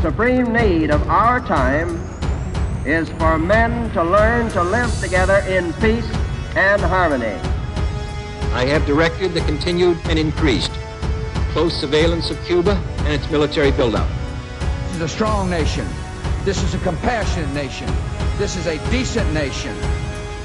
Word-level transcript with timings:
supreme 0.00 0.50
need 0.50 0.90
of 0.90 1.06
our 1.08 1.40
time 1.40 2.00
is 2.86 3.10
for 3.10 3.38
men 3.38 3.90
to 3.92 4.02
learn 4.02 4.50
to 4.50 4.62
live 4.62 4.90
together 4.98 5.38
in 5.46 5.74
peace 5.74 6.08
and 6.56 6.80
harmony. 6.80 7.38
I 8.54 8.64
have 8.64 8.86
directed 8.86 9.34
the 9.34 9.42
continued 9.42 9.98
and 10.04 10.18
increased 10.18 10.72
close 11.52 11.78
surveillance 11.78 12.30
of 12.30 12.42
Cuba 12.46 12.82
and 13.00 13.08
its 13.08 13.30
military 13.30 13.72
buildup. 13.72 14.08
This 14.86 14.96
is 14.96 15.02
a 15.02 15.08
strong 15.08 15.50
nation. 15.50 15.86
This 16.44 16.62
is 16.62 16.72
a 16.72 16.78
compassionate 16.78 17.52
nation. 17.52 17.92
This 18.38 18.56
is 18.56 18.66
a 18.66 18.78
decent 18.90 19.30
nation. 19.34 19.76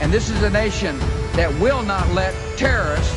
And 0.02 0.12
this 0.12 0.30
is 0.30 0.44
a 0.44 0.50
nation 0.50 1.00
that 1.34 1.50
will 1.62 1.82
not 1.82 2.10
let 2.10 2.36
terrorists 2.58 3.16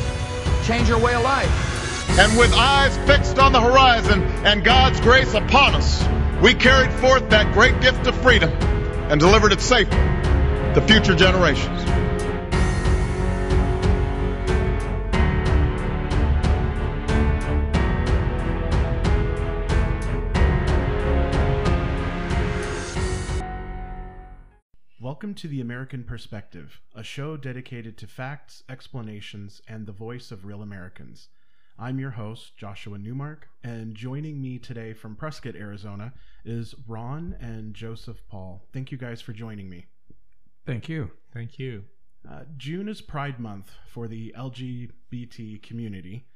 change 0.65 0.89
our 0.89 0.99
way 0.99 1.15
of 1.15 1.23
life. 1.23 2.09
And 2.17 2.37
with 2.37 2.53
eyes 2.53 2.95
fixed 3.05 3.39
on 3.39 3.51
the 3.51 3.59
horizon 3.59 4.23
and 4.45 4.63
God's 4.63 5.01
grace 5.01 5.33
upon 5.33 5.75
us, 5.75 6.01
we 6.41 6.53
carried 6.53 6.91
forth 6.93 7.29
that 7.29 7.53
great 7.53 7.79
gift 7.81 8.07
of 8.07 8.15
freedom 8.21 8.49
and 9.11 9.19
delivered 9.19 9.51
it 9.51 9.59
safely 9.59 9.97
to 9.97 10.81
future 10.87 11.13
generations. 11.13 11.83
Welcome 25.01 25.33
to 25.35 25.49
The 25.49 25.59
American 25.59 26.05
Perspective, 26.05 26.79
a 26.95 27.03
show 27.03 27.35
dedicated 27.35 27.97
to 27.97 28.07
facts, 28.07 28.63
explanations, 28.69 29.61
and 29.67 29.85
the 29.85 29.91
voice 29.91 30.31
of 30.31 30.45
real 30.45 30.61
Americans. 30.61 31.27
I'm 31.81 31.97
your 31.97 32.11
host, 32.11 32.57
Joshua 32.57 32.97
Newmark, 32.97 33.47
and 33.63 33.95
joining 33.95 34.41
me 34.41 34.59
today 34.59 34.91
from 34.91 35.15
Prescott, 35.15 35.55
Arizona, 35.55 36.13
is 36.43 36.75
Ron 36.85 37.37
and 37.39 37.73
Joseph 37.73 38.21
Paul. 38.27 38.65
Thank 38.73 38.91
you 38.91 38.97
guys 38.97 39.21
for 39.21 39.31
joining 39.31 39.69
me. 39.69 39.85
Thank 40.65 40.89
you. 40.89 41.11
Thank 41.33 41.57
you. 41.57 41.85
Uh, 42.29 42.41
June 42.57 42.89
is 42.89 42.99
Pride 42.99 43.39
Month 43.39 43.71
for 43.87 44.09
the 44.09 44.35
LGBT 44.37 45.63
community. 45.63 46.27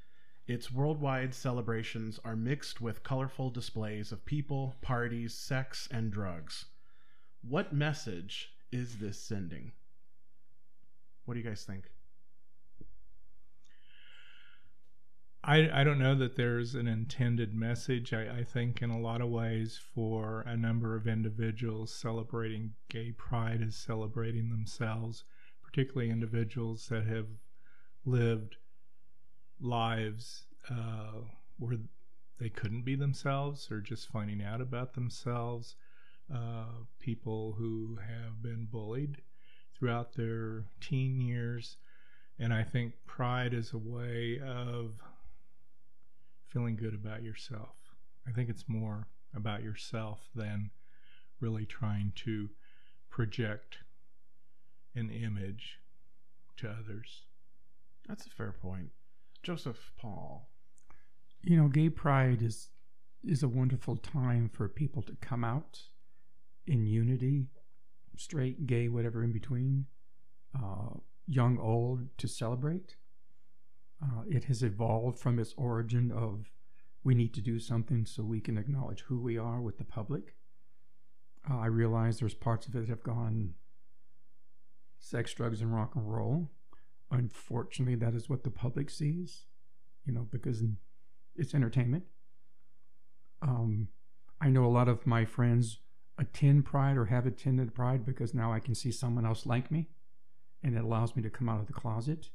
Its 0.48 0.72
worldwide 0.72 1.36
celebrations 1.36 2.22
are 2.23 2.38
mixed 2.38 2.80
with 2.80 3.04
colorful 3.04 3.50
displays 3.50 4.14
of 4.14 4.26
people, 4.26 4.76
parties, 4.82 5.34
sex, 5.34 5.89
and 5.92 6.10
drugs. 6.10 6.67
What 7.42 7.73
message 7.73 8.54
is 8.72 8.95
this 8.95 9.20
sending? 9.20 9.73
What 11.26 11.34
do 11.34 11.42
you 11.42 11.45
guys 11.45 11.66
think? 11.66 11.92
I, 15.45 15.81
I 15.81 15.83
don't 15.83 15.99
know 15.99 16.16
that 16.16 16.38
there's 16.38 16.73
an 16.73 16.88
intended 16.88 17.53
message. 17.53 18.13
I, 18.13 18.38
I 18.39 18.44
think, 18.45 18.81
in 18.81 18.89
a 18.89 18.99
lot 18.99 19.19
of 19.19 19.30
ways, 19.30 19.77
for 19.94 20.41
a 20.47 20.55
number 20.55 20.95
of 20.95 21.05
individuals, 21.05 21.94
celebrating 21.94 22.75
gay 22.89 23.11
pride 23.11 23.61
is 23.61 23.75
celebrating 23.75 24.49
themselves, 24.49 25.25
particularly 25.61 26.11
individuals 26.11 26.88
that 26.88 27.05
have 27.08 27.27
lived 28.05 28.55
lives 29.59 30.45
uh, 30.69 31.21
where 31.58 31.77
they 32.39 32.49
couldn't 32.49 32.83
be 32.83 32.95
themselves 32.95 33.69
or 33.69 33.81
just 33.81 34.09
finding 34.09 34.41
out 34.41 34.61
about 34.61 34.94
themselves. 34.94 35.75
Uh, 36.33 36.86
people 36.99 37.55
who 37.58 37.97
have 37.97 38.41
been 38.41 38.66
bullied 38.71 39.17
throughout 39.77 40.16
their 40.16 40.64
teen 40.80 41.19
years. 41.19 41.75
And 42.39 42.53
I 42.53 42.64
think 42.64 42.94
pride 43.05 43.53
is 43.53 43.73
a 43.73 43.77
way 43.77 44.39
of 44.39 44.94
feeling 46.54 46.76
good 46.76 46.94
about 46.94 47.23
yourself. 47.23 47.76
I 48.28 48.32
think 48.32 48.50
it's 48.50 48.66
more 48.68 49.08
about 49.36 49.64
yourself 49.64 50.30
than 50.36 50.70
really 51.40 51.66
trying 51.66 52.14
to 52.16 52.50
project 53.10 53.80
an 54.95 55.10
image 55.10 55.80
to 56.58 56.70
others. 56.70 57.23
That's 58.08 58.27
a 58.27 58.30
fair 58.30 58.52
point. 58.52 58.89
Joseph 59.42 59.92
Paul. 60.00 60.48
You 61.42 61.58
know, 61.58 61.67
gay 61.67 61.89
pride 61.89 62.42
is 62.42 62.70
is 63.23 63.42
a 63.42 63.48
wonderful 63.48 63.95
time 63.95 64.50
for 64.54 64.67
people 64.67 65.02
to 65.02 65.16
come 65.22 65.45
out 65.45 65.80
in 66.67 66.86
unity, 66.86 67.48
straight, 68.17 68.67
gay, 68.67 68.89
whatever 68.89 69.23
in 69.23 69.32
between, 69.32 69.86
uh, 70.56 70.89
young, 71.26 71.58
old, 71.58 72.02
to 72.17 72.27
celebrate. 72.27 72.98
Uh, 74.03 74.23
it 74.27 74.45
has 74.45 74.64
evolved 74.64 75.17
from 75.17 75.39
its 75.39 75.53
origin 75.55 76.11
of 76.11 76.52
we 77.03 77.15
need 77.15 77.33
to 77.33 77.41
do 77.41 77.59
something 77.59 78.05
so 78.05 78.23
we 78.23 78.41
can 78.41 78.58
acknowledge 78.58 79.02
who 79.02 79.19
we 79.19 79.37
are 79.37 79.61
with 79.61 79.77
the 79.77 79.83
public. 79.83 80.36
Uh, 81.49 81.59
I 81.59 81.67
realize 81.67 82.19
there's 82.19 82.33
parts 82.33 82.67
of 82.67 82.75
it 82.75 82.80
that 82.80 82.89
have 82.89 83.03
gone 83.03 83.53
sex, 84.99 85.33
drugs, 85.33 85.61
and 85.61 85.73
rock 85.73 85.95
and 85.95 86.11
roll. 86.11 86.49
Unfortunately, 87.11 87.95
that 87.95 88.15
is 88.15 88.30
what 88.30 88.43
the 88.43 88.49
public 88.49 88.89
sees, 88.89 89.45
you 90.05 90.14
know, 90.14 90.27
because 90.31 90.64
it's 91.35 91.53
entertainment. 91.53 92.03
Um, 93.41 93.89
I 94.41 94.49
know 94.49 94.65
a 94.65 94.67
lot 94.67 94.87
of 94.87 95.05
my 95.05 95.25
friends 95.25 95.80
attend 96.17 96.65
Pride 96.65 96.97
or 96.97 97.05
have 97.05 97.25
attended 97.25 97.73
Pride 97.73 98.05
because 98.05 98.33
now 98.33 98.53
I 98.53 98.59
can 98.59 98.75
see 98.75 98.91
someone 98.91 99.25
else 99.25 99.45
like 99.45 99.71
me 99.71 99.89
and 100.64 100.75
it 100.75 100.83
allows 100.83 101.15
me 101.15 101.21
to 101.23 101.30
come 101.30 101.49
out 101.49 101.59
of 101.59 101.67
the 101.67 101.73
closet. 101.73 102.30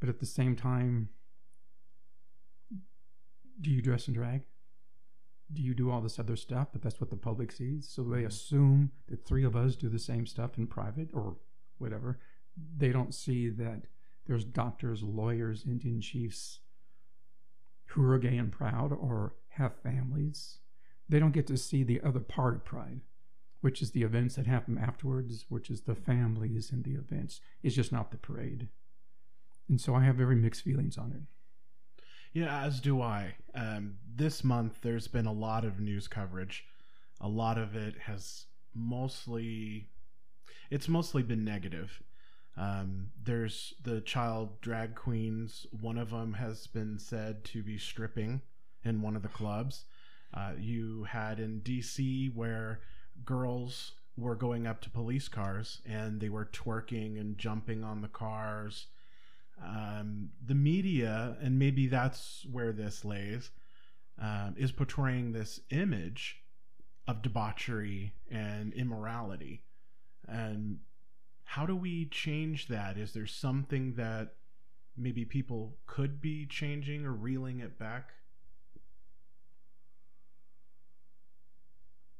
But 0.00 0.08
at 0.08 0.18
the 0.18 0.26
same 0.26 0.56
time, 0.56 1.10
do 3.60 3.70
you 3.70 3.82
dress 3.82 4.06
and 4.06 4.16
drag? 4.16 4.42
Do 5.52 5.62
you 5.62 5.74
do 5.74 5.90
all 5.90 6.00
this 6.00 6.18
other 6.18 6.36
stuff? 6.36 6.68
But 6.72 6.82
that's 6.82 7.00
what 7.00 7.10
the 7.10 7.16
public 7.16 7.52
sees. 7.52 7.88
So 7.88 8.02
they 8.02 8.18
mm-hmm. 8.18 8.26
assume 8.26 8.92
that 9.08 9.26
three 9.26 9.44
of 9.44 9.56
us 9.56 9.76
do 9.76 9.88
the 9.88 9.98
same 9.98 10.26
stuff 10.26 10.56
in 10.56 10.66
private 10.66 11.10
or 11.12 11.36
whatever. 11.78 12.18
They 12.76 12.90
don't 12.90 13.14
see 13.14 13.48
that 13.50 13.82
there's 14.26 14.44
doctors, 14.44 15.02
lawyers, 15.02 15.64
Indian 15.66 16.00
chiefs 16.00 16.60
who 17.86 18.04
are 18.08 18.18
gay 18.18 18.36
and 18.36 18.52
proud 18.52 18.92
or 18.92 19.34
have 19.50 19.82
families. 19.82 20.58
They 21.08 21.18
don't 21.18 21.32
get 21.32 21.46
to 21.48 21.56
see 21.56 21.82
the 21.82 22.00
other 22.02 22.20
part 22.20 22.54
of 22.54 22.64
pride 22.64 23.00
which 23.60 23.82
is 23.82 23.90
the 23.90 24.02
events 24.02 24.36
that 24.36 24.46
happen 24.46 24.78
afterwards, 24.78 25.46
which 25.48 25.70
is 25.70 25.82
the 25.82 25.94
families 25.94 26.70
and 26.72 26.84
the 26.84 26.94
events. 26.94 27.40
It's 27.62 27.74
just 27.74 27.92
not 27.92 28.10
the 28.10 28.16
parade. 28.16 28.68
And 29.70 29.80
so 29.80 29.94
I 29.94 30.02
have 30.02 30.16
very 30.16 30.34
mixed 30.34 30.62
feelings 30.62 30.98
on 30.98 31.12
it. 31.12 32.02
Yeah, 32.32 32.64
as 32.64 32.80
do 32.80 33.00
I. 33.00 33.36
Um, 33.54 33.98
this 34.12 34.42
month, 34.42 34.80
there's 34.82 35.06
been 35.06 35.26
a 35.26 35.32
lot 35.32 35.64
of 35.64 35.78
news 35.78 36.08
coverage. 36.08 36.64
A 37.20 37.28
lot 37.28 37.56
of 37.56 37.76
it 37.76 37.94
has 38.06 38.46
mostly, 38.74 39.86
it's 40.70 40.88
mostly 40.88 41.22
been 41.22 41.44
negative. 41.44 42.02
Um, 42.56 43.10
there's 43.22 43.74
the 43.84 44.00
child 44.00 44.60
drag 44.60 44.96
queens. 44.96 45.66
One 45.80 45.98
of 45.98 46.10
them 46.10 46.32
has 46.32 46.66
been 46.66 46.98
said 46.98 47.44
to 47.44 47.62
be 47.62 47.78
stripping 47.78 48.42
in 48.84 49.02
one 49.02 49.14
of 49.14 49.22
the 49.22 49.28
clubs. 49.28 49.84
Uh, 50.34 50.52
you 50.58 51.04
had 51.04 51.38
in 51.38 51.60
DC 51.60 52.34
where 52.34 52.80
girls 53.24 53.92
were 54.16 54.34
going 54.34 54.66
up 54.66 54.80
to 54.80 54.90
police 54.90 55.28
cars 55.28 55.80
and 55.86 56.20
they 56.20 56.28
were 56.28 56.46
twerking 56.46 57.20
and 57.20 57.38
jumping 57.38 57.84
on 57.84 58.02
the 58.02 58.08
cars. 58.08 58.86
Um, 59.62 60.30
the 60.44 60.54
media, 60.54 61.36
and 61.42 61.58
maybe 61.58 61.86
that's 61.86 62.46
where 62.50 62.72
this 62.72 63.04
lays, 63.04 63.50
um, 64.18 64.54
is 64.56 64.72
portraying 64.72 65.32
this 65.32 65.60
image 65.70 66.42
of 67.06 67.22
debauchery 67.22 68.14
and 68.30 68.72
immorality. 68.72 69.64
And 70.26 70.78
how 71.44 71.66
do 71.66 71.76
we 71.76 72.06
change 72.06 72.68
that? 72.68 72.96
Is 72.96 73.12
there 73.12 73.26
something 73.26 73.94
that 73.94 74.34
maybe 74.96 75.24
people 75.24 75.76
could 75.86 76.20
be 76.20 76.46
changing 76.46 77.04
or 77.04 77.12
reeling 77.12 77.60
it 77.60 77.78
back? 77.78 78.10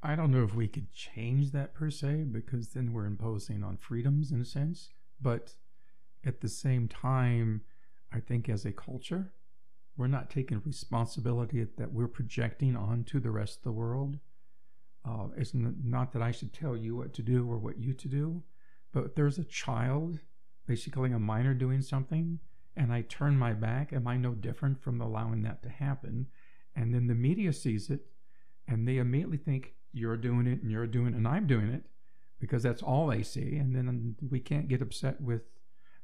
I 0.03 0.17
don't 0.17 0.31
know 0.31 0.45
if 0.45 0.55
we 0.55 0.67
could 0.67 0.93
change 0.93 1.53
that 1.53 1.75
per 1.75 1.91
se, 1.91 2.25
because 2.33 2.69
then 2.69 2.93
we're 2.93 3.05
imposing 3.05 3.63
on 3.63 3.77
freedoms 3.77 4.33
in 4.33 4.41
a 4.41 4.47
sense. 4.47 4.89
But 5.21 5.55
at 6.25 6.41
the 6.41 6.49
same 6.49 6.89
time, 6.89 7.63
I 8.13 8.21
think 8.21 8.49
as 8.49 8.65
a 8.65 8.73
culture, 8.73 9.33
we're 9.97 10.07
not 10.07 10.31
taking 10.31 10.63
responsibility 10.65 11.67
that 11.77 11.93
we're 11.93 12.09
projecting 12.09 12.77
onto 12.77 13.21
the 13.21 13.31
rest 13.31 13.59
of 13.59 13.65
the 13.65 13.73
world. 13.73 14.19
Uh, 15.05 15.29
it's 15.37 15.53
not 15.55 16.13
that 16.13 16.23
I 16.23 16.31
should 16.31 16.53
tell 16.53 16.77
you 16.77 16.97
what 16.97 17.15
to 17.15 17.23
do 17.23 17.51
or 17.51 17.59
what 17.59 17.79
you 17.79 17.93
to 17.95 18.09
do, 18.09 18.43
but 18.93 19.05
if 19.05 19.15
there's 19.15 19.39
a 19.39 19.45
child, 19.45 20.21
basically 20.67 21.13
a 21.13 21.19
minor 21.19 21.55
doing 21.55 21.83
something, 21.83 22.39
and 22.77 22.93
I 22.93 23.03
turn 23.03 23.37
my 23.37 23.53
back, 23.53 23.93
am 23.93 24.07
I 24.07 24.17
no 24.17 24.33
different 24.33 24.83
from 24.83 25.01
allowing 25.01 25.43
that 25.43 25.63
to 25.63 25.69
happen? 25.69 26.27
And 26.77 26.95
then 26.95 27.07
the 27.07 27.15
media 27.15 27.53
sees 27.53 27.91
it, 27.91 28.07
and 28.69 28.87
they 28.87 28.99
immediately 28.99 29.39
think, 29.39 29.75
you're 29.93 30.17
doing 30.17 30.47
it 30.47 30.63
and 30.63 30.71
you're 30.71 30.87
doing 30.87 31.09
it 31.09 31.15
and 31.15 31.27
I'm 31.27 31.47
doing 31.47 31.69
it 31.69 31.83
because 32.39 32.63
that's 32.63 32.83
all 32.83 33.07
they 33.07 33.23
see. 33.23 33.57
And 33.57 33.75
then 33.75 34.17
we 34.31 34.41
can't 34.41 34.69
get 34.69 34.83
upset 34.83 35.21
with 35.21 35.43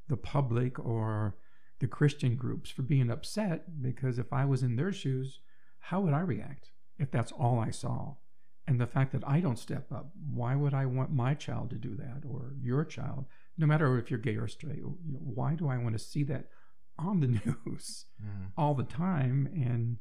the 0.08 0.16
public 0.16 0.78
or 0.78 1.36
the 1.78 1.86
Christian 1.86 2.36
groups 2.36 2.70
for 2.70 2.82
being 2.82 3.10
upset 3.10 3.82
because 3.82 4.18
if 4.18 4.32
I 4.32 4.44
was 4.44 4.62
in 4.62 4.76
their 4.76 4.92
shoes, 4.92 5.40
how 5.78 6.00
would 6.00 6.14
I 6.14 6.20
react 6.20 6.70
if 6.98 7.10
that's 7.10 7.32
all 7.32 7.58
I 7.58 7.70
saw? 7.70 8.14
And 8.68 8.80
the 8.80 8.86
fact 8.86 9.12
that 9.12 9.26
I 9.28 9.40
don't 9.40 9.58
step 9.58 9.92
up, 9.92 10.10
why 10.32 10.56
would 10.56 10.74
I 10.74 10.86
want 10.86 11.12
my 11.12 11.34
child 11.34 11.70
to 11.70 11.76
do 11.76 11.94
that 11.96 12.22
or 12.28 12.54
your 12.60 12.84
child, 12.84 13.26
no 13.56 13.66
matter 13.66 13.96
if 13.98 14.10
you're 14.10 14.18
gay 14.18 14.36
or 14.36 14.48
straight? 14.48 14.80
Why 14.84 15.54
do 15.54 15.68
I 15.68 15.78
want 15.78 15.92
to 15.96 16.04
see 16.04 16.24
that 16.24 16.48
on 16.98 17.20
the 17.20 17.26
news 17.66 18.06
Mhm. 18.20 18.50
all 18.56 18.74
the 18.74 18.82
time? 18.84 19.46
And 19.54 19.98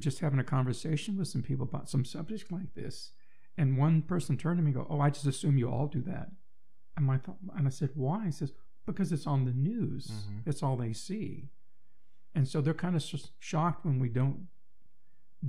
just 0.00 0.18
having 0.20 0.40
a 0.40 0.44
conversation 0.44 1.16
with 1.16 1.28
some 1.28 1.42
people 1.42 1.64
about 1.64 1.88
some 1.88 2.04
subject 2.04 2.50
like 2.50 2.74
this, 2.74 3.12
and 3.56 3.78
one 3.78 4.02
person 4.02 4.36
turned 4.36 4.58
to 4.58 4.62
me 4.62 4.72
and 4.72 4.74
go, 4.74 4.86
"Oh, 4.90 5.00
I 5.00 5.10
just 5.10 5.26
assume 5.26 5.56
you 5.58 5.70
all 5.70 5.86
do 5.86 6.02
that." 6.02 6.30
And 6.96 7.08
I 7.10 7.18
thought, 7.18 7.38
and 7.56 7.66
I 7.66 7.70
said, 7.70 7.90
"Why?" 7.94 8.26
He 8.26 8.32
says, 8.32 8.52
"Because 8.86 9.12
it's 9.12 9.26
on 9.26 9.44
the 9.44 9.52
news. 9.52 10.06
Mhm. 10.08 10.44
That's 10.44 10.62
all 10.62 10.76
they 10.76 10.92
see." 10.92 11.50
And 12.34 12.46
so 12.48 12.60
they're 12.60 12.74
kind 12.74 12.96
of 12.96 13.02
shocked 13.38 13.84
when 13.84 13.98
we 13.98 14.08
don't 14.08 14.48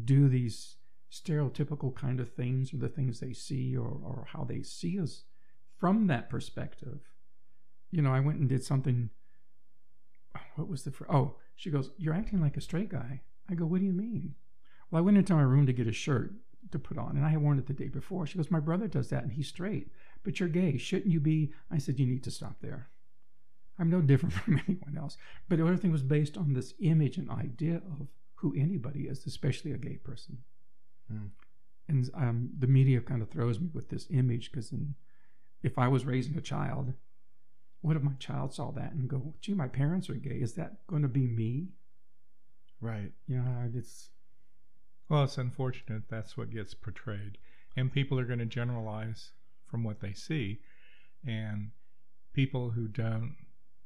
do 0.04 0.28
these 0.28 0.78
stereotypical 1.12 1.96
kind 1.96 2.20
of 2.20 2.34
things 2.34 2.74
or 2.74 2.78
the 2.78 2.90
things 2.90 3.20
they 3.20 3.34
see 3.34 3.76
or, 3.78 3.88
or 3.88 4.26
how 4.30 4.44
they 4.44 4.62
see 4.62 5.00
us 5.00 5.24
from 5.78 6.08
that 6.08 6.30
perspective. 6.30 7.10
You 7.92 8.02
know, 8.02 8.12
I 8.14 8.20
went 8.20 8.40
and 8.40 8.50
did 8.50 8.64
something. 8.64 9.10
What 10.56 10.68
was 10.68 10.84
the 10.84 10.92
fr- 10.92 11.10
oh? 11.10 11.38
She 11.56 11.70
goes, 11.72 11.92
"You're 11.98 12.14
acting 12.14 12.42
like 12.42 12.58
a 12.58 12.62
straight 12.62 12.90
guy." 12.90 13.22
I 13.50 13.56
go, 13.56 13.66
"What 13.66 13.80
do 13.80 13.86
you 13.86 13.94
mean?" 13.94 14.36
Well, 14.92 15.02
I 15.02 15.06
went 15.06 15.18
into 15.18 15.34
my 15.34 15.42
room 15.42 15.66
to 15.66 15.74
get 15.74 15.88
a 15.88 15.92
shirt 15.94 16.34
to 16.72 16.80
put 16.80 16.98
on, 16.98 17.16
and 17.16 17.26
I 17.26 17.30
had 17.30 17.42
worn 17.42 17.60
it 17.60 17.66
the 17.68 17.74
day 17.74 17.88
before. 17.88 18.26
She 18.28 18.38
goes, 18.38 18.52
"My 18.52 18.60
brother 18.60 18.88
does 18.88 19.10
that, 19.10 19.24
and 19.24 19.32
he's 19.32 19.48
straight, 19.48 19.92
but 20.24 20.40
you're 20.40 20.50
gay. 20.50 20.78
Shouldn't 20.78 21.12
you 21.12 21.20
be?" 21.20 21.54
I 21.72 21.78
said, 21.78 22.00
"You 22.00 22.06
need 22.06 22.24
to 22.24 22.32
stop 22.32 22.60
there." 22.60 22.90
I'm 23.80 23.90
no 23.90 24.02
different 24.02 24.34
from 24.44 24.62
anyone 24.68 24.98
else. 24.98 25.18
But 25.50 25.60
everything 25.60 25.92
was 25.92 26.04
based 26.04 26.38
on 26.38 26.54
this 26.54 26.74
image 26.80 27.18
and 27.18 27.30
idea 27.30 27.78
of 27.78 28.08
who 28.36 28.54
anybody 28.56 29.02
is, 29.02 29.26
especially 29.26 29.72
a 29.72 29.78
gay 29.78 29.98
person. 29.98 30.38
Hmm. 31.12 31.28
And 31.88 32.10
um, 32.16 32.50
the 32.58 32.68
media 32.68 33.00
kind 33.02 33.22
of 33.22 33.30
throws 33.30 33.60
me 33.60 33.70
with 33.74 33.90
this 33.90 34.08
image 34.12 34.52
because 34.52 34.74
if 35.64 35.78
I 35.78 35.88
was 35.88 36.06
raising 36.06 36.38
a 36.38 36.42
child, 36.42 36.94
what 37.82 37.96
if 37.96 38.04
my 38.04 38.14
child 38.20 38.54
saw 38.54 38.72
that 38.72 38.92
and 38.92 39.08
go, 39.08 39.34
gee, 39.42 39.54
my 39.54 39.68
parents 39.68 40.10
are 40.10 40.16
gay? 40.16 40.40
Is 40.42 40.54
that 40.54 40.86
going 40.88 41.04
to 41.04 41.08
be 41.08 41.28
me? 41.28 41.70
Right. 42.82 43.12
You 43.28 43.38
know, 43.38 43.70
it's, 43.74 44.10
Well, 45.10 45.24
it's 45.24 45.38
unfortunate 45.38 46.04
that's 46.10 46.36
what 46.36 46.52
gets 46.52 46.74
portrayed. 46.74 47.38
And 47.76 47.92
people 47.92 48.20
are 48.20 48.26
going 48.26 48.40
to 48.40 48.46
generalize 48.46 49.32
from 49.66 49.84
what 49.84 50.02
they 50.02 50.14
see. 50.14 50.60
And 51.26 51.72
people 52.34 52.72
who 52.72 52.88
don't 52.88 53.36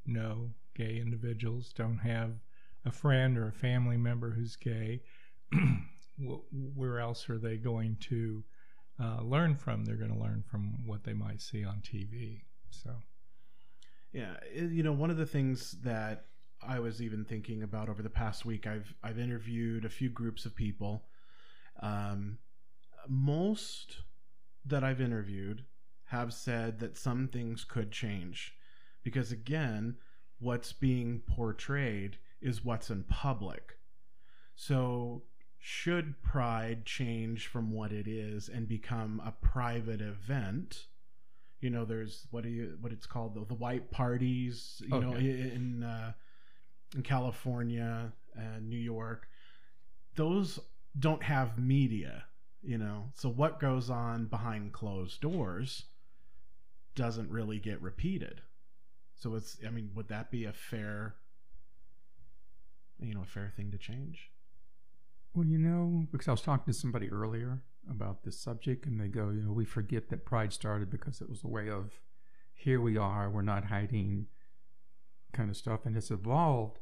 know 0.06 0.52
gay 0.76 0.98
individuals, 1.00 1.74
don't 1.74 2.00
have 2.00 2.32
a 2.86 2.92
friend 2.92 3.38
or 3.38 3.48
a 3.48 3.54
family 3.54 3.98
member 3.98 4.32
who's 4.32 4.56
gay, 4.56 5.02
where 6.76 7.00
else 7.00 7.30
are 7.30 7.38
they 7.38 7.58
going 7.58 7.98
to 8.02 8.44
uh, 9.00 9.22
learn 9.22 9.56
from? 9.56 9.86
They're 9.86 9.96
going 9.96 10.14
to 10.14 10.20
learn 10.20 10.44
from 10.50 10.86
what 10.86 11.04
they 11.04 11.14
might 11.14 11.42
see 11.42 11.64
on 11.66 11.82
TV. 11.82 12.42
So, 12.70 12.92
Yeah, 14.14 14.36
you 14.54 14.84
know, 14.84 14.94
one 14.94 15.10
of 15.10 15.18
the 15.18 15.26
things 15.26 15.72
that 15.84 16.26
I 16.62 16.80
was 16.80 17.02
even 17.02 17.26
thinking 17.26 17.64
about 17.64 17.90
over 17.90 18.02
the 18.02 18.10
past 18.10 18.46
week, 18.46 18.68
I've 18.68 18.94
I've 19.04 19.20
interviewed 19.20 19.86
a 19.86 19.90
few 19.90 20.10
groups 20.10 20.46
of 20.46 20.56
people. 20.56 21.06
Um, 21.82 22.38
most 23.08 24.02
that 24.66 24.84
I've 24.84 25.02
interviewed 25.02 25.66
have 26.06 26.34
said 26.34 26.80
that 26.80 26.98
some 26.98 27.28
things 27.28 27.64
could 27.64 27.92
change, 27.92 28.54
because 29.04 29.32
again, 29.32 29.98
what's 30.40 30.74
being 30.74 31.22
portrayed 31.28 32.18
is 32.42 32.64
what's 32.66 32.90
in 32.90 33.04
public. 33.04 33.78
So, 34.56 35.24
should 35.60 36.22
Pride 36.24 36.86
change 36.86 37.48
from 37.48 37.72
what 37.72 37.92
it 37.92 38.08
is 38.08 38.50
and 38.50 38.68
become 38.68 39.22
a 39.26 39.32
private 39.32 40.02
event? 40.02 40.86
you 41.64 41.70
know 41.70 41.86
there's 41.86 42.26
what 42.32 42.42
do 42.42 42.50
you 42.50 42.76
what 42.82 42.92
it's 42.92 43.06
called 43.06 43.36
the, 43.36 43.46
the 43.46 43.54
white 43.54 43.92
parties 43.92 44.82
you 44.84 45.00
know 45.00 45.12
Okay. 45.14 45.28
i- 45.30 45.54
in 45.56 45.84
uh, 45.84 46.12
in 46.96 47.04
California 47.04 48.12
and 48.36 48.68
New 48.68 48.80
York 48.80 49.28
those 50.16 50.58
don't 50.98 51.22
have 51.22 51.60
media 51.60 52.24
you 52.64 52.80
know 52.80 53.12
so 53.14 53.30
what 53.30 53.60
goes 53.60 53.92
on 53.92 54.26
behind 54.26 54.74
closed 54.74 55.22
doors 55.22 55.84
doesn't 56.96 57.30
really 57.30 57.60
get 57.60 57.80
repeated 57.80 58.42
so 59.22 59.36
it's 59.36 59.58
i 59.66 59.70
mean 59.70 59.90
would 59.96 60.08
that 60.08 60.30
be 60.32 60.46
a 60.46 60.54
fair 60.54 61.16
you 63.00 63.14
know 63.14 63.22
a 63.22 63.26
fair 63.26 63.52
thing 63.56 63.72
to 63.72 63.78
change 63.78 64.32
well, 65.34 65.46
you 65.46 65.58
know, 65.58 66.08
because 66.12 66.28
I 66.28 66.32
was 66.32 66.42
talking 66.42 66.74
to 66.74 66.78
somebody 66.78 67.10
earlier 67.10 67.62
about 67.90 68.24
this 68.24 68.38
subject, 68.38 68.86
and 68.86 69.00
they 69.00 69.08
go, 69.08 69.30
you 69.30 69.44
know, 69.44 69.54
we 69.54 69.66
forget 69.66 70.10
that 70.10 70.26
pride 70.26 70.52
started 70.52 70.90
because 70.90 71.22
it 71.22 71.30
was 71.30 71.44
a 71.44 71.48
way 71.48 71.70
of 71.70 72.00
here 72.54 72.82
we 72.82 72.98
are, 72.98 73.30
we're 73.30 73.42
not 73.42 73.66
hiding 73.66 74.28
kind 75.32 75.50
of 75.50 75.56
stuff, 75.56 75.86
and 75.86 75.96
it's 75.96 76.12
evolved. 76.12 76.80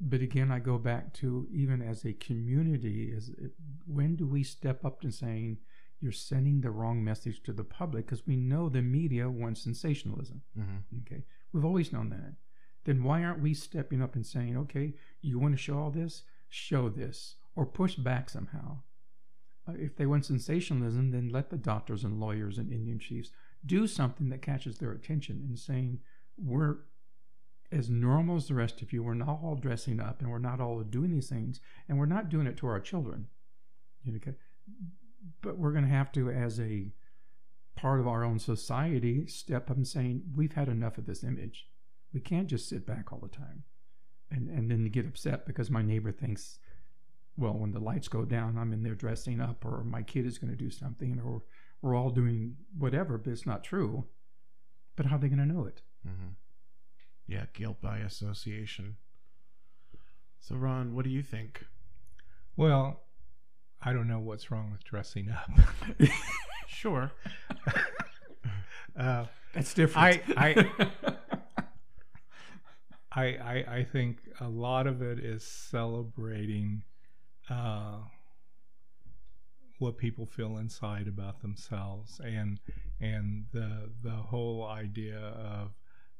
But 0.00 0.22
again, 0.22 0.52
I 0.52 0.60
go 0.60 0.78
back 0.78 1.12
to 1.14 1.48
even 1.52 1.82
as 1.82 2.04
a 2.04 2.12
community, 2.12 3.12
is 3.12 3.30
it, 3.30 3.52
when 3.86 4.14
do 4.14 4.26
we 4.26 4.44
step 4.44 4.84
up 4.84 5.00
to 5.00 5.10
saying 5.10 5.58
you're 6.00 6.12
sending 6.12 6.60
the 6.60 6.70
wrong 6.70 7.04
message 7.04 7.42
to 7.42 7.52
the 7.52 7.64
public? 7.64 8.06
Because 8.06 8.26
we 8.26 8.36
know 8.36 8.68
the 8.68 8.82
media 8.82 9.28
wants 9.28 9.62
sensationalism. 9.62 10.42
mm-hmm. 10.58 10.98
Okay, 11.06 11.24
we've 11.52 11.64
always 11.64 11.92
known 11.92 12.10
that. 12.10 12.34
Then 12.84 13.04
why 13.04 13.22
aren't 13.22 13.42
we 13.42 13.54
stepping 13.54 14.02
up 14.02 14.14
and 14.14 14.26
saying, 14.26 14.56
okay, 14.56 14.94
you 15.20 15.38
want 15.38 15.54
to 15.54 15.62
show 15.62 15.78
all 15.78 15.90
this, 15.90 16.22
show 16.48 16.88
this, 16.88 17.36
or 17.54 17.66
push 17.66 17.94
back 17.94 18.30
somehow? 18.30 18.78
Uh, 19.68 19.72
if 19.76 19.96
they 19.96 20.06
want 20.06 20.24
sensationalism, 20.24 21.10
then 21.10 21.28
let 21.28 21.50
the 21.50 21.58
doctors 21.58 22.04
and 22.04 22.18
lawyers 22.18 22.56
and 22.56 22.72
Indian 22.72 22.98
chiefs 22.98 23.30
do 23.66 23.86
something 23.86 24.30
that 24.30 24.40
catches 24.40 24.78
their 24.78 24.92
attention 24.92 25.44
and 25.46 25.58
saying, 25.58 26.00
we're 26.42 26.78
as 27.70 27.90
normal 27.90 28.36
as 28.36 28.48
the 28.48 28.54
rest 28.54 28.82
of 28.82 28.92
you. 28.92 29.02
We're 29.02 29.14
not 29.14 29.40
all 29.42 29.54
dressing 29.54 30.00
up 30.00 30.20
and 30.20 30.30
we're 30.30 30.38
not 30.38 30.60
all 30.60 30.80
doing 30.80 31.10
these 31.10 31.28
things, 31.28 31.60
and 31.88 31.98
we're 31.98 32.06
not 32.06 32.28
doing 32.28 32.46
it 32.46 32.56
to 32.58 32.66
our 32.66 32.80
children. 32.80 33.26
You 34.04 34.12
know, 34.12 34.16
okay? 34.16 34.36
But 35.42 35.58
we're 35.58 35.72
going 35.72 35.84
to 35.84 35.90
have 35.90 36.12
to, 36.12 36.30
as 36.30 36.60
a 36.60 36.92
part 37.76 38.00
of 38.00 38.08
our 38.08 38.24
own 38.24 38.38
society, 38.38 39.26
step 39.26 39.70
up 39.70 39.76
and 39.76 39.86
saying, 39.86 40.22
we've 40.34 40.52
had 40.52 40.68
enough 40.68 40.98
of 40.98 41.06
this 41.06 41.24
image. 41.24 41.66
We 42.12 42.20
can't 42.20 42.48
just 42.48 42.68
sit 42.68 42.86
back 42.86 43.12
all 43.12 43.20
the 43.20 43.28
time 43.28 43.64
and, 44.30 44.48
and 44.48 44.70
then 44.70 44.84
get 44.86 45.06
upset 45.06 45.46
because 45.46 45.70
my 45.70 45.82
neighbor 45.82 46.12
thinks, 46.12 46.58
well, 47.36 47.54
when 47.54 47.72
the 47.72 47.80
lights 47.80 48.08
go 48.08 48.24
down, 48.24 48.58
I'm 48.58 48.72
in 48.72 48.82
there 48.82 48.94
dressing 48.94 49.40
up, 49.40 49.64
or 49.64 49.82
my 49.84 50.02
kid 50.02 50.26
is 50.26 50.38
going 50.38 50.50
to 50.50 50.56
do 50.56 50.70
something, 50.70 51.20
or 51.24 51.42
we're 51.80 51.96
all 51.96 52.10
doing 52.10 52.56
whatever, 52.76 53.16
but 53.16 53.30
it's 53.30 53.46
not 53.46 53.64
true. 53.64 54.04
But 54.96 55.06
how 55.06 55.16
are 55.16 55.18
they 55.18 55.28
going 55.28 55.38
to 55.38 55.46
know 55.46 55.64
it? 55.64 55.80
Mm-hmm. 56.06 56.30
Yeah, 57.26 57.44
guilt 57.54 57.80
by 57.80 57.98
association. 57.98 58.96
So, 60.40 60.56
Ron, 60.56 60.94
what 60.94 61.04
do 61.04 61.10
you 61.10 61.22
think? 61.22 61.64
well, 62.56 63.00
I 63.82 63.92
don't 63.92 64.08
know 64.08 64.18
what's 64.18 64.50
wrong 64.50 64.70
with 64.72 64.84
dressing 64.84 65.30
up. 65.30 65.50
Sure. 66.68 67.10
uh, 68.98 69.26
That's 69.52 69.74
different. 69.74 70.22
I- 70.36 70.70
I, 73.12 73.24
I 73.24 73.64
I 73.78 73.84
think 73.84 74.18
a 74.40 74.48
lot 74.48 74.86
of 74.86 75.02
it 75.02 75.18
is 75.18 75.42
celebrating 75.44 76.84
uh, 77.50 77.98
what 79.78 79.98
people 79.98 80.26
feel 80.26 80.58
inside 80.58 81.08
about 81.08 81.40
themselves, 81.42 82.20
and 82.24 82.60
and 83.00 83.46
the 83.52 83.90
the 84.02 84.10
whole 84.10 84.64
idea 84.66 85.18
of 85.18 85.72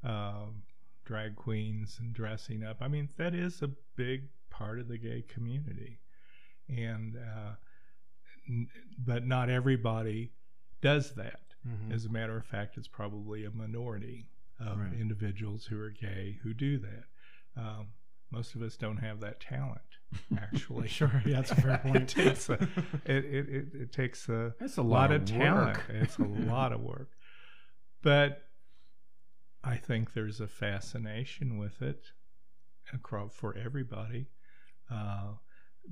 uh, 0.02 0.46
drag 1.04 1.36
queens 1.36 1.98
and 2.00 2.12
dressing 2.12 2.64
up. 2.64 2.78
I 2.80 2.88
mean, 2.88 3.08
that 3.18 3.34
is 3.34 3.62
a 3.62 3.70
big 3.96 4.24
part 4.50 4.80
of 4.80 4.88
the 4.88 4.98
gay 4.98 5.22
community, 5.28 6.00
and 6.76 7.16
uh, 7.16 7.52
n- 8.48 8.68
but 8.98 9.26
not 9.26 9.48
everybody 9.50 10.32
does 10.80 11.14
that. 11.14 11.40
Mhm. 11.66 11.92
As 11.92 12.04
a 12.06 12.08
matter 12.10 12.36
of 12.36 12.46
fact, 12.46 12.76
it's 12.78 12.88
probably 12.88 13.44
a 13.44 13.50
minority 13.50 14.28
of 14.58 14.78
Right. 14.78 14.92
individuals 14.94 15.66
who 15.66 15.78
are 15.80 15.90
gay 15.90 16.38
who 16.42 16.54
do 16.54 16.78
that. 16.78 17.04
Um, 17.56 17.88
most 18.30 18.54
of 18.54 18.62
us 18.62 18.76
don't 18.76 18.98
have 18.98 19.20
that 19.20 19.40
talent, 19.40 19.80
actually. 20.38 20.88
Sure, 20.98 21.22
yeah, 21.26 21.36
that's 21.36 21.50
a 21.50 21.56
fair 21.56 21.78
point. 21.82 21.96
it 21.96 22.08
takes 22.08 22.48
a, 22.48 22.54
it, 23.04 23.24
it, 23.24 23.48
it, 23.48 23.66
it 23.74 23.92
takes 23.92 24.28
a 24.28 24.54
That's 24.60 24.76
a 24.76 24.82
lot, 24.82 25.10
lot 25.10 25.12
of 25.12 25.22
of 25.22 25.28
talent. 25.28 25.78
It's 25.88 26.18
a 26.18 26.24
lot 26.24 26.72
of 26.72 26.80
work, 26.80 27.10
but 28.02 28.42
I 29.62 29.76
think 29.76 30.12
there's 30.14 30.40
a 30.40 30.46
fascination 30.46 31.58
with 31.58 31.82
it 31.82 32.12
across 32.92 33.32
for 33.34 33.54
everybody. 33.56 34.28
Uh, 34.90 35.34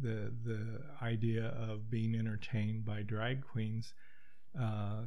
the 0.01 0.33
the 0.45 0.81
idea 1.03 1.47
of 1.49 1.91
being 1.91 2.15
entertained 2.15 2.85
by 2.85 3.03
drag 3.03 3.43
queens. 3.47 3.93
Uh, 4.59 5.03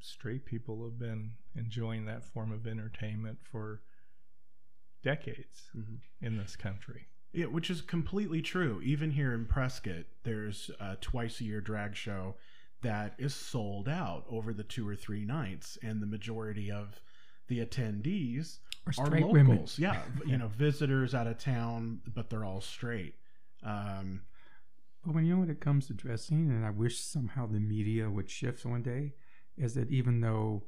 straight 0.00 0.44
people 0.44 0.84
have 0.84 0.98
been 0.98 1.32
enjoying 1.56 2.04
that 2.06 2.24
form 2.24 2.52
of 2.52 2.66
entertainment 2.66 3.38
for 3.50 3.80
decades 5.02 5.70
Mhm. 5.76 6.00
in 6.20 6.36
this 6.36 6.56
country. 6.56 7.08
Yeah, 7.32 7.46
which 7.46 7.68
is 7.70 7.82
completely 7.82 8.40
true. 8.42 8.80
Even 8.82 9.10
here 9.10 9.32
in 9.34 9.46
Prescott, 9.46 10.06
there's 10.22 10.70
a 10.80 10.96
twice 10.96 11.40
a 11.40 11.44
year 11.44 11.60
drag 11.60 11.96
show 11.96 12.36
that 12.82 13.14
is 13.18 13.34
sold 13.34 13.88
out 13.88 14.24
over 14.28 14.52
the 14.52 14.62
two 14.64 14.86
or 14.86 14.94
three 14.94 15.24
nights, 15.24 15.76
and 15.82 16.00
the 16.02 16.06
majority 16.06 16.70
of 16.70 17.00
the 17.48 17.64
attendees 17.64 18.58
are 18.86 18.92
straight 18.92 19.22
locals. 19.24 19.32
women. 19.32 19.66
Yeah, 19.78 20.04
you 20.26 20.38
know, 20.38 20.48
visitors 20.48 21.14
out 21.14 21.26
of 21.26 21.38
town, 21.38 22.02
but 22.06 22.30
they're 22.30 22.44
all 22.44 22.60
straight. 22.60 23.16
Um, 23.64 24.22
But 25.04 25.14
when 25.14 25.26
you 25.26 25.34
know 25.34 25.40
when 25.40 25.50
it 25.50 25.60
comes 25.60 25.86
to 25.86 25.92
dressing, 25.94 26.50
and 26.50 26.64
I 26.64 26.70
wish 26.70 26.98
somehow 26.98 27.46
the 27.46 27.60
media 27.60 28.10
would 28.10 28.30
shift 28.30 28.64
one 28.64 28.82
day, 28.82 29.12
is 29.56 29.74
that 29.74 29.90
even 29.90 30.20
though 30.20 30.64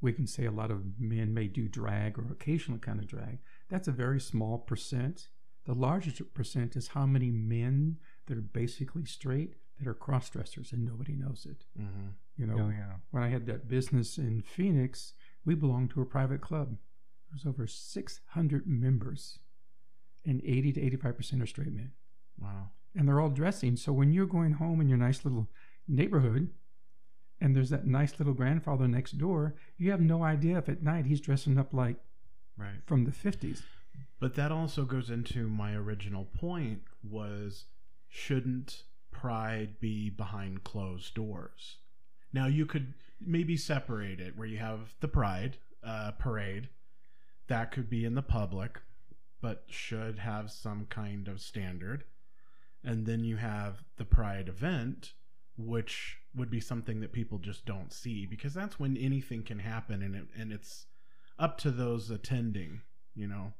we 0.00 0.12
can 0.12 0.26
say 0.26 0.44
a 0.44 0.52
lot 0.52 0.70
of 0.70 1.00
men 1.00 1.34
may 1.34 1.48
do 1.48 1.66
drag 1.68 2.16
or 2.18 2.26
occasional 2.30 2.78
kind 2.78 3.00
of 3.00 3.06
drag, 3.08 3.38
that's 3.68 3.88
a 3.88 3.92
very 3.92 4.20
small 4.20 4.58
percent. 4.58 5.28
The 5.64 5.74
largest 5.74 6.32
percent 6.32 6.76
is 6.76 6.88
how 6.88 7.06
many 7.06 7.30
men 7.30 7.98
that 8.26 8.38
are 8.38 8.40
basically 8.40 9.04
straight 9.04 9.56
that 9.78 9.88
are 9.88 9.94
cross 9.94 10.30
dressers 10.30 10.72
and 10.72 10.84
nobody 10.84 11.14
knows 11.16 11.44
it. 11.46 11.64
mhm. 11.78 12.14
You 12.36 12.46
know, 12.46 12.58
Oh, 12.60 12.70
yeah. 12.70 12.96
when 13.10 13.22
I 13.24 13.28
had 13.28 13.46
that 13.46 13.68
business 13.68 14.16
in 14.16 14.42
Phoenix, 14.42 15.14
we 15.44 15.54
belonged 15.54 15.90
to 15.90 16.00
a 16.02 16.06
private 16.06 16.40
club. 16.40 16.78
There's 17.30 17.46
over 17.46 17.66
600 17.66 18.66
members, 18.66 19.38
and 20.24 20.40
80 20.44 20.72
to 20.74 20.80
85% 20.80 21.42
are 21.42 21.46
straight 21.46 21.72
men 21.72 21.92
Wow. 22.42 22.70
and 22.94 23.08
they're 23.08 23.20
all 23.20 23.30
dressing. 23.30 23.76
So 23.76 23.92
when 23.92 24.12
you're 24.12 24.26
going 24.26 24.52
home 24.54 24.80
in 24.80 24.88
your 24.88 24.98
nice 24.98 25.24
little 25.24 25.48
neighborhood, 25.88 26.50
and 27.40 27.56
there's 27.56 27.70
that 27.70 27.86
nice 27.86 28.18
little 28.18 28.34
grandfather 28.34 28.86
next 28.86 29.18
door, 29.18 29.54
you 29.78 29.90
have 29.90 30.00
no 30.00 30.22
idea 30.22 30.58
if 30.58 30.68
at 30.68 30.82
night 30.82 31.06
he's 31.06 31.20
dressing 31.20 31.58
up 31.58 31.72
like 31.72 31.96
Right. 32.56 32.82
from 32.86 33.04
the 33.04 33.10
50s. 33.10 33.62
But 34.20 34.34
that 34.34 34.52
also 34.52 34.84
goes 34.84 35.10
into 35.10 35.48
my 35.48 35.74
original 35.74 36.24
point 36.26 36.82
was 37.02 37.64
shouldn't 38.08 38.82
pride 39.10 39.80
be 39.80 40.10
behind 40.10 40.62
closed 40.64 41.14
doors? 41.14 41.78
Now 42.32 42.46
you 42.46 42.66
could 42.66 42.94
maybe 43.20 43.56
separate 43.56 44.20
it 44.20 44.36
where 44.36 44.46
you 44.46 44.58
have 44.58 44.94
the 45.00 45.08
pride 45.08 45.56
uh, 45.82 46.12
parade 46.12 46.68
that 47.48 47.72
could 47.72 47.88
be 47.90 48.04
in 48.04 48.14
the 48.14 48.22
public, 48.22 48.80
but 49.40 49.64
should 49.68 50.18
have 50.20 50.50
some 50.50 50.86
kind 50.86 51.26
of 51.28 51.40
standard, 51.40 52.04
and 52.84 53.06
then 53.06 53.24
you 53.24 53.36
have 53.36 53.82
the 53.96 54.04
pride 54.04 54.48
event, 54.48 55.12
which 55.56 56.18
would 56.34 56.50
be 56.50 56.60
something 56.60 57.00
that 57.00 57.12
people 57.12 57.38
just 57.38 57.66
don't 57.66 57.92
see 57.92 58.26
because 58.26 58.54
that's 58.54 58.78
when 58.78 58.96
anything 58.96 59.42
can 59.42 59.58
happen, 59.58 60.02
and 60.02 60.14
it, 60.14 60.26
and 60.36 60.52
it's 60.52 60.86
up 61.38 61.58
to 61.58 61.70
those 61.70 62.10
attending, 62.10 62.80
you 63.14 63.26
know. 63.26 63.52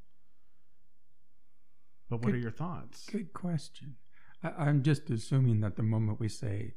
But 2.09 2.17
what 2.17 2.27
Good- 2.27 2.35
are 2.35 2.39
your 2.39 2.51
thoughts? 2.51 3.07
Good 3.09 3.33
question. 3.33 3.95
I, 4.43 4.49
I'm 4.57 4.83
just 4.83 5.09
assuming 5.09 5.61
that 5.61 5.75
the 5.75 5.83
moment 5.83 6.19
we 6.19 6.29
say 6.29 6.73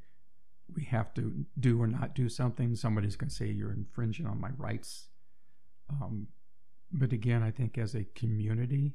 we 0.74 0.84
have 0.84 1.14
to 1.14 1.44
do 1.58 1.80
or 1.80 1.86
not 1.86 2.14
do 2.14 2.28
something, 2.28 2.74
somebody's 2.74 3.16
going 3.16 3.30
to 3.30 3.34
say 3.34 3.46
you're 3.46 3.72
infringing 3.72 4.26
on 4.26 4.40
my 4.40 4.50
rights. 4.56 5.08
Um, 5.90 6.28
but 6.92 7.12
again, 7.12 7.42
I 7.42 7.50
think 7.50 7.78
as 7.78 7.94
a 7.94 8.04
community, 8.14 8.94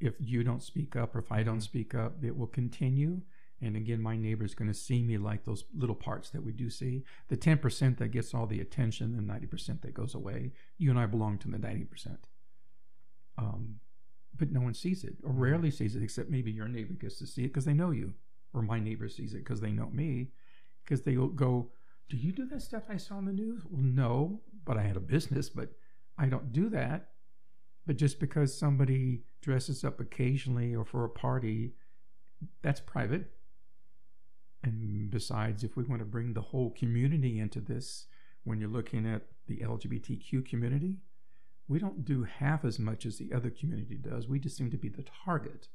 if 0.00 0.14
you 0.18 0.42
don't 0.42 0.62
speak 0.62 0.96
up 0.96 1.14
or 1.14 1.20
if 1.20 1.32
I 1.32 1.42
don't 1.42 1.60
speak 1.60 1.94
up, 1.94 2.22
it 2.22 2.36
will 2.36 2.46
continue. 2.46 3.22
And 3.62 3.76
again, 3.76 4.02
my 4.02 4.16
neighbor's 4.16 4.54
going 4.54 4.68
to 4.68 4.74
see 4.74 5.02
me 5.02 5.16
like 5.16 5.44
those 5.44 5.64
little 5.74 5.94
parts 5.94 6.28
that 6.30 6.44
we 6.44 6.52
do 6.52 6.68
see. 6.68 7.04
The 7.28 7.36
10% 7.36 7.96
that 7.98 8.08
gets 8.08 8.34
all 8.34 8.46
the 8.46 8.60
attention, 8.60 9.16
the 9.16 9.22
90% 9.22 9.80
that 9.80 9.94
goes 9.94 10.14
away. 10.14 10.52
You 10.76 10.90
and 10.90 10.98
I 10.98 11.06
belong 11.06 11.38
to 11.38 11.48
the 11.48 11.56
90%. 11.56 12.16
Um, 13.38 13.76
but 14.36 14.50
no 14.50 14.60
one 14.60 14.74
sees 14.74 15.04
it 15.04 15.16
or 15.24 15.32
rarely 15.32 15.70
sees 15.70 15.96
it, 15.96 16.02
except 16.02 16.28
maybe 16.28 16.50
your 16.50 16.68
neighbor 16.68 16.92
gets 16.92 17.18
to 17.18 17.26
see 17.26 17.44
it 17.44 17.48
because 17.48 17.64
they 17.64 17.72
know 17.72 17.90
you, 17.90 18.12
or 18.52 18.62
my 18.62 18.78
neighbor 18.78 19.08
sees 19.08 19.32
it 19.32 19.38
because 19.38 19.60
they 19.60 19.72
know 19.72 19.88
me. 19.90 20.28
Because 20.84 21.02
they 21.02 21.14
go, 21.14 21.70
Do 22.08 22.16
you 22.16 22.32
do 22.32 22.46
that 22.46 22.62
stuff 22.62 22.84
I 22.90 22.98
saw 22.98 23.16
on 23.16 23.24
the 23.24 23.32
news? 23.32 23.62
Well, 23.68 23.82
no, 23.82 24.40
but 24.64 24.76
I 24.76 24.82
had 24.82 24.96
a 24.96 25.00
business, 25.00 25.48
but 25.48 25.70
I 26.18 26.26
don't 26.26 26.52
do 26.52 26.68
that. 26.70 27.08
But 27.86 27.96
just 27.96 28.18
because 28.18 28.58
somebody 28.58 29.22
dresses 29.40 29.84
up 29.84 30.00
occasionally 30.00 30.74
or 30.74 30.84
for 30.84 31.04
a 31.04 31.08
party, 31.08 31.74
that's 32.62 32.80
private. 32.80 33.30
And 34.62 35.10
besides, 35.10 35.62
if 35.62 35.76
we 35.76 35.84
want 35.84 36.00
to 36.00 36.06
bring 36.06 36.32
the 36.32 36.40
whole 36.40 36.70
community 36.70 37.38
into 37.38 37.60
this, 37.60 38.06
when 38.42 38.60
you're 38.60 38.68
looking 38.68 39.06
at 39.06 39.22
the 39.46 39.58
LGBTQ 39.58 40.44
community, 40.48 40.98
we 41.68 41.78
don't 41.78 42.04
do 42.04 42.24
half 42.24 42.64
as 42.64 42.78
much 42.78 43.06
as 43.06 43.18
the 43.18 43.32
other 43.32 43.50
community 43.50 43.96
does. 43.96 44.28
We 44.28 44.38
just 44.40 44.56
seem 44.56 44.70
to 44.70 44.76
be 44.76 44.88
the 44.88 45.04
target. 45.24 45.68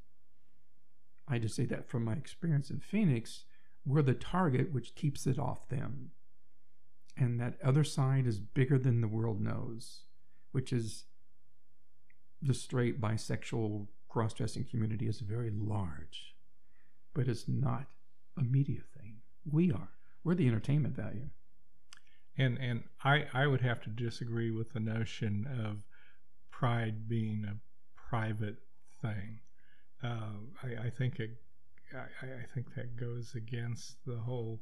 I 1.27 1.39
just 1.39 1.55
say 1.55 1.65
that 1.65 1.89
from 1.89 2.03
my 2.03 2.13
experience 2.13 2.69
in 2.69 2.79
Phoenix, 2.79 3.45
we're 3.85 4.01
the 4.01 4.13
target, 4.13 4.73
which 4.73 4.95
keeps 4.95 5.25
it 5.25 5.39
off 5.39 5.69
them. 5.69 6.11
And 7.17 7.39
that 7.39 7.57
other 7.63 7.83
side 7.83 8.25
is 8.25 8.39
bigger 8.39 8.77
than 8.77 9.01
the 9.01 9.07
world 9.07 9.41
knows, 9.41 10.01
which 10.51 10.71
is 10.73 11.05
the 12.41 12.53
straight 12.53 12.99
bisexual 12.99 13.87
cross 14.09 14.33
dressing 14.33 14.63
community 14.65 15.07
is 15.07 15.19
very 15.19 15.51
large, 15.51 16.35
but 17.13 17.27
it's 17.27 17.47
not 17.47 17.85
a 18.37 18.41
media 18.43 18.81
thing. 18.97 19.17
We 19.49 19.71
are. 19.71 19.89
We're 20.23 20.35
the 20.35 20.47
entertainment 20.47 20.95
value. 20.95 21.29
And 22.37 22.57
and 22.59 22.83
I 23.03 23.27
I 23.33 23.47
would 23.47 23.61
have 23.61 23.81
to 23.83 23.89
disagree 23.89 24.51
with 24.51 24.73
the 24.73 24.79
notion 24.79 25.45
of 25.65 25.83
pride 26.49 27.07
being 27.07 27.45
a 27.45 27.57
private 27.95 28.57
thing. 29.01 29.39
Uh, 30.03 30.37
I 30.63 30.85
I 30.85 30.89
think 30.89 31.19
it 31.19 31.31
I, 31.93 32.25
I 32.25 32.45
think 32.53 32.73
that 32.75 32.95
goes 32.95 33.35
against 33.35 33.97
the 34.05 34.17
whole 34.17 34.61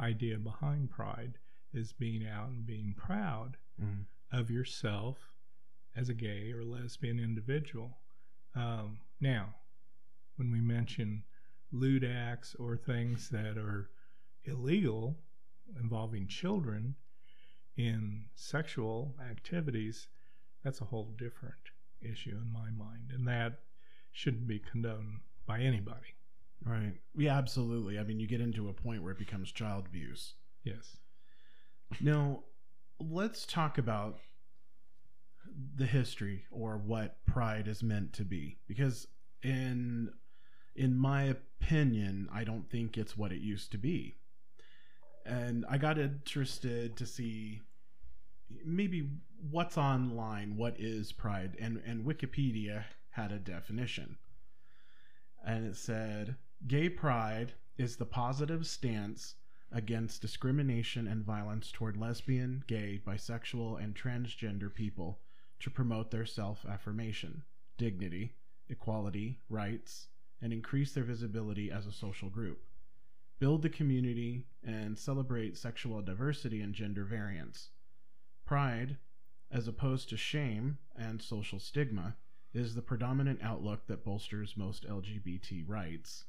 idea 0.00 0.38
behind 0.38 0.90
pride 0.90 1.38
is 1.72 1.92
being 1.92 2.26
out 2.26 2.48
and 2.48 2.66
being 2.66 2.94
proud 2.96 3.56
Mhm. 3.80 4.04
of 4.32 4.50
yourself 4.50 5.33
as 5.96 6.08
a 6.08 6.14
gay 6.14 6.52
or 6.52 6.64
lesbian 6.64 7.18
individual. 7.18 7.98
Um, 8.54 8.98
now, 9.20 9.54
when 10.36 10.50
we 10.50 10.60
mention 10.60 11.22
lewd 11.72 12.04
acts 12.04 12.54
or 12.58 12.76
things 12.76 13.28
that 13.30 13.56
are 13.56 13.90
illegal 14.44 15.16
involving 15.80 16.26
children 16.26 16.94
in 17.76 18.24
sexual 18.34 19.14
activities, 19.30 20.08
that's 20.62 20.80
a 20.80 20.84
whole 20.84 21.12
different 21.18 21.54
issue 22.00 22.36
in 22.40 22.52
my 22.52 22.70
mind. 22.70 23.10
And 23.12 23.26
that 23.26 23.60
shouldn't 24.12 24.46
be 24.46 24.58
condoned 24.58 25.20
by 25.46 25.60
anybody. 25.60 26.14
Right. 26.64 26.94
Yeah, 27.16 27.36
absolutely. 27.36 27.98
I 27.98 28.04
mean, 28.04 28.20
you 28.20 28.26
get 28.26 28.40
into 28.40 28.68
a 28.68 28.72
point 28.72 29.02
where 29.02 29.12
it 29.12 29.18
becomes 29.18 29.52
child 29.52 29.86
abuse. 29.86 30.34
Yes. 30.62 30.96
Now, 32.00 32.44
let's 32.98 33.44
talk 33.44 33.78
about 33.78 34.18
the 35.76 35.86
history 35.86 36.44
or 36.50 36.76
what 36.76 37.24
pride 37.26 37.68
is 37.68 37.82
meant 37.82 38.12
to 38.12 38.24
be 38.24 38.58
because 38.66 39.06
in 39.42 40.10
in 40.74 40.96
my 40.96 41.22
opinion, 41.22 42.28
I 42.32 42.42
don't 42.42 42.68
think 42.68 42.98
it's 42.98 43.16
what 43.16 43.30
it 43.30 43.40
used 43.40 43.70
to 43.72 43.78
be. 43.78 44.16
And 45.24 45.64
I 45.68 45.78
got 45.78 45.98
interested 45.98 46.96
to 46.96 47.06
see 47.06 47.62
maybe 48.64 49.08
what's 49.50 49.78
online, 49.78 50.56
what 50.56 50.74
is 50.78 51.12
pride, 51.12 51.56
and 51.60 51.80
and 51.86 52.04
Wikipedia 52.04 52.84
had 53.10 53.30
a 53.30 53.38
definition. 53.38 54.18
And 55.44 55.66
it 55.66 55.76
said, 55.76 56.36
"Gay 56.66 56.88
pride 56.88 57.54
is 57.76 57.96
the 57.96 58.06
positive 58.06 58.66
stance 58.66 59.36
against 59.70 60.22
discrimination 60.22 61.06
and 61.06 61.24
violence 61.24 61.70
toward 61.70 61.96
lesbian, 61.96 62.64
gay, 62.66 63.00
bisexual, 63.04 63.82
and 63.82 63.94
transgender 63.94 64.72
people 64.72 65.20
to 65.64 65.70
promote 65.70 66.10
their 66.10 66.26
self 66.26 66.66
affirmation, 66.66 67.42
dignity, 67.78 68.34
equality, 68.68 69.40
rights, 69.48 70.08
and 70.40 70.52
increase 70.52 70.92
their 70.92 71.04
visibility 71.04 71.70
as 71.70 71.86
a 71.86 71.92
social 71.92 72.28
group. 72.28 72.62
Build 73.38 73.62
the 73.62 73.70
community 73.70 74.44
and 74.62 74.98
celebrate 74.98 75.56
sexual 75.56 76.02
diversity 76.02 76.60
and 76.60 76.74
gender 76.74 77.04
variance. 77.04 77.70
Pride, 78.44 78.98
as 79.50 79.66
opposed 79.66 80.10
to 80.10 80.16
shame 80.18 80.76
and 80.94 81.22
social 81.22 81.58
stigma, 81.58 82.16
is 82.52 82.74
the 82.74 82.82
predominant 82.82 83.40
outlook 83.42 83.86
that 83.86 84.04
bolsters 84.04 84.58
most 84.58 84.86
LGBT 84.86 85.64
rights 85.66 86.26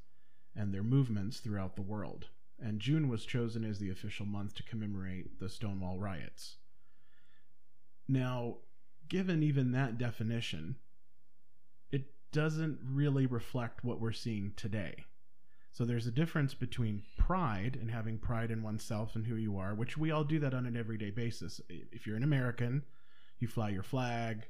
and 0.55 0.73
their 0.73 0.81
movements 0.81 1.39
throughout 1.39 1.75
the 1.75 1.81
world 1.81 2.29
and 2.57 2.79
June 2.79 3.09
was 3.09 3.25
chosen 3.25 3.65
as 3.65 3.79
the 3.79 3.89
official 3.89 4.25
month 4.25 4.55
to 4.55 4.63
commemorate 4.63 5.39
the 5.39 5.49
Stonewall 5.49 5.99
riots. 5.99 6.55
Now, 8.07 8.59
given 9.09 9.43
even 9.43 9.71
that 9.71 9.97
definition, 9.97 10.75
it 11.91 12.05
doesn't 12.31 12.79
really 12.83 13.25
reflect 13.25 13.83
what 13.83 13.99
we're 13.99 14.11
seeing 14.11 14.53
today. 14.55 15.05
So 15.71 15.83
there's 15.83 16.07
a 16.07 16.11
difference 16.11 16.53
between 16.53 17.03
pride 17.17 17.77
and 17.79 17.91
having 17.91 18.17
pride 18.17 18.49
in 18.49 18.63
oneself 18.63 19.15
and 19.15 19.27
who 19.27 19.35
you 19.35 19.57
are, 19.57 19.75
which 19.75 19.97
we 19.97 20.11
all 20.11 20.23
do 20.23 20.39
that 20.39 20.53
on 20.53 20.65
an 20.65 20.77
everyday 20.77 21.11
basis. 21.11 21.59
If 21.69 22.07
you're 22.07 22.15
an 22.15 22.23
American, 22.23 22.83
you 23.39 23.47
fly 23.47 23.69
your 23.69 23.83
flag, 23.83 24.45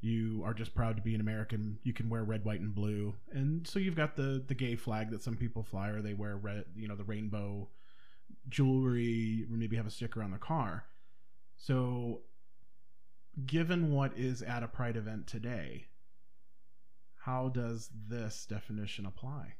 you 0.00 0.42
are 0.44 0.54
just 0.54 0.74
proud 0.74 0.96
to 0.96 1.02
be 1.02 1.14
an 1.14 1.20
American. 1.20 1.78
You 1.82 1.92
can 1.92 2.10
wear 2.10 2.24
red, 2.24 2.44
white, 2.44 2.60
and 2.60 2.74
blue, 2.74 3.14
and 3.32 3.66
so 3.66 3.78
you've 3.78 3.96
got 3.96 4.16
the 4.16 4.44
the 4.46 4.54
gay 4.54 4.76
flag 4.76 5.10
that 5.10 5.22
some 5.22 5.36
people 5.36 5.62
fly, 5.62 5.88
or 5.88 6.02
they 6.02 6.12
wear 6.12 6.36
red, 6.36 6.66
you 6.76 6.86
know, 6.88 6.96
the 6.96 7.04
rainbow 7.04 7.68
jewelry, 8.50 9.46
or 9.50 9.56
maybe 9.56 9.76
have 9.76 9.86
a 9.86 9.90
sticker 9.90 10.22
on 10.22 10.30
the 10.30 10.38
car. 10.38 10.84
So, 11.56 12.20
given 13.46 13.90
what 13.92 14.16
is 14.16 14.42
at 14.42 14.62
a 14.62 14.68
pride 14.68 14.96
event 14.96 15.26
today, 15.26 15.86
how 17.24 17.48
does 17.48 17.90
this 18.08 18.46
definition 18.46 19.06
apply? 19.06 19.54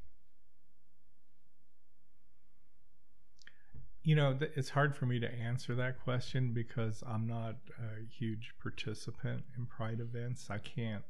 You 4.02 4.16
know, 4.16 4.34
th- 4.34 4.52
it's 4.54 4.68
hard 4.70 4.94
for 4.94 5.06
me 5.06 5.18
to 5.18 5.32
answer 5.32 5.74
that 5.76 5.98
question 6.04 6.52
because 6.52 7.02
I'm 7.06 7.26
not 7.26 7.56
a 7.78 8.04
huge 8.06 8.52
participant 8.60 9.44
in 9.56 9.64
pride 9.64 9.98
events. 10.00 10.48
I 10.50 10.58
can't 10.58 11.04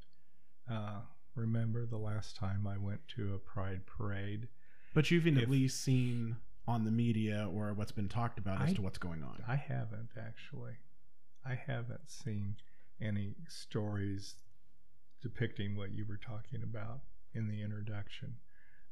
uh, 0.70 1.00
remember 1.34 1.86
the 1.86 1.98
last 1.98 2.36
time 2.36 2.68
I 2.68 2.78
went 2.78 3.00
to 3.16 3.34
a 3.34 3.38
pride 3.38 3.80
parade. 3.86 4.46
But 4.94 5.10
you've 5.10 5.26
at 5.26 5.50
least 5.50 5.82
seen 5.82 6.36
on 6.68 6.84
the 6.84 6.92
media 6.92 7.48
or 7.52 7.72
what's 7.74 7.90
been 7.92 8.08
talked 8.08 8.38
about 8.38 8.62
as 8.62 8.70
I- 8.70 8.74
to 8.74 8.82
what's 8.82 8.98
going 8.98 9.24
on. 9.24 9.42
I 9.46 9.56
haven't 9.56 10.10
actually. 10.16 10.74
I 11.46 11.54
haven't 11.54 12.10
seen 12.10 12.56
any 13.00 13.34
stories 13.48 14.36
depicting 15.20 15.76
what 15.76 15.92
you 15.92 16.04
were 16.08 16.16
talking 16.18 16.62
about 16.62 17.00
in 17.34 17.48
the 17.48 17.62
introduction. 17.62 18.36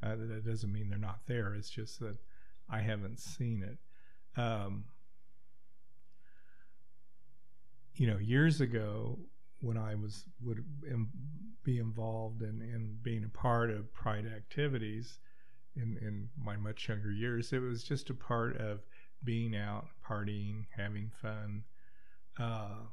Uh, 0.02 0.16
that 0.16 0.44
doesn't 0.44 0.73
mean 0.73 0.88
they're 0.88 0.99
not 0.99 1.21
there. 1.26 1.54
It's 1.54 1.71
just 1.71 2.00
that 2.00 2.16
I 2.68 2.80
haven't 2.80 3.21
seen 3.21 3.62
it. 3.62 4.40
Um, 4.40 4.85
you 7.94 8.06
know, 8.06 8.18
years 8.18 8.61
ago, 8.61 9.18
when 9.61 9.76
I 9.76 9.94
was 9.94 10.25
would 10.42 10.64
im- 10.90 11.11
be 11.62 11.78
involved 11.78 12.42
in, 12.42 12.61
in 12.62 12.99
being 13.02 13.25
a 13.25 13.28
part 13.28 13.71
of 13.71 13.92
Pride 13.92 14.26
activities 14.26 15.18
in, 15.76 15.97
in 16.02 16.28
my 16.42 16.56
much 16.56 16.88
younger 16.88 17.12
years, 17.12 17.52
it 17.52 17.61
was 17.61 17.85
just 17.85 18.11
a 18.11 18.14
part 18.14 18.56
of 18.56 18.80
being 19.23 19.54
out, 19.54 19.87
partying, 20.04 20.64
having 20.76 21.11
fun. 21.21 21.62
Uh, 22.38 22.86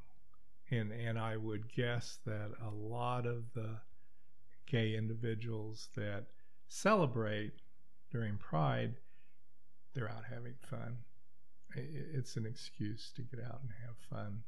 and, 0.72 0.92
and 0.92 1.18
I 1.18 1.38
would 1.38 1.74
guess 1.74 2.20
that 2.26 2.52
a 2.66 2.70
lot 2.70 3.26
of 3.26 3.44
the 3.54 3.78
gay 4.68 4.96
individuals 4.96 5.90
that 5.96 6.26
celebrate 6.68 7.54
during 8.12 8.38
Pride, 8.38 8.96
they're 9.94 10.10
out 10.10 10.26
having 10.30 10.54
fun. 10.70 10.98
It's 11.76 12.36
an 12.36 12.46
excuse 12.46 13.12
to 13.16 13.22
get 13.22 13.44
out 13.44 13.60
and 13.62 13.72
have 13.86 13.96
fun. 14.10 14.42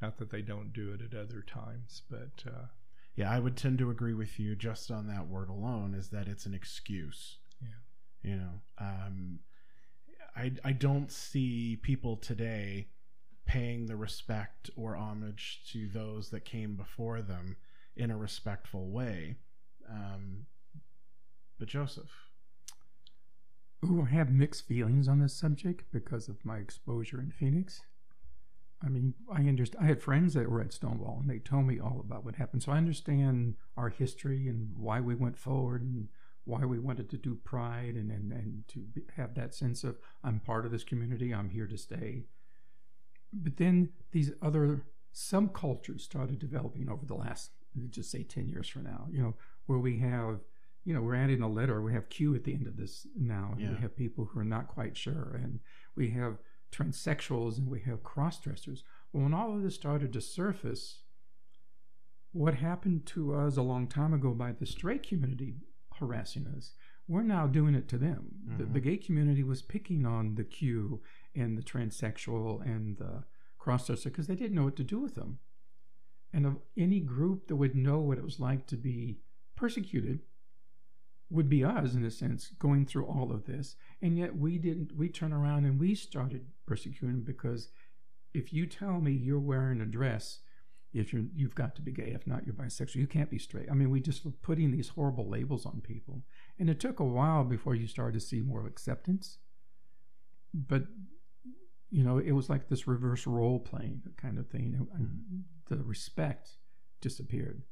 Not 0.00 0.18
that 0.18 0.30
they 0.30 0.42
don't 0.42 0.72
do 0.72 0.92
it 0.92 1.00
at 1.00 1.18
other 1.18 1.42
times, 1.42 2.02
but 2.10 2.44
uh, 2.46 2.66
Yeah, 3.14 3.30
I 3.30 3.38
would 3.38 3.56
tend 3.56 3.78
to 3.78 3.90
agree 3.90 4.14
with 4.14 4.38
you 4.38 4.56
just 4.56 4.90
on 4.90 5.06
that 5.08 5.28
word 5.28 5.48
alone 5.48 5.94
is 5.94 6.08
that 6.08 6.28
it's 6.28 6.46
an 6.46 6.54
excuse. 6.54 7.38
Yeah. 7.60 8.30
You 8.30 8.36
know, 8.36 8.60
um, 8.78 9.40
I, 10.36 10.52
I 10.64 10.72
don't 10.72 11.10
see 11.10 11.76
people 11.82 12.16
today 12.16 12.88
paying 13.44 13.86
the 13.86 13.96
respect 13.96 14.70
or 14.76 14.96
homage 14.96 15.62
to 15.72 15.88
those 15.88 16.30
that 16.30 16.44
came 16.44 16.76
before 16.76 17.22
them 17.22 17.56
in 17.96 18.10
a 18.10 18.16
respectful 18.16 18.88
way. 18.90 19.36
Um, 19.90 20.46
but 21.58 21.68
Joseph, 21.68 22.10
Ooh, 23.84 24.06
I 24.08 24.14
have 24.14 24.30
mixed 24.30 24.66
feelings 24.66 25.08
on 25.08 25.18
this 25.18 25.34
subject 25.34 25.84
because 25.92 26.28
of 26.28 26.44
my 26.44 26.58
exposure 26.58 27.20
in 27.20 27.32
Phoenix. 27.32 27.80
I 28.84 28.88
mean, 28.88 29.14
I 29.30 29.42
understand. 29.42 29.84
I 29.84 29.88
had 29.88 30.02
friends 30.02 30.34
that 30.34 30.48
were 30.48 30.60
at 30.60 30.72
Stonewall, 30.72 31.18
and 31.20 31.30
they 31.30 31.38
told 31.38 31.66
me 31.66 31.80
all 31.80 32.00
about 32.00 32.24
what 32.24 32.36
happened. 32.36 32.62
So 32.62 32.72
I 32.72 32.78
understand 32.78 33.56
our 33.76 33.88
history 33.88 34.48
and 34.48 34.76
why 34.76 35.00
we 35.00 35.14
went 35.14 35.38
forward 35.38 35.82
and 35.82 36.08
why 36.44 36.64
we 36.64 36.78
wanted 36.78 37.08
to 37.10 37.16
do 37.16 37.36
Pride 37.44 37.94
and 37.94 38.10
and, 38.10 38.32
and 38.32 38.64
to 38.68 38.84
have 39.16 39.34
that 39.34 39.54
sense 39.54 39.84
of 39.84 39.98
I'm 40.22 40.40
part 40.40 40.64
of 40.64 40.72
this 40.72 40.84
community. 40.84 41.32
I'm 41.32 41.50
here 41.50 41.66
to 41.66 41.78
stay. 41.78 42.24
But 43.32 43.56
then 43.56 43.90
these 44.12 44.32
other 44.42 44.82
subcultures 45.14 46.00
started 46.02 46.38
developing 46.38 46.88
over 46.88 47.06
the 47.06 47.14
last, 47.14 47.50
just 47.90 48.10
say, 48.10 48.22
ten 48.22 48.48
years 48.48 48.68
from 48.68 48.84
now. 48.84 49.08
You 49.10 49.22
know, 49.22 49.34
where 49.66 49.78
we 49.78 49.98
have 49.98 50.40
you 50.84 50.92
know, 50.92 51.00
we're 51.00 51.14
adding 51.14 51.42
a 51.42 51.48
letter. 51.48 51.80
We 51.80 51.92
have 51.92 52.08
Q 52.08 52.34
at 52.34 52.42
the 52.42 52.52
end 52.54 52.66
of 52.66 52.76
this 52.76 53.06
now. 53.16 53.50
and 53.52 53.60
Yeah. 53.60 53.70
We 53.70 53.76
have 53.76 53.94
people 53.96 54.24
who 54.24 54.40
are 54.40 54.44
not 54.44 54.66
quite 54.66 54.96
sure, 54.96 55.38
and 55.40 55.60
we 55.94 56.10
have 56.10 56.38
transsexuals 56.72 57.56
and 57.56 57.68
we 57.68 57.78
have 57.82 58.02
cross 58.02 58.40
dressers. 58.40 58.82
Well, 59.12 59.22
when 59.22 59.32
all 59.32 59.54
of 59.54 59.62
this 59.62 59.76
started 59.76 60.12
to 60.14 60.20
surface, 60.20 61.04
what 62.32 62.54
happened 62.54 63.06
to 63.06 63.34
us 63.34 63.56
a 63.56 63.62
long 63.62 63.86
time 63.86 64.12
ago 64.12 64.32
by 64.32 64.50
the 64.52 64.66
straight 64.66 65.02
community 65.04 65.54
harassing 66.00 66.46
us, 66.48 66.72
we're 67.06 67.22
now 67.22 67.46
doing 67.46 67.74
it 67.76 67.86
to 67.88 67.98
them. 67.98 68.34
The, 68.58 68.64
Mhm. 68.64 68.72
the 68.72 68.80
gay 68.80 68.96
community 68.96 69.44
was 69.44 69.62
picking 69.62 70.04
on 70.06 70.34
the 70.34 70.44
Q 70.44 71.00
and 71.34 71.56
the 71.56 71.62
transsexual 71.62 72.64
and 72.64 72.96
the 72.98 73.24
cross 73.58 73.86
dresser 73.86 74.10
because 74.10 74.26
they 74.26 74.34
didn't 74.34 74.56
know 74.56 74.64
what 74.64 74.76
to 74.76 74.84
do 74.84 74.98
with 74.98 75.14
them. 75.14 75.38
And 76.32 76.46
of 76.46 76.58
any 76.76 77.00
group 77.00 77.48
that 77.48 77.56
would 77.56 77.74
know 77.74 77.98
what 78.00 78.18
it 78.18 78.24
was 78.24 78.40
like 78.40 78.66
to 78.68 78.76
be 78.76 79.18
persecuted 79.54 80.20
would 81.30 81.48
be 81.48 81.64
us 81.64 81.94
in 81.94 82.04
a 82.04 82.10
sense 82.10 82.52
going 82.58 82.84
through 82.84 83.06
all 83.06 83.32
of 83.32 83.44
this. 83.44 83.76
And 84.00 84.18
yet 84.18 84.36
we 84.36 84.58
didn't 84.58 84.96
we 84.96 85.08
turn 85.08 85.32
around 85.32 85.64
and 85.64 85.78
we 85.78 85.94
started 85.94 86.46
persecuting 86.66 87.22
because 87.22 87.68
if 88.34 88.52
you 88.52 88.66
tell 88.66 89.00
me 89.00 89.12
you're 89.12 89.38
wearing 89.38 89.80
a 89.80 89.86
dress 89.86 90.40
if 90.92 91.12
you're 91.12 91.24
you've 91.34 91.54
got 91.54 91.74
to 91.74 91.82
be 91.82 91.90
gay 91.90 92.12
if 92.14 92.26
not 92.26 92.44
you're 92.44 92.54
bisexual 92.54 92.96
you 92.96 93.06
can't 93.06 93.30
be 93.30 93.38
straight. 93.38 93.70
I 93.70 93.74
mean 93.74 93.90
we 93.90 94.00
just 94.00 94.24
were 94.24 94.32
putting 94.42 94.70
these 94.70 94.88
horrible 94.88 95.28
labels 95.28 95.64
on 95.64 95.80
people. 95.80 96.22
And 96.58 96.68
it 96.68 96.80
took 96.80 97.00
a 97.00 97.04
while 97.04 97.44
before 97.44 97.74
you 97.74 97.86
started 97.86 98.14
to 98.14 98.26
see 98.26 98.40
more 98.40 98.66
acceptance. 98.66 99.38
But 100.54 100.84
you 101.92 102.02
know 102.02 102.18
it 102.18 102.32
was 102.32 102.50
like 102.50 102.68
this 102.68 102.88
reverse 102.88 103.26
role 103.26 103.60
playing 103.60 104.02
kind 104.16 104.38
of 104.38 104.48
thing 104.48 104.88
and 104.94 105.06
hmm. 105.06 105.40
the 105.68 105.82
respect 105.84 106.56
disappeared 107.00 107.62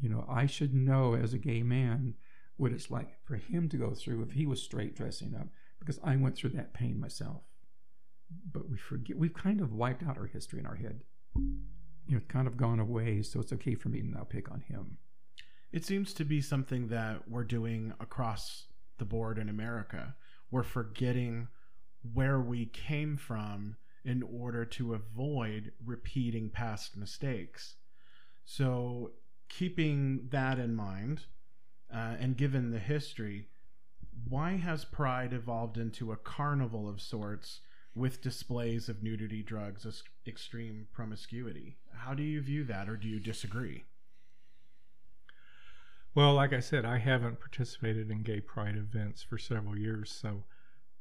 you 0.00 0.08
know 0.08 0.24
i 0.30 0.46
should 0.46 0.72
know 0.72 1.14
as 1.14 1.34
a 1.34 1.38
gay 1.38 1.62
man 1.62 2.14
what 2.56 2.72
it's 2.72 2.90
like 2.90 3.22
for 3.24 3.36
him 3.36 3.68
to 3.68 3.76
go 3.76 3.94
through 3.94 4.22
if 4.22 4.32
he 4.32 4.46
was 4.46 4.62
straight 4.62 4.96
dressing 4.96 5.34
up 5.34 5.48
because 5.78 5.98
I 6.04 6.16
went 6.16 6.36
through 6.36 6.50
that 6.50 6.74
pain 6.74 7.00
myself. 7.00 7.42
But 8.52 8.68
we 8.68 8.76
forget 8.76 9.16
we've 9.16 9.34
kind 9.34 9.60
of 9.60 9.72
wiped 9.72 10.02
out 10.02 10.18
our 10.18 10.26
history 10.26 10.58
in 10.58 10.66
our 10.66 10.74
head. 10.74 11.00
You 11.34 12.14
know, 12.14 12.16
it's 12.18 12.26
kind 12.26 12.46
of 12.46 12.56
gone 12.56 12.80
away, 12.80 13.22
so 13.22 13.40
it's 13.40 13.52
okay 13.54 13.74
for 13.74 13.88
me 13.88 14.00
to 14.00 14.06
now 14.06 14.24
pick 14.24 14.50
on 14.50 14.60
him. 14.60 14.98
it 15.72 15.84
seems 15.84 16.12
to 16.14 16.24
be 16.24 16.40
something 16.40 16.88
that 16.88 17.28
we're 17.28 17.44
doing 17.44 17.92
across 18.00 18.66
the 18.98 19.04
board 19.04 19.38
in 19.38 19.48
America. 19.48 20.16
We're 20.50 20.62
forgetting 20.62 21.48
where 22.14 22.40
we 22.40 22.66
came 22.66 23.16
from 23.16 23.76
in 24.04 24.22
order 24.22 24.64
to 24.64 24.94
avoid 24.94 25.72
repeating 25.84 26.50
past 26.50 26.96
mistakes. 26.96 27.76
So, 28.44 29.12
keeping 29.48 30.28
that 30.30 30.58
in 30.58 30.74
mind, 30.74 31.26
uh, 31.92 32.16
and 32.18 32.36
given 32.36 32.70
the 32.70 32.78
history, 32.78 33.48
why 34.28 34.56
has 34.56 34.84
Pride 34.84 35.32
evolved 35.32 35.76
into 35.76 36.12
a 36.12 36.16
carnival 36.16 36.88
of 36.88 37.00
sorts 37.00 37.60
with 37.94 38.22
displays 38.22 38.88
of 38.88 39.02
nudity, 39.02 39.42
drugs, 39.42 39.84
ex- 39.86 40.02
extreme 40.26 40.86
promiscuity? 40.92 41.76
How 41.92 42.14
do 42.14 42.22
you 42.22 42.40
view 42.40 42.64
that, 42.64 42.88
or 42.88 42.96
do 42.96 43.08
you 43.08 43.20
disagree? 43.20 43.84
Well, 46.14 46.34
like 46.34 46.52
I 46.52 46.60
said, 46.60 46.84
I 46.84 46.98
haven't 46.98 47.40
participated 47.40 48.10
in 48.10 48.22
gay 48.22 48.40
pride 48.40 48.76
events 48.76 49.22
for 49.22 49.38
several 49.38 49.78
years, 49.78 50.10
so 50.10 50.44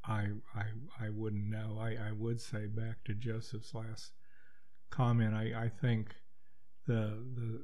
I 0.08 0.28
I, 0.56 0.65
I 1.00 1.10
wouldn't 1.10 1.48
know. 1.48 1.78
I, 1.80 1.98
I 2.10 2.12
would 2.12 2.39
say 2.41 2.65
back 2.67 3.04
to 3.06 3.13
Joseph's 3.13 3.74
last 3.74 4.13
comment, 4.89 5.34
I, 5.34 5.65
I 5.65 5.70
think 5.70 6.15
the 6.86 7.24
the 7.36 7.63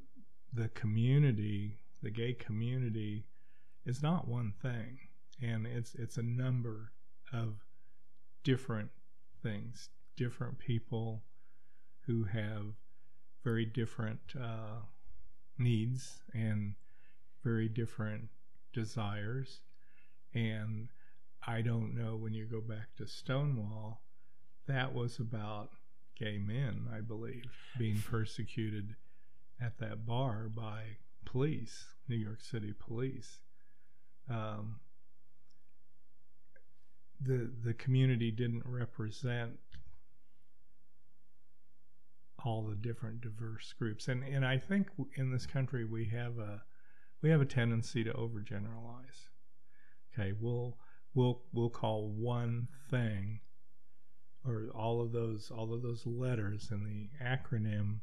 the 0.54 0.70
community, 0.70 1.80
the 2.02 2.12
gay 2.12 2.34
community, 2.34 3.26
is 3.86 4.04
not 4.04 4.28
one 4.28 4.54
thing, 4.62 5.00
and 5.42 5.66
it's 5.66 5.96
it's 5.96 6.18
a 6.18 6.24
number 6.24 6.92
of 7.32 7.66
different 8.44 8.92
things, 9.42 9.90
different 10.16 10.60
people 10.60 11.24
who 12.06 12.26
have 12.26 12.76
very 13.44 13.66
different 13.66 14.20
uh, 14.40 14.82
needs 15.58 16.22
and 16.34 16.76
very 17.44 17.68
different 17.68 18.30
desires. 18.74 19.62
And 20.34 20.90
I 21.46 21.62
don't 21.62 21.96
know 21.96 22.16
when 22.16 22.34
you 22.34 22.46
go 22.46 22.62
back 22.62 22.96
to 22.98 23.08
Stonewall, 23.08 24.02
that 24.68 24.94
was 24.94 25.20
about 25.20 25.72
gay 26.18 26.38
men, 26.38 26.88
I 26.94 27.02
believe, 27.02 27.52
being 27.78 28.02
persecuted 28.02 28.96
at 29.62 29.78
that 29.80 30.06
bar 30.06 30.50
by 30.50 30.98
police, 31.26 31.86
New 32.08 32.16
York 32.16 32.42
City 32.42 32.74
police. 32.78 33.40
Um, 34.30 34.80
the 37.20 37.52
the 37.64 37.74
community 37.74 38.32
didn't 38.32 38.64
represent 38.66 39.60
all 42.44 42.64
the 42.64 42.76
different 42.76 43.22
diverse 43.22 43.74
groups. 43.74 44.08
And 44.08 44.24
and 44.24 44.46
I 44.46 44.58
think 44.58 44.88
in 45.16 45.32
this 45.32 45.46
country 45.46 45.86
we 45.86 46.06
have 46.06 46.38
a 46.38 46.64
we 47.22 47.30
have 47.30 47.42
a 47.42 47.46
tendency 47.46 48.04
to 48.04 48.12
overgeneralize. 48.14 49.30
Okay, 50.14 50.34
we'll 50.40 50.78
we'll 51.14 51.42
we'll 51.52 51.70
call 51.70 52.08
one 52.10 52.68
thing 52.90 53.40
or 54.46 54.70
all 54.76 55.02
of 55.02 55.12
those 55.12 55.52
all 55.56 55.74
of 55.74 55.82
those 55.82 56.06
letters 56.06 56.70
in 56.72 56.84
the 56.84 57.26
acronym 57.26 58.00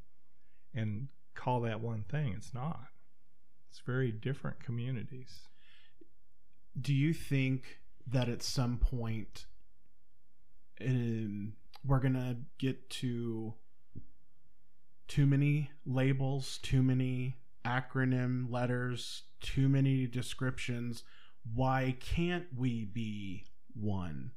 and 0.74 1.08
call 1.34 1.60
that 1.62 1.80
one 1.80 2.04
thing. 2.08 2.34
It's 2.36 2.54
not. 2.54 2.88
It's 3.68 3.80
very 3.80 4.12
different 4.12 4.62
communities. 4.62 5.48
Do 6.80 6.94
you 6.94 7.12
think 7.12 7.80
that 8.06 8.28
at 8.28 8.42
some 8.42 8.78
point 8.78 9.46
um, 10.80 11.54
we're 11.84 12.00
gonna 12.00 12.36
get 12.58 12.90
to 12.90 13.54
too 15.08 15.26
many 15.26 15.70
labels, 15.84 16.58
too 16.62 16.82
many 16.82 17.36
acronym 17.64 18.50
letters, 18.50 19.22
too 19.40 19.68
many 19.68 20.06
descriptions? 20.06 21.04
Why 21.54 21.96
can't 22.00 22.46
we 22.56 22.84
be 22.84 23.44
one? 23.74 24.32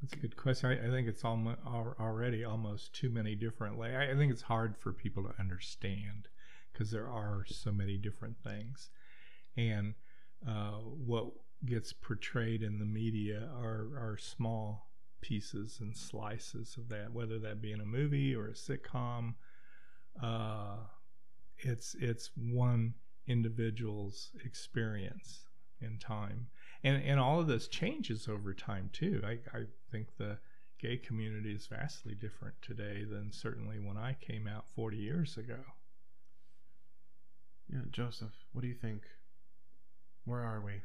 That's 0.00 0.12
a 0.12 0.16
good 0.16 0.36
question. 0.36 0.70
I, 0.70 0.86
I 0.86 0.90
think 0.90 1.08
it's 1.08 1.24
almost 1.24 1.58
already 1.66 2.44
almost 2.44 2.94
too 2.94 3.10
many 3.10 3.34
different. 3.34 3.78
Like 3.78 3.94
I 3.94 4.14
think 4.14 4.32
it's 4.32 4.42
hard 4.42 4.76
for 4.78 4.92
people 4.92 5.22
to 5.24 5.34
understand 5.40 6.28
because 6.72 6.90
there 6.90 7.08
are 7.08 7.44
so 7.46 7.72
many 7.72 7.96
different 7.96 8.36
things, 8.42 8.90
and 9.56 9.94
uh, 10.46 10.78
what 10.80 11.26
gets 11.66 11.92
portrayed 11.92 12.62
in 12.62 12.78
the 12.78 12.84
media 12.84 13.48
are 13.56 13.88
are 13.96 14.16
small 14.18 14.90
pieces 15.20 15.78
and 15.80 15.96
slices 15.96 16.76
of 16.78 16.88
that, 16.88 17.12
whether 17.12 17.38
that 17.40 17.60
be 17.60 17.72
in 17.72 17.80
a 17.80 17.84
movie 17.84 18.34
or 18.34 18.46
a 18.46 18.52
sitcom. 18.52 19.34
Uh, 20.22 20.76
it's 21.58 21.96
it's 21.98 22.30
one 22.36 22.94
individual's 23.28 24.30
experience 24.44 25.44
in 25.80 25.98
time 25.98 26.48
and 26.84 27.02
and 27.02 27.18
all 27.18 27.40
of 27.40 27.46
this 27.46 27.68
changes 27.68 28.28
over 28.28 28.54
time 28.54 28.90
too. 28.92 29.20
I, 29.24 29.38
I 29.56 29.64
think 29.90 30.16
the 30.16 30.38
gay 30.78 30.96
community 30.96 31.52
is 31.52 31.66
vastly 31.66 32.14
different 32.14 32.54
today 32.62 33.04
than 33.04 33.32
certainly 33.32 33.78
when 33.78 33.96
I 33.96 34.16
came 34.20 34.46
out 34.46 34.68
40 34.76 34.96
years 34.96 35.36
ago. 35.36 35.58
Yeah, 37.72 37.80
Joseph, 37.90 38.32
what 38.52 38.62
do 38.62 38.68
you 38.68 38.74
think? 38.74 39.02
Where 40.24 40.40
are 40.40 40.62
we? 40.64 40.82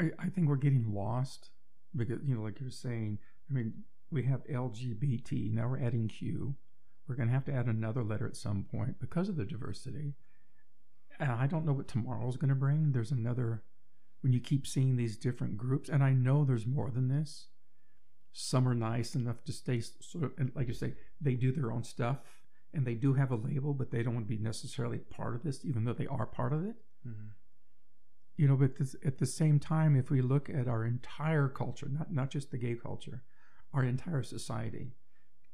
I, 0.00 0.24
I 0.24 0.28
think 0.28 0.48
we're 0.48 0.56
getting 0.56 0.92
lost 0.92 1.50
because 1.94 2.18
you 2.24 2.34
know, 2.34 2.42
like 2.42 2.60
you're 2.60 2.70
saying. 2.70 3.18
I 3.48 3.54
mean, 3.54 3.72
we 4.10 4.24
have 4.24 4.44
LGBT 4.48 5.52
now. 5.52 5.68
We're 5.68 5.80
adding 5.80 6.08
Q. 6.08 6.56
We're 7.06 7.14
going 7.14 7.28
to 7.28 7.34
have 7.34 7.44
to 7.44 7.52
add 7.52 7.66
another 7.66 8.02
letter 8.02 8.26
at 8.26 8.36
some 8.36 8.64
point 8.64 8.98
because 8.98 9.28
of 9.28 9.36
the 9.36 9.44
diversity. 9.44 10.14
I 11.18 11.46
don't 11.46 11.64
know 11.64 11.72
what 11.72 11.88
tomorrow's 11.88 12.36
going 12.36 12.50
to 12.50 12.54
bring. 12.54 12.92
There's 12.92 13.10
another 13.10 13.62
when 14.20 14.32
you 14.32 14.40
keep 14.40 14.66
seeing 14.66 14.96
these 14.96 15.16
different 15.16 15.56
groups, 15.56 15.88
and 15.88 16.02
I 16.02 16.12
know 16.12 16.44
there's 16.44 16.66
more 16.66 16.90
than 16.90 17.08
this. 17.08 17.48
Some 18.32 18.68
are 18.68 18.74
nice 18.74 19.14
enough 19.14 19.44
to 19.44 19.52
stay 19.52 19.80
sort 19.80 20.24
of, 20.24 20.32
and 20.36 20.52
like 20.54 20.68
you 20.68 20.74
say, 20.74 20.94
they 21.20 21.34
do 21.34 21.52
their 21.52 21.72
own 21.72 21.84
stuff 21.84 22.18
and 22.74 22.86
they 22.86 22.94
do 22.94 23.14
have 23.14 23.30
a 23.30 23.36
label, 23.36 23.72
but 23.72 23.90
they 23.90 24.02
don't 24.02 24.14
want 24.14 24.28
to 24.28 24.36
be 24.36 24.42
necessarily 24.42 24.98
part 24.98 25.34
of 25.34 25.42
this, 25.42 25.64
even 25.64 25.84
though 25.84 25.94
they 25.94 26.06
are 26.06 26.26
part 26.26 26.52
of 26.52 26.64
it. 26.64 26.76
Mm-hmm. 27.06 27.28
You 28.36 28.48
know, 28.48 28.56
but 28.56 28.76
this, 28.76 28.94
at 29.04 29.16
the 29.16 29.26
same 29.26 29.58
time, 29.58 29.96
if 29.96 30.10
we 30.10 30.20
look 30.20 30.50
at 30.50 30.68
our 30.68 30.84
entire 30.84 31.48
culture, 31.48 31.88
not, 31.90 32.12
not 32.12 32.30
just 32.30 32.50
the 32.50 32.58
gay 32.58 32.74
culture, 32.74 33.22
our 33.72 33.82
entire 33.82 34.22
society, 34.22 34.92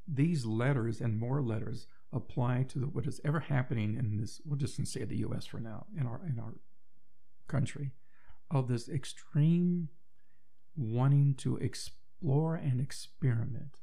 these 0.07 0.45
letters 0.45 1.01
and 1.01 1.19
more 1.19 1.41
letters 1.41 1.87
apply 2.13 2.65
to 2.65 2.79
the, 2.79 2.87
what 2.87 3.07
is 3.07 3.21
ever 3.25 3.41
happening 3.41 3.97
in 3.97 4.19
this. 4.19 4.41
We'll 4.45 4.59
just 4.59 4.85
say 4.87 5.05
the 5.05 5.19
U.S. 5.19 5.47
for 5.47 5.61
now 5.61 5.87
in 5.99 6.07
our 6.07 6.21
in 6.27 6.39
our 6.39 6.55
country, 7.49 7.93
of 8.51 8.69
this 8.69 8.89
extreme 8.89 9.89
wanting 10.77 11.35
to 11.35 11.57
explore 11.57 12.55
and 12.55 12.81
experiment. 12.81 13.81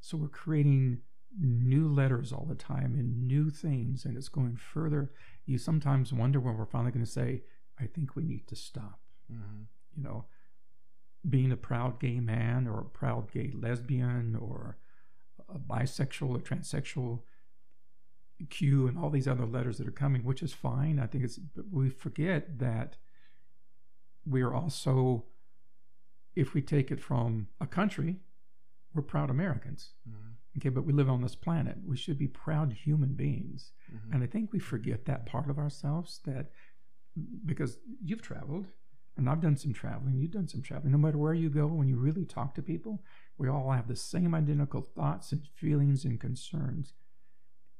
So 0.00 0.16
we're 0.16 0.28
creating 0.28 0.98
new 1.40 1.88
letters 1.88 2.32
all 2.32 2.46
the 2.48 2.54
time 2.54 2.94
and 2.94 3.26
new 3.26 3.50
things, 3.50 4.04
and 4.04 4.16
it's 4.16 4.28
going 4.28 4.56
further. 4.56 5.12
You 5.46 5.58
sometimes 5.58 6.12
wonder 6.12 6.40
when 6.40 6.56
we're 6.56 6.66
finally 6.66 6.92
going 6.92 7.04
to 7.04 7.10
say, 7.10 7.42
I 7.78 7.86
think 7.86 8.14
we 8.14 8.22
need 8.22 8.46
to 8.48 8.56
stop. 8.56 9.00
Mm-hmm. 9.32 9.62
You 9.96 10.02
know, 10.02 10.26
being 11.28 11.52
a 11.52 11.56
proud 11.56 12.00
gay 12.00 12.20
man 12.20 12.66
or 12.66 12.80
a 12.80 12.84
proud 12.84 13.32
gay 13.32 13.50
lesbian 13.54 14.36
or 14.36 14.76
a 15.54 15.58
bisexual 15.58 16.36
or 16.36 16.40
transsexual 16.40 17.20
Q 18.50 18.88
and 18.88 18.98
all 18.98 19.10
these 19.10 19.28
other 19.28 19.46
letters 19.46 19.78
that 19.78 19.88
are 19.88 19.92
coming, 19.92 20.24
which 20.24 20.42
is 20.42 20.52
fine. 20.52 20.98
I 20.98 21.06
think 21.06 21.24
it's, 21.24 21.38
but 21.38 21.66
we 21.70 21.88
forget 21.88 22.58
that 22.58 22.96
we 24.26 24.42
are 24.42 24.54
also, 24.54 25.24
if 26.34 26.54
we 26.54 26.60
take 26.60 26.90
it 26.90 27.00
from 27.00 27.48
a 27.60 27.66
country, 27.66 28.16
we're 28.92 29.02
proud 29.02 29.30
Americans. 29.30 29.90
Mm-hmm. 30.08 30.30
Okay, 30.58 30.68
but 30.68 30.84
we 30.84 30.92
live 30.92 31.10
on 31.10 31.22
this 31.22 31.34
planet. 31.34 31.78
We 31.84 31.96
should 31.96 32.18
be 32.18 32.28
proud 32.28 32.72
human 32.72 33.14
beings. 33.14 33.72
Mm-hmm. 33.92 34.14
And 34.14 34.22
I 34.22 34.26
think 34.26 34.52
we 34.52 34.58
forget 34.58 35.04
that 35.06 35.26
part 35.26 35.50
of 35.50 35.58
ourselves 35.58 36.20
that 36.26 36.50
because 37.44 37.78
you've 38.04 38.22
traveled 38.22 38.66
and 39.16 39.28
I've 39.28 39.40
done 39.40 39.56
some 39.56 39.72
traveling, 39.72 40.18
you've 40.18 40.32
done 40.32 40.48
some 40.48 40.62
traveling. 40.62 40.92
No 40.92 40.98
matter 40.98 41.18
where 41.18 41.34
you 41.34 41.50
go, 41.50 41.66
when 41.66 41.88
you 41.88 41.96
really 41.96 42.24
talk 42.24 42.54
to 42.54 42.62
people, 42.62 43.02
we 43.36 43.48
all 43.48 43.72
have 43.72 43.88
the 43.88 43.96
same 43.96 44.34
identical 44.34 44.80
thoughts 44.80 45.32
and 45.32 45.46
feelings 45.54 46.04
and 46.04 46.20
concerns 46.20 46.92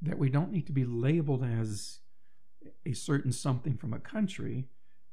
that 0.03 0.19
we 0.19 0.29
don't 0.29 0.53
need 0.53 0.67
to 0.67 0.73
be 0.73 0.85
labeled 0.85 1.45
as 1.45 2.01
a 2.85 2.93
certain 2.93 3.33
something 3.33 3.77
from 3.77 3.93
a 3.93 3.99
country 3.99 4.69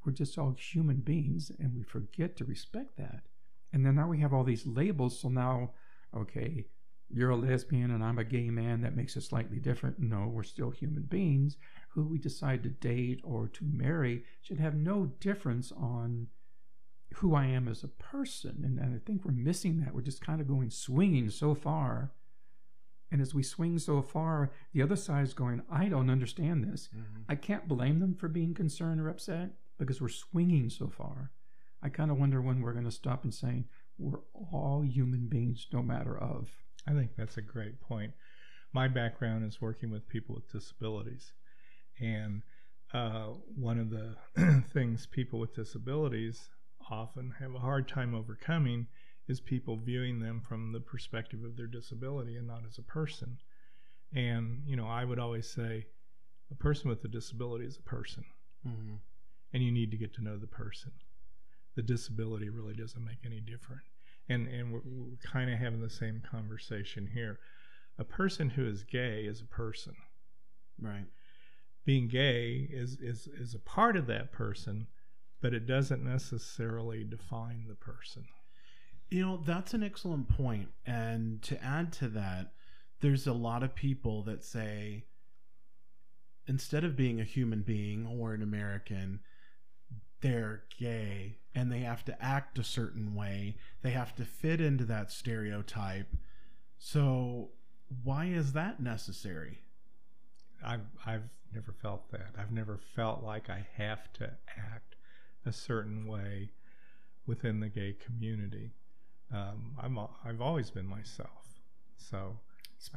we're 0.06 0.12
just 0.12 0.38
all 0.38 0.56
human 0.58 0.98
beings 0.98 1.52
and 1.60 1.76
we 1.76 1.84
forget 1.84 2.36
to 2.38 2.46
respect 2.46 2.98
that. 2.98 3.24
And 3.74 3.86
then 3.86 3.96
now 3.96 4.08
we 4.08 4.20
have 4.20 4.34
all 4.34 4.44
these 4.44 4.66
labels. 4.66 5.20
So 5.20 5.30
now, 5.30 5.72
okay, 6.16 6.66
you're 7.10 7.30
a 7.30 7.36
lesbian 7.36 7.92
and 7.92 8.04
I'm 8.04 8.20
a 8.20 8.24
gay 8.24 8.50
man. 8.50 8.82
That 8.82 8.96
makes 8.96 9.16
us 9.16 9.28
slightly 9.28 9.60
different. 9.60 10.00
No, 10.00 10.28
we're 10.28 10.44
still 10.44 10.72
human 10.72 11.04
beings. 11.04 11.58
Who 11.90 12.04
we 12.04 12.18
decide 12.18 12.64
to 12.64 12.70
date 12.70 13.22
or 13.24 13.48
to 13.50 13.64
marry 13.64 14.24
should 14.42 14.60
have 14.60 14.76
no 14.76 15.12
difference 15.20 15.72
on 15.72 16.28
who 17.16 17.36
I 17.36 17.46
am 17.46 17.68
as 17.68 17.84
a 17.84 17.88
person. 17.88 18.62
And, 18.64 18.80
and 18.80 18.96
I 18.96 19.00
think 19.06 19.26
we're 19.26 19.32
missing 19.32 19.80
that. 19.82 19.94
We're 19.94 20.02
just 20.02 20.26
kind 20.26 20.42
of 20.42 20.48
going 20.48 20.70
swinging 20.70 21.30
so 21.30 21.54
far. 21.54 22.12
And 23.12 23.22
as 23.22 23.34
we 23.34 23.44
swing 23.44 23.78
so 23.78 24.02
far, 24.02 24.52
the 24.74 24.82
other 24.82 24.96
side 24.96 25.24
is 25.24 25.34
going, 25.34 25.62
I 25.70 25.90
don't 25.90 26.10
understand 26.10 26.64
this. 26.64 26.90
Mm-hmm. 26.96 27.24
I 27.28 27.36
can't 27.36 27.68
blame 27.68 28.00
them 28.00 28.16
for 28.16 28.30
being 28.30 28.54
concerned 28.54 29.02
or 29.02 29.10
upset 29.10 29.52
because 29.78 30.00
we're 30.00 30.10
swinging 30.10 30.70
so 30.70 30.88
far. 30.88 31.32
I 31.84 31.90
kind 31.90 32.12
of 32.12 32.18
wonder 32.18 32.42
when 32.42 32.62
we're 32.62 32.74
going 32.74 32.86
to 32.86 32.92
stop 32.92 33.24
and 33.24 33.34
saying 33.34 33.66
we're 33.98 34.20
all 34.52 34.84
human 34.84 35.28
beings, 35.28 35.68
no 35.74 35.82
matter 35.82 36.18
of. 36.18 36.50
I 36.88 36.94
think 36.94 37.12
that's 37.18 37.38
a 37.38 37.42
great 37.42 37.82
point. 37.82 38.14
My 38.74 38.88
background 38.88 39.46
is 39.46 39.62
working 39.62 39.92
with 39.92 40.08
people 40.08 40.34
with 40.34 40.52
disabilities, 40.52 41.34
and 42.00 42.42
uh, 42.94 43.34
one 43.56 43.80
of 43.80 43.90
the 43.90 44.64
things 44.74 45.06
people 45.06 45.40
with 45.40 45.54
disabilities 45.54 46.50
often 46.90 47.36
have 47.40 47.54
a 47.56 47.60
hard 47.60 47.88
time 47.88 48.16
overcoming 48.16 48.88
is 49.28 49.40
people 49.40 49.78
viewing 49.78 50.20
them 50.20 50.42
from 50.42 50.72
the 50.72 50.80
perspective 50.80 51.44
of 51.44 51.56
their 51.56 51.68
disability 51.68 52.36
and 52.38 52.48
not 52.48 52.64
as 52.68 52.78
a 52.78 52.84
person. 52.84 53.38
And 54.14 54.64
you 54.66 54.76
know, 54.76 54.88
I 54.88 55.06
would 55.06 55.20
always 55.20 55.48
say, 55.48 55.86
a 56.52 56.56
person 56.56 56.90
with 56.90 57.04
a 57.06 57.08
disability 57.08 57.66
is 57.66 57.78
a 57.78 57.90
person. 57.90 58.26
Mm-hmm 58.68 58.96
and 59.54 59.64
you 59.64 59.72
need 59.72 59.92
to 59.92 59.98
get 59.98 60.14
to 60.16 60.24
know 60.24 60.38
the 60.38 60.48
person. 60.48 60.92
The 61.76 61.82
disability 61.82 62.50
really 62.50 62.74
doesn't 62.74 63.04
make 63.04 63.20
any 63.26 63.40
difference. 63.40 63.86
And, 64.30 64.48
and 64.48 64.72
we're, 64.72 64.82
we're 64.86 65.18
kind 65.24 65.52
of 65.52 65.60
having 65.60 65.82
the 65.82 65.90
same 65.90 66.22
conversation 66.30 67.10
here. 67.14 67.40
A 67.98 68.04
person 68.04 68.50
who 68.50 68.66
is 68.66 68.84
gay 68.84 69.26
is 69.26 69.42
a 69.42 69.46
person. 69.46 69.94
Right. 70.82 71.08
Being 71.86 72.08
gay 72.08 72.68
is, 72.72 72.98
is, 73.02 73.28
is 73.28 73.54
a 73.54 73.60
part 73.60 73.98
of 73.98 74.08
that 74.08 74.32
person, 74.32 74.88
but 75.42 75.54
it 75.54 75.66
doesn't 75.66 76.04
necessarily 76.04 77.04
define 77.04 77.66
the 77.68 77.76
person. 77.76 78.26
You 79.10 79.26
know, 79.26 79.42
that's 79.46 79.74
an 79.74 79.84
excellent 79.84 80.30
point. 80.30 80.70
And 80.86 81.42
to 81.44 81.62
add 81.64 81.92
to 81.94 82.08
that, 82.10 82.54
there's 83.02 83.28
a 83.28 83.34
lot 83.34 83.64
of 83.64 83.76
people 83.76 84.24
that 84.24 84.44
say, 84.44 85.06
instead 86.48 86.84
of 86.84 86.96
being 86.96 87.20
a 87.20 87.26
human 87.26 87.62
being 87.62 88.06
or 88.06 88.34
an 88.34 88.42
American, 88.42 89.20
they're 90.22 90.64
gay 90.80 91.40
and 91.54 91.72
they 91.72 91.80
have 91.80 92.06
to 92.06 92.24
act 92.24 92.60
a 92.60 92.64
certain 92.64 93.16
way. 93.16 93.58
They 93.82 93.92
have 93.92 94.16
to 94.16 94.26
fit 94.26 94.62
into 94.62 94.86
that 94.86 95.12
stereotype. 95.12 96.16
So, 96.78 97.50
why 98.04 98.26
is 98.28 98.54
that 98.54 98.80
necessary? 98.80 99.60
I've 100.64 100.86
I've 101.06 101.30
never 101.54 101.74
felt 101.74 102.12
that. 102.12 102.36
I've 102.38 102.52
never 102.52 102.80
felt 102.96 103.24
like 103.24 103.50
I 103.50 103.68
have 103.76 104.12
to 104.14 104.32
act 104.58 104.96
a 105.46 105.52
certain 105.54 106.06
way 106.08 106.52
within 107.26 107.60
the 107.60 107.70
gay 107.70 107.94
community. 108.06 108.72
Um, 109.34 109.78
I'm 109.82 109.98
I've 110.26 110.42
always 110.42 110.70
been 110.70 110.88
myself. 110.88 111.60
So. 111.98 112.38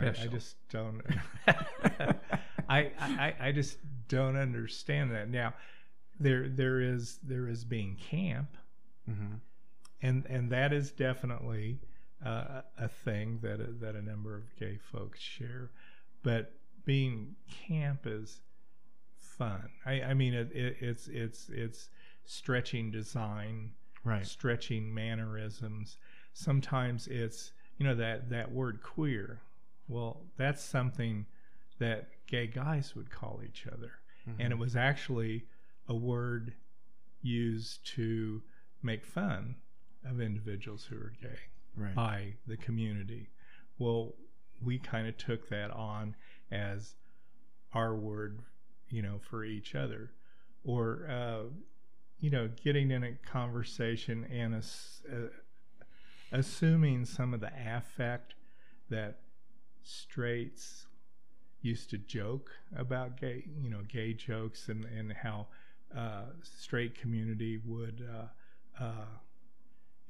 I, 0.01 0.07
I 0.07 0.27
just 0.29 0.57
don't. 0.71 1.03
I, 2.69 2.91
I 2.99 3.35
I 3.39 3.53
just 3.53 3.77
don't 4.09 4.37
understand 4.37 5.13
that. 5.13 5.29
Now, 5.29 5.53
there 6.19 6.49
there 6.49 6.81
is 6.81 7.19
there 7.23 7.49
is 7.49 7.65
being 7.65 7.97
camp, 7.97 8.57
Mm-hmm. 9.11 9.35
and 10.01 10.25
and 10.27 10.51
that 10.51 10.73
is 10.73 10.91
definitely 10.91 11.81
uh, 12.25 12.63
a 12.79 12.89
thing 12.89 13.41
that 13.43 13.61
a, 13.61 13.67
that 13.81 13.95
a 13.95 14.01
number 14.03 14.35
of 14.35 14.57
gay 14.59 14.79
folks 14.91 15.21
share. 15.21 15.71
But 16.23 16.53
being 16.87 17.35
camp 17.69 18.07
is 18.07 18.41
fun. 19.19 19.69
I, 19.85 20.01
I 20.01 20.15
mean, 20.15 20.33
it, 20.33 20.51
it, 20.55 20.77
it's 20.81 21.09
it's 21.09 21.51
it's 21.51 21.91
stretching 22.25 22.91
design, 22.91 23.73
Right. 24.05 24.27
stretching 24.27 24.93
mannerisms. 24.93 25.97
Sometimes 26.33 27.07
it's 27.09 27.53
you 27.79 27.87
know 27.87 27.95
that 27.95 28.29
that 28.31 28.53
word 28.53 28.83
queer. 28.83 29.41
Well, 29.89 30.25
that's 30.37 30.63
something 30.63 31.27
that 31.79 32.09
gay 32.27 32.47
guys 32.47 32.95
would 32.95 33.11
call 33.11 33.41
each 33.47 33.67
other, 33.67 33.93
and 34.39 34.53
it 34.53 34.57
was 34.59 34.77
actually 34.77 35.47
a 35.89 35.95
word 35.95 36.55
used 37.23 37.85
to 37.95 38.43
make 38.83 39.05
fun 39.05 39.57
of 40.05 40.21
individuals 40.21 40.85
who 40.85 40.97
are 40.97 41.13
gay 41.21 41.39
Right. 41.77 41.95
by 41.95 42.35
the 42.47 42.57
community. 42.57 43.31
Well, 43.79 44.15
we 44.63 44.79
kind 44.79 45.07
of 45.09 45.17
took 45.17 45.49
that 45.49 45.71
on 45.71 46.15
as 46.51 46.95
our 47.73 47.95
word, 47.95 48.41
you 48.89 49.03
know, 49.03 49.19
for 49.19 49.45
each 49.45 49.75
other, 49.75 50.13
or 50.63 51.09
uh, 51.11 51.45
you 52.25 52.31
know, 52.31 52.49
getting 52.65 52.91
in 52.91 53.05
a 53.05 53.13
conversation 53.31 54.25
and 54.33 54.55
uh, 54.55 55.29
assuming 56.33 57.05
some 57.05 57.35
of 57.35 57.41
the 57.41 57.51
affect 57.77 58.35
that 58.89 59.19
straights 59.83 60.87
used 61.61 61.91
to 61.91 61.99
joke 61.99 62.51
about 62.79 63.21
gay, 63.21 63.45
you 63.61 63.69
know, 63.69 63.83
gay 63.87 64.15
jokes 64.15 64.71
and 64.71 64.87
and 64.87 65.13
how 65.13 65.49
uh, 65.95 66.23
straight 66.43 66.99
community 66.99 67.61
would. 67.67 68.03
Uh, 68.11 68.83
uh, 68.83 69.07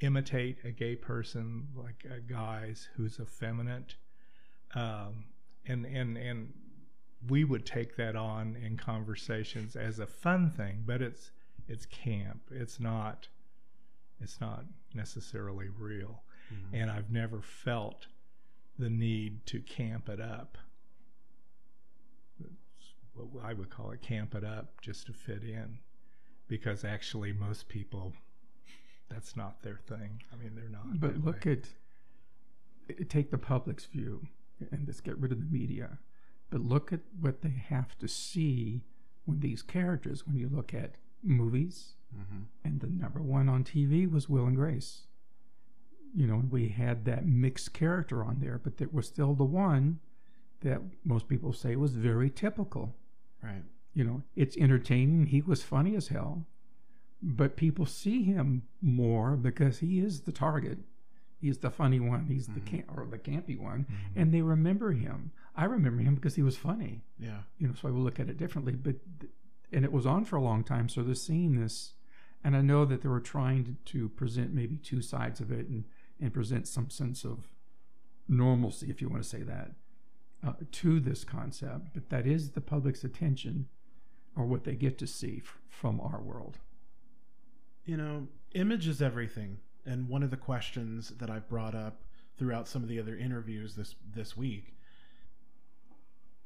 imitate 0.01 0.59
a 0.65 0.71
gay 0.71 0.97
person 0.97 1.69
like 1.77 2.05
a 2.13 2.19
guy's 2.21 2.89
who's 2.97 3.21
effeminate 3.21 3.95
um, 4.75 5.25
and 5.67 5.87
and 5.87 6.19
and 6.19 6.53
we 7.29 7.45
would 7.45 7.65
take 7.65 7.95
that 7.97 8.17
on 8.17 8.57
in 8.57 8.77
conversations 8.77 9.77
as 9.77 10.01
a 10.01 10.07
fun 10.07 10.51
thing 10.51 10.83
but 10.85 11.01
it's 11.01 11.31
it's 11.69 11.87
camp 11.87 12.41
it's 12.51 12.79
not 12.79 13.29
it's 14.21 14.41
not 14.41 14.65
necessarily 14.95 15.67
real 15.69 16.23
mm-hmm. 16.53 16.75
and 16.75 16.91
i've 16.91 17.11
never 17.11 17.41
felt 17.41 18.07
the 18.79 18.91
need 18.91 19.45
to 19.47 19.61
camp 19.61 20.09
it 20.09 20.21
up 20.21 20.59
It's 22.41 22.93
what 23.15 23.45
i 23.45 23.53
would 23.53 23.71
call 23.71 23.91
it 23.91 24.03
camp 24.03 24.35
it 24.35 24.45
up 24.45 24.81
just 24.81 25.07
to 25.07 25.13
fit 25.13 25.43
in 25.43 25.79
because 26.49 26.85
actually 26.85 27.33
most 27.33 27.69
people 27.69 28.13
that's 29.09 29.37
not 29.37 29.63
their 29.63 29.79
thing. 29.87 30.23
I 30.33 30.37
mean, 30.37 30.53
they're 30.55 30.69
not. 30.69 31.01
But 31.01 31.25
look 31.25 31.45
way. 31.45 31.59
at 32.91 33.09
take 33.09 33.31
the 33.31 33.39
public's 33.39 33.85
view 33.85 34.27
and 34.71 34.87
just 34.87 35.05
get 35.05 35.19
rid 35.19 35.33
of 35.33 35.39
the 35.39 35.51
media. 35.51 35.99
But 36.51 36.61
look 36.61 36.93
at 36.93 37.01
what 37.21 37.43
they 37.43 37.63
have 37.69 37.99
to 37.99 38.09
see 38.09 38.83
when 39.25 39.41
these 39.41 39.63
characters, 39.63 40.27
when 40.27 40.37
you 40.37 40.49
look 40.49 40.75
at 40.75 40.97
movies, 41.25 41.91
Mm-hmm. 42.17 42.43
and 42.63 42.81
the 42.81 42.87
number 42.87 43.21
one 43.21 43.49
on 43.49 43.65
TV 43.65 44.09
was 44.09 44.29
Will 44.29 44.47
and 44.47 44.55
Grace. 44.55 45.09
You 46.15 46.29
know, 46.29 46.45
we 46.49 46.69
had 46.69 47.05
that 47.07 47.27
mixed 47.27 47.73
character 47.73 48.23
on 48.23 48.39
there, 48.39 48.61
but 48.63 48.77
there 48.77 48.89
was 48.93 49.09
still 49.09 49.35
the 49.35 49.43
one 49.45 49.99
that 50.61 50.81
most 51.05 51.27
people 51.27 51.53
say 51.53 51.75
was 51.75 51.97
very 51.97 52.31
typical. 52.31 52.95
Right. 53.43 53.65
You 53.95 54.05
know, 54.05 54.23
it's 54.37 54.57
entertaining. 54.57 55.27
He 55.27 55.43
was 55.43 55.65
funny 55.65 55.97
as 55.97 56.07
hell, 56.07 56.47
but 57.21 57.57
people 57.57 57.85
see 57.85 58.23
him 58.23 58.63
more 58.81 59.33
because 59.35 59.81
he 59.81 59.99
is 59.99 60.21
the 60.21 60.31
target. 60.33 60.79
He's 61.41 61.59
the 61.59 61.71
funny 61.71 61.99
one. 61.99 62.27
He's 62.27 62.47
the 62.47 62.61
camp 62.61 62.87
or 62.97 63.07
the 63.11 63.19
campy 63.19 63.59
one, 63.59 63.87
and 64.15 64.33
they 64.33 64.41
remember 64.41 64.93
him. 64.93 65.33
I 65.57 65.65
remember 65.65 66.01
him 66.01 66.15
because 66.15 66.37
he 66.37 66.43
was 66.43 66.57
funny. 66.57 67.03
Yeah. 67.19 67.39
You 67.59 67.67
know, 67.69 67.75
so 67.75 67.89
I 67.89 67.91
will 67.91 68.03
look 68.03 68.21
at 68.21 68.29
it 68.29 68.39
differently. 68.39 68.75
But 68.75 68.95
and 69.75 69.85
it 69.85 69.93
was 69.93 70.07
on 70.07 70.25
for 70.25 70.37
a 70.37 70.43
long 70.43 70.65
time, 70.65 70.89
so 70.89 71.03
they're 71.03 71.15
seeing 71.15 71.61
this, 71.61 71.95
and 72.43 72.57
I 72.57 72.63
know 72.63 72.85
that 72.85 73.03
they 73.03 73.09
were 73.09 73.21
trying 73.21 73.65
to, 73.65 73.93
to 73.93 74.09
present 74.09 74.55
maybe 74.55 74.77
two 74.77 75.03
sides 75.03 75.41
of 75.41 75.51
it 75.51 75.69
and 75.69 75.85
and 76.21 76.33
present 76.33 76.69
some 76.69 76.91
sense 76.91 77.25
of 77.25 77.49
normalcy, 78.29 78.89
if 78.89 79.03
you 79.03 79.09
want 79.09 79.23
to 79.23 79.29
say 79.29 79.43
that, 79.43 79.73
uh, 80.47 80.53
to 80.71 81.01
this 81.01 81.25
concept. 81.25 81.89
But 81.93 82.09
that 82.11 82.27
is 82.27 82.53
the 82.53 82.61
public's 82.61 83.05
attention, 83.05 83.69
or 84.37 84.47
what 84.47 84.65
they 84.65 84.77
get 84.77 84.97
to 84.99 85.07
see 85.07 85.43
f- 85.45 85.59
from 85.69 86.01
our 86.01 86.21
world. 86.21 86.59
You 87.85 87.97
know, 87.97 88.29
image 88.53 88.87
is 88.87 89.03
everything. 89.03 89.59
And 89.85 90.09
one 90.09 90.23
of 90.23 90.31
the 90.31 90.37
questions 90.37 91.11
that 91.19 91.29
I've 91.29 91.49
brought 91.49 91.75
up 91.75 92.05
throughout 92.39 92.69
some 92.69 92.83
of 92.83 92.89
the 92.89 93.01
other 93.01 93.17
interviews 93.17 93.75
this 93.75 93.97
this 94.15 94.37
week, 94.37 94.77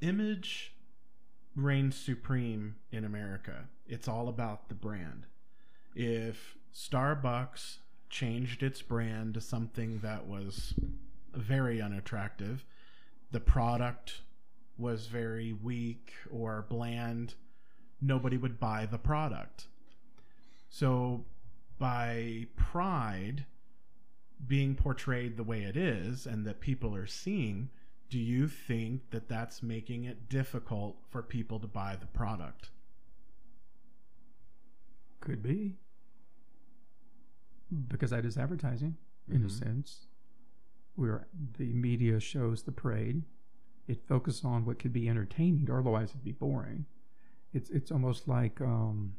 image 0.00 0.74
reigns 1.58 1.96
supreme 1.96 2.76
in 2.92 3.04
America. 3.04 3.64
It's 3.86 4.08
all 4.08 4.28
about 4.28 4.68
the 4.68 4.74
brand. 4.74 5.26
If 5.94 6.56
Starbucks 6.72 7.78
changed 8.08 8.62
its 8.62 8.80
brand 8.80 9.34
to 9.34 9.40
something 9.40 9.98
that 9.98 10.26
was 10.26 10.74
very 11.34 11.82
unattractive, 11.82 12.64
the 13.32 13.40
product 13.40 14.20
was 14.78 15.06
very 15.06 15.52
weak 15.52 16.12
or 16.30 16.64
bland, 16.68 17.34
nobody 18.00 18.36
would 18.36 18.60
buy 18.60 18.86
the 18.86 18.98
product. 18.98 19.66
So, 20.70 21.24
by 21.78 22.46
pride 22.56 23.46
being 24.46 24.76
portrayed 24.76 25.36
the 25.36 25.42
way 25.42 25.62
it 25.62 25.76
is 25.76 26.26
and 26.26 26.46
that 26.46 26.60
people 26.60 26.94
are 26.94 27.06
seeing, 27.06 27.70
do 28.10 28.18
you 28.18 28.48
think 28.48 29.10
that 29.10 29.28
that's 29.28 29.62
making 29.62 30.04
it 30.04 30.28
difficult 30.28 30.96
for 31.10 31.22
people 31.22 31.60
to 31.60 31.66
buy 31.66 31.96
the 31.96 32.06
product? 32.06 32.70
Could 35.20 35.42
be. 35.42 35.76
Because 37.88 38.10
that 38.10 38.24
is 38.24 38.38
advertising, 38.38 38.96
in 39.28 39.42
a 39.42 39.46
Mhm. 39.46 39.50
sense. 39.50 40.06
Where 40.94 41.28
the 41.58 41.72
media 41.74 42.18
shows 42.18 42.62
the 42.62 42.72
parade. 42.72 43.24
It 43.86 44.06
focuses 44.06 44.44
on 44.44 44.64
what 44.64 44.78
could 44.78 44.92
be 44.92 45.08
entertaining, 45.08 45.68
or 45.70 45.78
otherwise 45.80 46.10
it'd 46.10 46.24
be 46.24 46.32
boring. 46.32 46.86
It's 47.52 47.70
it's 47.70 47.90
almost 47.90 48.26
like 48.28 48.60
um, 48.60 49.16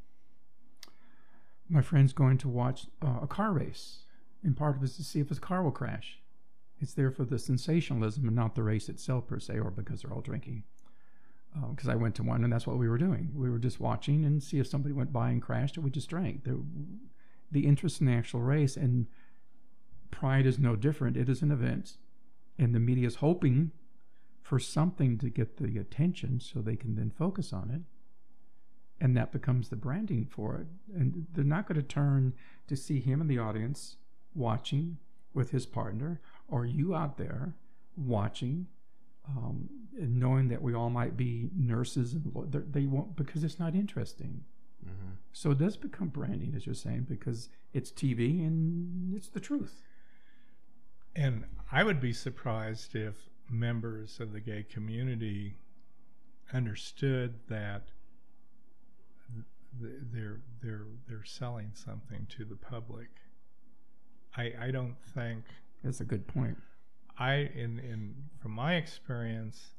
my 1.67 1.81
friend's 1.81 2.13
going 2.13 2.37
to 2.39 2.49
watch 2.49 2.87
uh, 3.01 3.19
a 3.21 3.27
car 3.27 3.51
race, 3.53 4.05
and 4.43 4.55
part 4.57 4.75
of 4.75 4.81
it 4.81 4.85
is 4.85 4.97
to 4.97 5.03
see 5.03 5.19
if 5.19 5.29
his 5.29 5.39
car 5.39 5.63
will 5.63 5.71
crash. 5.71 6.19
It's 6.79 6.93
there 6.93 7.11
for 7.11 7.25
the 7.25 7.39
sensationalism 7.39 8.25
and 8.25 8.35
not 8.35 8.55
the 8.55 8.63
race 8.63 8.89
itself 8.89 9.27
per 9.27 9.39
se, 9.39 9.59
or 9.59 9.71
because 9.71 10.01
they're 10.01 10.13
all 10.13 10.21
drinking. 10.21 10.63
Um, 11.55 11.73
because 11.75 11.89
I 11.89 11.95
went 11.95 12.15
to 12.15 12.23
one, 12.23 12.43
and 12.43 12.53
that's 12.53 12.67
what 12.67 12.77
we 12.77 12.87
were 12.87 12.97
doing. 12.97 13.31
We 13.33 13.49
were 13.49 13.59
just 13.59 13.79
watching 13.79 14.23
and 14.23 14.41
see 14.41 14.59
if 14.59 14.67
somebody 14.67 14.93
went 14.93 15.11
by 15.11 15.29
and 15.31 15.41
crashed, 15.41 15.77
and 15.77 15.83
we 15.83 15.89
just 15.91 16.09
drank. 16.09 16.43
The, 16.43 16.63
the 17.51 17.65
interest 17.65 17.99
in 17.99 18.07
the 18.07 18.13
actual 18.13 18.41
race 18.41 18.77
and 18.77 19.07
Pride 20.11 20.45
is 20.45 20.59
no 20.59 20.75
different. 20.75 21.17
It 21.17 21.29
is 21.29 21.41
an 21.41 21.51
event, 21.51 21.97
and 22.57 22.73
the 22.73 22.79
media 22.79 23.07
is 23.07 23.15
hoping 23.15 23.71
for 24.41 24.59
something 24.59 25.17
to 25.19 25.29
get 25.29 25.57
the 25.57 25.77
attention 25.77 26.39
so 26.39 26.59
they 26.59 26.75
can 26.75 26.95
then 26.95 27.11
focus 27.11 27.53
on 27.53 27.69
it. 27.69 27.81
And 29.01 29.15
that 29.15 29.31
becomes 29.31 29.69
the 29.69 29.75
branding 29.75 30.25
for 30.25 30.55
it. 30.55 30.67
And 30.93 31.27
they're 31.33 31.43
not 31.43 31.67
going 31.67 31.79
to 31.79 31.87
turn 31.87 32.33
to 32.67 32.75
see 32.75 32.99
him 32.99 33.21
in 33.21 33.27
the 33.27 33.37
audience 33.37 33.97
watching 34.33 34.97
with 35.33 35.51
his 35.51 35.65
partner, 35.65 36.19
or 36.51 36.65
you 36.65 36.95
out 36.95 37.17
there 37.17 37.53
watching, 37.97 38.67
um, 39.27 39.69
and 39.97 40.17
knowing 40.17 40.47
that 40.49 40.61
we 40.61 40.73
all 40.73 40.89
might 40.89 41.17
be 41.17 41.49
nurses 41.55 42.13
and 42.13 42.23
they're- 42.51 42.65
won't 42.87 43.15
because 43.15 43.43
it's 43.43 43.59
not 43.59 43.75
interesting. 43.75 44.43
So 45.33 45.51
it 45.51 45.57
does 45.59 45.77
become 45.77 46.07
branding, 46.09 46.55
as 46.55 46.65
you're 46.65 46.73
saying, 46.75 47.03
because 47.03 47.49
it's 47.73 47.91
TV 47.91 48.43
and 48.45 49.13
it's 49.15 49.27
the 49.29 49.39
truth. 49.39 49.83
And 51.15 51.45
I 51.71 51.83
would 51.83 51.99
be 51.99 52.13
surprised 52.13 52.95
if 52.95 53.29
members 53.49 54.19
of 54.19 54.31
the 54.31 54.39
gay 54.39 54.63
community 54.63 55.57
understood 56.53 57.35
that 57.47 57.89
they're 59.79 60.41
they're 60.61 60.87
they're 61.07 61.23
selling 61.23 61.71
something 61.73 62.25
to 62.29 62.45
the 62.45 62.55
public. 62.55 63.09
I 64.35 64.53
I 64.59 64.71
don't 64.71 64.99
think 65.03 65.43
That's 65.83 66.01
a 66.01 66.05
good 66.05 66.27
point. 66.27 66.57
I 67.17 67.33
in 67.33 67.79
in 67.79 68.15
from 68.41 68.51
my 68.51 68.75
experience 68.75 69.71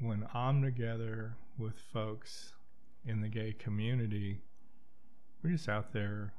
when 0.00 0.26
I'm 0.32 0.62
together 0.62 1.36
with 1.58 1.78
folks 1.92 2.52
in 3.04 3.20
the 3.20 3.28
gay 3.28 3.52
community, 3.52 4.40
we're 5.42 5.50
just 5.50 5.68
out 5.68 5.92
there 5.92 6.32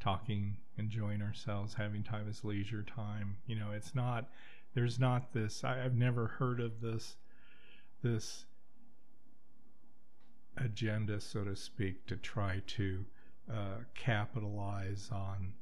talking, 0.00 0.56
enjoying 0.76 1.22
ourselves, 1.22 1.74
having 1.74 2.02
time 2.02 2.26
as 2.28 2.44
leisure 2.44 2.82
time. 2.82 3.36
You 3.46 3.56
know, 3.56 3.70
it's 3.72 3.94
not. 3.94 4.28
There's 4.74 4.98
not 4.98 5.32
this. 5.32 5.64
I, 5.64 5.84
I've 5.84 5.96
never 5.96 6.26
heard 6.26 6.60
of 6.60 6.80
this. 6.80 7.16
This 8.02 8.44
agenda, 10.56 11.20
so 11.20 11.44
to 11.44 11.56
speak, 11.56 12.06
to 12.06 12.16
try 12.16 12.62
to 12.66 13.04
uh, 13.50 13.78
capitalize 13.94 15.10
on 15.12 15.52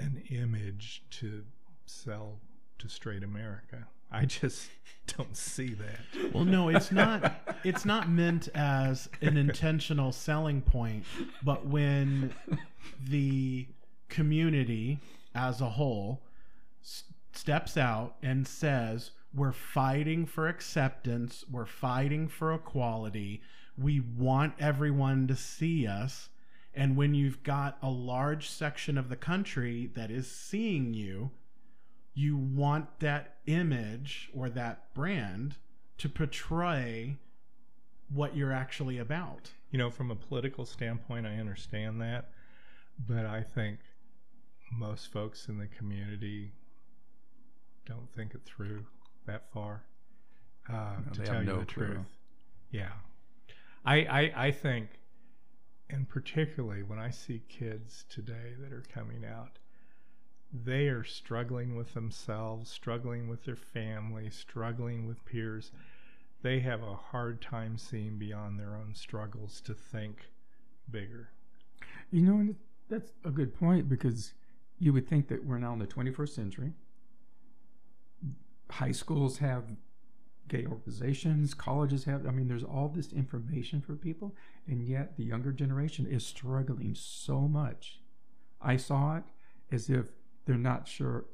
an 0.00 0.22
image 0.30 1.02
to 1.10 1.44
sell 1.86 2.38
to 2.78 2.88
straight 2.88 3.22
America. 3.24 3.86
I 4.10 4.24
just 4.24 4.68
don't 5.16 5.36
see 5.36 5.74
that. 5.74 6.32
Well, 6.34 6.44
no, 6.44 6.68
it's 6.68 6.90
not. 6.90 7.56
It's 7.64 7.84
not 7.84 8.08
meant 8.08 8.48
as 8.54 9.08
an 9.20 9.36
intentional 9.36 10.12
selling 10.12 10.62
point, 10.62 11.04
but 11.42 11.66
when 11.66 12.34
the 13.08 13.66
community 14.08 14.98
as 15.34 15.60
a 15.60 15.68
whole 15.70 16.22
s- 16.82 17.04
steps 17.32 17.76
out 17.76 18.14
and 18.22 18.46
says, 18.46 19.10
"We're 19.34 19.52
fighting 19.52 20.24
for 20.26 20.48
acceptance. 20.48 21.44
We're 21.50 21.66
fighting 21.66 22.28
for 22.28 22.54
equality. 22.54 23.42
We 23.76 24.00
want 24.00 24.54
everyone 24.58 25.26
to 25.28 25.36
see 25.36 25.86
us." 25.86 26.30
And 26.78 26.96
when 26.96 27.12
you've 27.14 27.42
got 27.42 27.76
a 27.82 27.90
large 27.90 28.48
section 28.48 28.96
of 28.96 29.08
the 29.08 29.16
country 29.16 29.90
that 29.94 30.10
is 30.12 30.30
seeing 30.30 30.94
you, 30.94 31.30
you 32.14 32.36
want 32.36 33.00
that 33.00 33.36
image 33.46 34.30
or 34.32 34.48
that 34.50 34.94
brand 34.94 35.56
to 35.98 36.08
portray 36.08 37.16
what 38.10 38.36
you're 38.36 38.52
actually 38.52 38.98
about. 38.98 39.50
You 39.72 39.78
know, 39.78 39.90
from 39.90 40.10
a 40.12 40.14
political 40.14 40.64
standpoint, 40.64 41.26
I 41.26 41.36
understand 41.38 42.00
that, 42.00 42.30
but 43.06 43.26
I 43.26 43.42
think 43.42 43.80
most 44.70 45.12
folks 45.12 45.48
in 45.48 45.58
the 45.58 45.66
community 45.66 46.52
don't 47.86 48.08
think 48.14 48.34
it 48.34 48.42
through 48.44 48.86
that 49.26 49.50
far. 49.52 49.82
Uh, 50.68 50.96
No, 51.06 51.12
to 51.12 51.18
they 51.20 51.24
tell 51.26 51.34
have 51.34 51.44
you 51.44 51.50
no 51.50 51.58
the 51.60 51.66
clue. 51.66 51.86
truth, 51.86 52.16
yeah, 52.70 52.92
I, 53.84 53.96
I 54.04 54.46
I 54.46 54.50
think, 54.52 54.88
and 55.90 56.08
particularly 56.08 56.82
when 56.82 56.98
I 56.98 57.10
see 57.10 57.42
kids 57.48 58.04
today 58.08 58.54
that 58.60 58.72
are 58.72 58.84
coming 58.92 59.24
out, 59.24 59.58
they 60.52 60.88
are 60.88 61.04
struggling 61.04 61.76
with 61.76 61.94
themselves, 61.94 62.70
struggling 62.70 63.28
with 63.28 63.44
their 63.44 63.56
family, 63.56 64.30
struggling 64.30 65.06
with 65.06 65.24
peers. 65.24 65.72
They 66.42 66.60
have 66.60 66.82
a 66.82 66.94
hard 66.94 67.42
time 67.42 67.76
seeing 67.78 68.18
beyond 68.18 68.58
their 68.58 68.76
own 68.76 68.94
struggles 68.94 69.60
to 69.62 69.74
think 69.74 70.30
bigger. 70.90 71.30
You 72.10 72.22
know, 72.22 72.54
that's 72.88 73.12
a 73.24 73.30
good 73.30 73.54
point 73.54 73.88
because 73.88 74.32
you 74.78 74.92
would 74.92 75.08
think 75.08 75.28
that 75.28 75.44
we're 75.44 75.58
now 75.58 75.72
in 75.72 75.78
the 75.78 75.86
21st 75.86 76.28
century. 76.30 76.72
High 78.70 78.92
schools 78.92 79.38
have 79.38 79.64
gay 80.48 80.66
organizations, 80.66 81.52
colleges 81.54 82.04
have, 82.04 82.26
I 82.26 82.30
mean, 82.30 82.48
there's 82.48 82.64
all 82.64 82.88
this 82.88 83.12
information 83.12 83.82
for 83.82 83.94
people, 83.94 84.34
and 84.68 84.82
yet 84.82 85.16
the 85.16 85.24
younger 85.24 85.52
generation 85.52 86.06
is 86.06 86.24
struggling 86.24 86.94
so 86.94 87.40
much. 87.40 88.00
I 88.60 88.76
saw 88.76 89.16
it 89.16 89.24
as 89.72 89.88
if 89.88 90.06
they're 90.44 90.56
not 90.56 90.86
sure. 90.86 91.24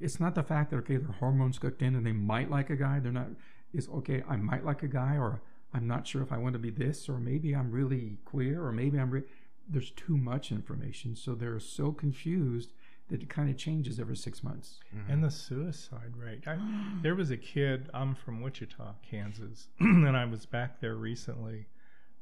It's 0.00 0.18
not 0.18 0.34
the 0.34 0.42
fact 0.42 0.70
that, 0.70 0.78
okay, 0.78 0.96
their 0.96 1.12
hormones 1.12 1.58
kicked 1.58 1.82
in 1.82 1.94
and 1.94 2.04
they 2.04 2.12
might 2.12 2.50
like 2.50 2.70
a 2.70 2.76
guy. 2.76 2.98
They're 2.98 3.12
not, 3.12 3.28
it's 3.72 3.88
okay, 3.88 4.22
I 4.28 4.36
might 4.36 4.64
like 4.64 4.82
a 4.82 4.88
guy, 4.88 5.16
or 5.16 5.42
I'm 5.72 5.86
not 5.86 6.06
sure 6.06 6.22
if 6.22 6.32
I 6.32 6.38
want 6.38 6.54
to 6.54 6.58
be 6.58 6.70
this, 6.70 7.08
or 7.08 7.18
maybe 7.18 7.54
I'm 7.54 7.70
really 7.70 8.18
queer, 8.24 8.64
or 8.64 8.72
maybe 8.72 8.98
I'm. 8.98 9.10
Re- 9.10 9.22
there's 9.68 9.90
too 9.90 10.16
much 10.16 10.50
information, 10.50 11.14
so 11.14 11.34
they're 11.34 11.60
so 11.60 11.92
confused 11.92 12.72
that 13.08 13.22
it 13.22 13.28
kind 13.28 13.50
of 13.50 13.56
changes 13.56 14.00
every 14.00 14.16
six 14.16 14.42
months. 14.42 14.80
Mm-hmm. 14.96 15.12
And 15.12 15.24
the 15.24 15.30
suicide 15.30 16.16
rate. 16.16 16.42
I, 16.46 16.58
there 17.02 17.14
was 17.14 17.30
a 17.30 17.36
kid, 17.36 17.88
I'm 17.92 18.14
from 18.14 18.40
Wichita, 18.40 18.94
Kansas, 19.08 19.68
and 19.80 20.16
I 20.16 20.24
was 20.24 20.46
back 20.46 20.80
there 20.80 20.96
recently 20.96 21.66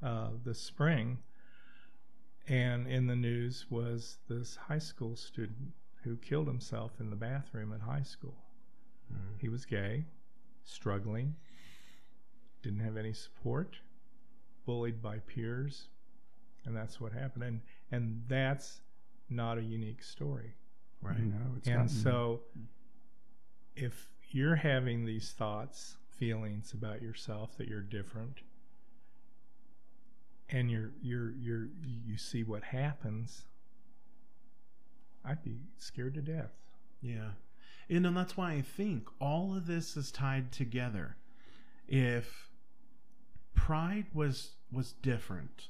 uh, 0.03 0.29
this 0.45 0.61
spring. 0.61 1.19
And 2.49 2.87
in 2.87 3.07
the 3.07 3.17
news 3.17 3.67
was 3.69 4.19
this 4.29 4.57
high 4.57 4.79
school 4.79 5.17
student 5.17 5.73
who 6.03 6.17
killed 6.17 6.47
himself 6.47 6.93
in 7.01 7.11
the 7.11 7.17
bathroom 7.17 7.73
at 7.73 7.81
high 7.81 8.03
school. 8.03 8.37
He 9.39 9.49
was 9.49 9.65
gay, 9.65 10.05
struggling, 10.65 11.35
didn't 12.63 12.81
have 12.81 12.97
any 12.99 13.13
support, 13.15 13.77
bullied 14.67 15.01
by 15.01 15.19
peers, 15.21 15.89
and 16.67 16.77
that's 16.77 17.01
what 17.01 17.13
happened. 17.13 17.45
And 17.45 17.61
and 17.91 18.23
that's 18.29 18.81
not 19.31 19.57
a 19.57 19.63
unique 19.63 20.03
story. 20.03 20.55
Right. 21.01 21.19
You 21.19 21.27
know, 21.27 21.55
it's 21.57 21.69
And 21.69 21.77
gotten- 21.77 21.89
so, 21.89 22.41
if 23.77 24.09
you're 24.31 24.57
having 24.57 25.05
these 25.07 25.33
thoughts, 25.33 25.97
feelings 26.11 26.73
about 26.75 27.01
yourself 27.01 27.57
that 27.57 27.69
you're 27.69 27.81
different, 27.81 28.41
and 30.51 30.71
you're 30.71 30.93
you're 31.03 31.33
you're 31.33 31.69
you 31.85 32.17
see 32.17 32.43
what 32.43 32.63
happens, 32.65 33.45
I'd 35.25 35.43
be 35.43 35.59
scared 35.79 36.15
to 36.15 36.23
death. 36.23 36.53
Yeah. 37.01 37.31
And 37.91 38.05
then 38.05 38.15
that's 38.15 38.37
why 38.37 38.53
I 38.53 38.63
think 38.63 39.09
all 39.21 39.57
of 39.57 39.67
this 39.67 39.97
is 39.97 40.11
tied 40.11 40.53
together. 40.53 41.17
If 41.87 42.51
pride 43.55 44.07
was 44.13 44.53
was 44.71 44.93
different 44.93 45.69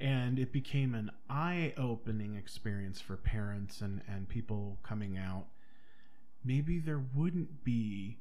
and 0.00 0.38
it 0.38 0.52
became 0.52 0.94
an 0.94 1.10
eye-opening 1.30 2.36
experience 2.36 3.00
for 3.00 3.16
parents 3.16 3.80
and 3.80 4.02
and 4.08 4.28
people 4.28 4.78
coming 4.82 5.16
out, 5.16 5.46
maybe 6.44 6.78
there 6.78 7.02
wouldn't 7.14 7.64
be 7.64 8.18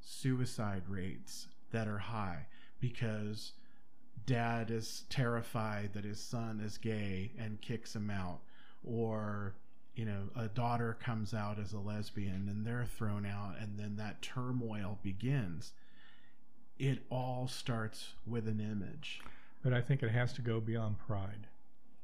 suicide 0.00 0.82
rates 0.88 1.48
that 1.70 1.86
are 1.86 1.98
high 1.98 2.46
because 2.80 3.52
dad 4.28 4.70
is 4.70 5.04
terrified 5.08 5.90
that 5.94 6.04
his 6.04 6.20
son 6.20 6.60
is 6.64 6.76
gay 6.78 7.32
and 7.38 7.60
kicks 7.60 7.96
him 7.96 8.10
out 8.10 8.40
or 8.84 9.54
you 9.94 10.04
know 10.04 10.22
a 10.36 10.48
daughter 10.48 10.96
comes 11.02 11.32
out 11.34 11.58
as 11.58 11.72
a 11.72 11.78
lesbian 11.78 12.46
and 12.48 12.66
they're 12.66 12.86
thrown 12.96 13.24
out 13.26 13.54
and 13.60 13.78
then 13.78 13.96
that 13.96 14.20
turmoil 14.22 14.98
begins 15.02 15.72
it 16.78 16.98
all 17.10 17.48
starts 17.48 18.12
with 18.26 18.46
an 18.46 18.60
image 18.60 19.20
But 19.62 19.72
I 19.72 19.80
think 19.80 20.02
it 20.02 20.10
has 20.10 20.32
to 20.34 20.42
go 20.42 20.60
beyond 20.60 20.98
pride. 20.98 21.48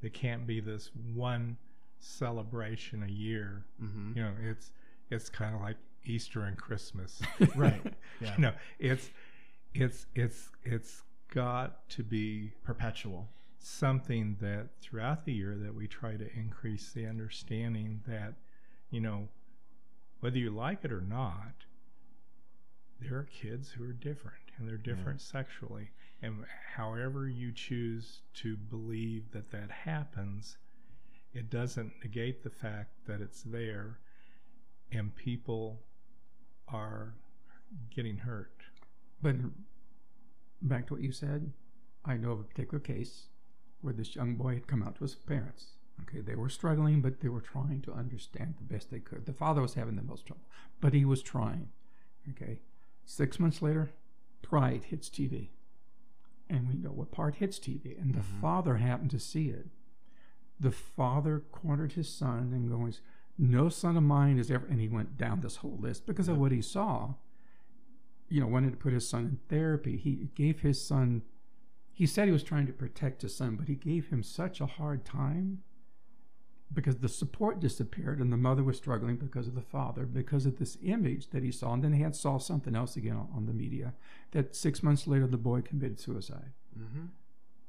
It 0.02 0.12
can't 0.12 0.46
be 0.46 0.60
this 0.60 0.90
one 1.14 1.56
celebration 2.00 3.02
a 3.02 3.10
year. 3.10 3.64
mm-hmm. 3.82 4.12
You 4.16 4.22
know, 4.24 4.32
it's 4.42 4.72
it's 5.10 5.28
kind 5.28 5.54
of 5.54 5.60
like 5.60 5.76
Easter 6.04 6.42
and 6.42 6.56
Christmas. 6.56 7.22
right 7.54 7.80
yeah 8.20 8.34
you 8.36 8.42
know, 8.42 8.52
it's 8.78 9.10
it's 9.74 10.06
it's 10.14 10.50
it's 10.64 11.02
got 11.34 11.88
to 11.90 12.02
be 12.02 12.52
perpetual. 12.64 13.28
Something 13.58 14.36
that 14.40 14.68
throughout 14.80 15.24
the 15.24 15.32
year 15.32 15.56
that 15.56 15.74
we 15.74 15.86
try 15.86 16.16
to 16.16 16.32
increase 16.34 16.92
the 16.92 17.06
understanding 17.06 18.02
that 18.06 18.34
you 18.90 19.00
know 19.00 19.28
whether 20.20 20.38
you 20.38 20.50
like 20.50 20.84
it 20.84 20.92
or 20.92 21.00
not 21.00 21.64
there 23.00 23.18
are 23.18 23.24
kids 23.24 23.70
who 23.70 23.84
are 23.84 23.92
different 23.92 24.38
and 24.56 24.68
they're 24.68 24.76
different 24.76 25.20
sexually. 25.20 25.90
And 26.22 26.44
however 26.74 27.28
you 27.28 27.52
choose 27.52 28.20
to 28.34 28.56
believe 28.56 29.32
that 29.32 29.50
that 29.50 29.70
happens 29.70 30.56
it 31.34 31.50
doesn't 31.50 31.92
negate 32.02 32.44
the 32.44 32.50
fact 32.50 32.90
that 33.06 33.20
it's 33.20 33.42
there 33.42 33.98
and 34.92 35.14
people 35.16 35.80
are 36.68 37.14
getting 37.94 38.16
hurt. 38.16 38.62
But 39.20 39.36
back 40.68 40.86
to 40.86 40.94
what 40.94 41.02
you 41.02 41.12
said, 41.12 41.52
I 42.04 42.16
know 42.16 42.32
of 42.32 42.40
a 42.40 42.44
particular 42.44 42.80
case 42.80 43.28
where 43.80 43.94
this 43.94 44.16
young 44.16 44.34
boy 44.34 44.54
had 44.54 44.66
come 44.66 44.82
out 44.82 44.96
to 44.96 45.04
his 45.04 45.14
parents. 45.14 45.66
Okay, 46.02 46.20
they 46.20 46.34
were 46.34 46.48
struggling, 46.48 47.00
but 47.00 47.20
they 47.20 47.28
were 47.28 47.40
trying 47.40 47.80
to 47.82 47.92
understand 47.92 48.54
the 48.56 48.74
best 48.74 48.90
they 48.90 48.98
could. 48.98 49.26
The 49.26 49.32
father 49.32 49.62
was 49.62 49.74
having 49.74 49.96
the 49.96 50.02
most 50.02 50.26
trouble, 50.26 50.42
but 50.80 50.92
he 50.92 51.04
was 51.04 51.22
trying. 51.22 51.68
Okay, 52.30 52.58
six 53.04 53.38
months 53.38 53.62
later, 53.62 53.90
Pride 54.42 54.84
hits 54.84 55.08
TV, 55.08 55.48
and 56.50 56.68
we 56.68 56.74
know 56.74 56.90
what 56.90 57.12
part 57.12 57.36
hits 57.36 57.58
TV, 57.58 58.00
and 58.00 58.14
the 58.14 58.20
mm-hmm. 58.20 58.40
father 58.40 58.76
happened 58.76 59.10
to 59.12 59.20
see 59.20 59.48
it. 59.48 59.66
The 60.58 60.72
father 60.72 61.42
cornered 61.52 61.92
his 61.92 62.08
son 62.08 62.50
and 62.52 62.70
goes, 62.70 63.00
"No 63.38 63.68
son 63.68 63.96
of 63.96 64.02
mine 64.02 64.38
is 64.38 64.50
ever," 64.50 64.66
and 64.66 64.80
he 64.80 64.88
went 64.88 65.16
down 65.16 65.40
this 65.40 65.56
whole 65.56 65.78
list 65.78 66.06
because 66.06 66.28
of 66.28 66.38
what 66.38 66.52
he 66.52 66.60
saw 66.60 67.14
you 68.28 68.40
know, 68.40 68.46
wanted 68.46 68.72
to 68.72 68.76
put 68.76 68.92
his 68.92 69.08
son 69.08 69.24
in 69.24 69.38
therapy. 69.48 69.96
He 69.96 70.28
gave 70.34 70.60
his 70.60 70.84
son, 70.84 71.22
he 71.92 72.06
said 72.06 72.26
he 72.26 72.32
was 72.32 72.42
trying 72.42 72.66
to 72.66 72.72
protect 72.72 73.22
his 73.22 73.34
son, 73.36 73.56
but 73.56 73.68
he 73.68 73.74
gave 73.74 74.08
him 74.08 74.22
such 74.22 74.60
a 74.60 74.66
hard 74.66 75.04
time 75.04 75.62
because 76.72 76.96
the 76.98 77.08
support 77.08 77.60
disappeared 77.60 78.18
and 78.18 78.32
the 78.32 78.36
mother 78.36 78.64
was 78.64 78.76
struggling 78.76 79.16
because 79.16 79.46
of 79.46 79.54
the 79.54 79.62
father, 79.62 80.04
because 80.06 80.46
of 80.46 80.58
this 80.58 80.76
image 80.82 81.30
that 81.30 81.44
he 81.44 81.52
saw. 81.52 81.72
And 81.72 81.84
then 81.84 81.92
he 81.92 82.02
had 82.02 82.16
saw 82.16 82.38
something 82.38 82.74
else 82.74 82.96
again 82.96 83.16
on, 83.16 83.28
on 83.34 83.46
the 83.46 83.52
media 83.52 83.94
that 84.32 84.56
six 84.56 84.82
months 84.82 85.06
later 85.06 85.26
the 85.26 85.36
boy 85.36 85.60
committed 85.60 86.00
suicide. 86.00 86.52
mm-hmm. 86.76 87.06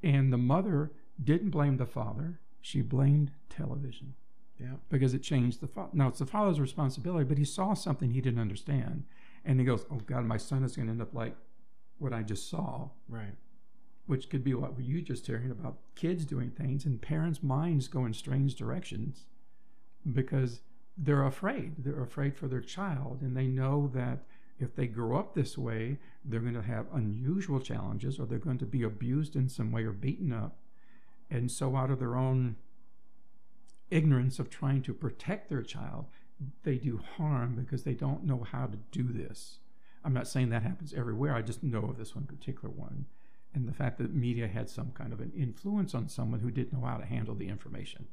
And 0.04 0.32
the 0.32 0.38
mother 0.38 0.92
didn't 1.24 1.50
blame 1.50 1.78
the 1.78 1.86
father. 1.86 2.40
She 2.62 2.82
blamed 2.82 3.32
television. 3.50 4.14
Yeah. 4.60 4.76
Because 4.90 5.14
it 5.14 5.24
changed 5.24 5.62
the 5.62 5.68
father. 5.68 5.90
Now 5.94 6.08
it's 6.08 6.20
the 6.20 6.26
father's 6.26 6.60
responsibility, 6.60 7.26
but 7.26 7.38
he 7.38 7.46
saw 7.46 7.74
something 7.74 8.12
he 8.12 8.22
didn't 8.22 8.40
understand, 8.40 9.04
and 9.46 9.60
he 9.60 9.66
goes, 9.66 9.86
"Oh 9.92 10.02
God, 10.06 10.26
my 10.26 10.38
son 10.38 10.64
is 10.64 10.76
going 10.76 10.88
to 10.88 10.92
end 10.92 11.02
up 11.02 11.14
like 11.14 11.36
what 12.00 12.14
I 12.14 12.24
just 12.24 12.50
saw." 12.50 12.90
Right. 13.08 13.36
Which 14.08 14.30
could 14.30 14.44
be 14.44 14.54
what 14.54 14.80
you 14.80 15.02
just 15.02 15.26
hearing 15.26 15.52
about 15.52 15.78
kids 15.96 16.26
doing 16.26 16.52
things 16.52 16.86
and 16.86 17.02
parents' 17.02 17.42
minds 17.42 17.88
go 17.88 18.06
in 18.06 18.14
strange 18.14 18.56
directions 18.56 19.26
because 20.12 20.62
they're 20.98 21.26
afraid. 21.26 21.84
They're 21.84 22.04
afraid 22.04 22.38
for 22.38 22.48
their 22.48 22.62
child, 22.62 23.22
and 23.22 23.36
they 23.36 23.48
know 23.48 23.90
that 23.94 24.20
if 24.60 24.76
they 24.76 24.88
grow 24.88 25.18
up 25.18 25.34
this 25.34 25.58
way, 25.58 25.98
they're 26.24 26.40
going 26.40 26.54
to 26.54 26.62
have 26.62 26.86
unusual 26.94 27.60
challenges 27.60 28.20
or 28.20 28.26
they're 28.26 28.38
going 28.40 28.58
to 28.60 28.66
be 28.66 28.84
abused 28.84 29.36
in 29.36 29.50
some 29.50 29.72
way 29.72 29.84
or 29.84 29.92
beaten 29.92 30.32
up. 30.32 30.56
And 31.30 31.52
so, 31.52 31.76
out 31.76 31.92
of 31.92 32.00
their 32.00 32.16
own 32.16 32.56
ignorance 33.92 34.40
of 34.40 34.50
trying 34.50 34.82
to 34.84 34.94
protect 34.94 35.50
their 35.50 35.62
child, 35.62 36.06
they 36.64 36.76
do 36.76 37.02
harm 37.18 37.56
because 37.56 37.84
they 37.84 37.94
don't 37.94 38.26
know 38.26 38.46
how 38.52 38.68
to 38.68 38.78
do 38.92 39.04
this. 39.04 39.60
I'm 40.04 40.14
not 40.14 40.28
saying 40.28 40.50
that 40.50 40.64
happens 40.64 40.94
everywhere, 40.94 41.36
I 41.36 41.42
just 41.42 41.64
know 41.64 41.84
of 41.84 41.98
this 41.98 42.16
one 42.16 42.26
particular 42.26 42.70
one. 42.70 43.06
And 43.54 43.68
the 43.68 43.74
fact 43.74 43.98
that 43.98 44.14
media 44.14 44.48
had 44.48 44.70
some 44.70 44.92
kind 44.92 45.14
of 45.14 45.22
an 45.22 45.32
influence 45.36 45.96
on 45.96 46.10
someone 46.10 46.42
who 46.42 46.52
didn't 46.52 46.74
know 46.74 46.86
how 46.86 46.98
to 46.98 47.06
handle 47.06 47.36
the 47.36 47.48
information. 47.48 48.08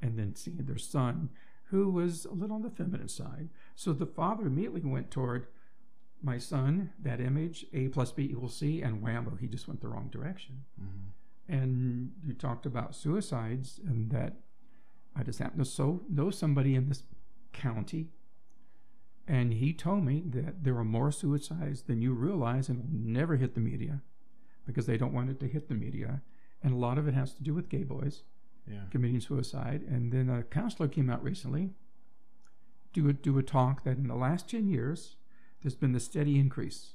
And 0.00 0.18
then 0.18 0.34
seeing 0.34 0.64
their 0.64 0.78
son, 0.78 1.28
who 1.64 1.90
was 1.90 2.24
a 2.24 2.32
little 2.32 2.56
on 2.56 2.62
the 2.62 2.70
feminine 2.70 3.08
side. 3.08 3.50
So 3.74 3.92
the 3.92 4.06
father 4.06 4.46
immediately 4.46 4.80
went 4.80 5.10
toward 5.10 5.48
my 6.22 6.38
son, 6.38 6.92
that 6.98 7.20
image, 7.20 7.66
A 7.74 7.88
plus 7.88 8.10
B 8.10 8.24
equals 8.24 8.56
C, 8.56 8.82
and 8.82 9.02
whammo, 9.02 9.38
he 9.38 9.46
just 9.46 9.68
went 9.68 9.80
the 9.80 9.88
wrong 9.88 10.08
direction. 10.10 10.64
Mm-hmm. 10.80 11.52
And 11.52 12.12
you 12.26 12.32
talked 12.32 12.66
about 12.66 12.94
suicides, 12.94 13.80
and 13.86 14.10
that 14.10 14.34
I 15.14 15.22
just 15.22 15.38
happen 15.38 15.58
to 15.58 15.64
so 15.64 16.02
know 16.08 16.30
somebody 16.30 16.74
in 16.74 16.88
this 16.88 17.02
county, 17.58 18.08
and 19.26 19.54
he 19.54 19.72
told 19.72 20.04
me 20.04 20.22
that 20.26 20.64
there 20.64 20.76
are 20.76 20.84
more 20.84 21.12
suicides 21.12 21.82
than 21.82 22.00
you 22.00 22.12
realize, 22.12 22.68
and 22.68 22.78
will 22.78 22.88
never 22.90 23.36
hit 23.36 23.54
the 23.54 23.60
media 23.60 24.00
because 24.66 24.86
they 24.86 24.96
don't 24.96 25.12
want 25.12 25.30
it 25.30 25.40
to 25.40 25.46
hit 25.46 25.68
the 25.68 25.74
media, 25.74 26.22
and 26.62 26.72
a 26.72 26.76
lot 26.76 26.98
of 26.98 27.06
it 27.08 27.14
has 27.14 27.32
to 27.34 27.42
do 27.42 27.54
with 27.54 27.68
gay 27.68 27.84
boys 27.84 28.22
yeah. 28.70 28.80
committing 28.90 29.20
suicide. 29.20 29.82
And 29.88 30.12
then 30.12 30.28
a 30.28 30.42
counselor 30.42 30.88
came 30.88 31.10
out 31.10 31.22
recently 31.22 31.70
do 32.92 33.08
a, 33.08 33.12
do 33.12 33.38
a 33.38 33.42
talk 33.42 33.84
that 33.84 33.96
in 33.96 34.08
the 34.08 34.14
last 34.14 34.48
10 34.48 34.68
years, 34.68 35.16
there's 35.62 35.74
been 35.74 35.94
a 35.94 36.00
steady 36.00 36.38
increase 36.38 36.94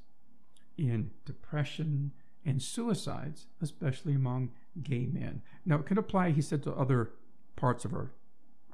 in 0.78 1.12
depression 1.26 2.12
and 2.46 2.62
suicides, 2.62 3.48
especially 3.62 4.14
among 4.14 4.52
gay 4.82 5.06
men. 5.06 5.42
Now, 5.66 5.78
it 5.78 5.86
could 5.86 5.98
apply, 5.98 6.32
he 6.32 6.42
said, 6.42 6.64
to 6.64 6.74
other 6.74 7.12
parts 7.56 7.86
of 7.86 7.94
our 7.94 8.12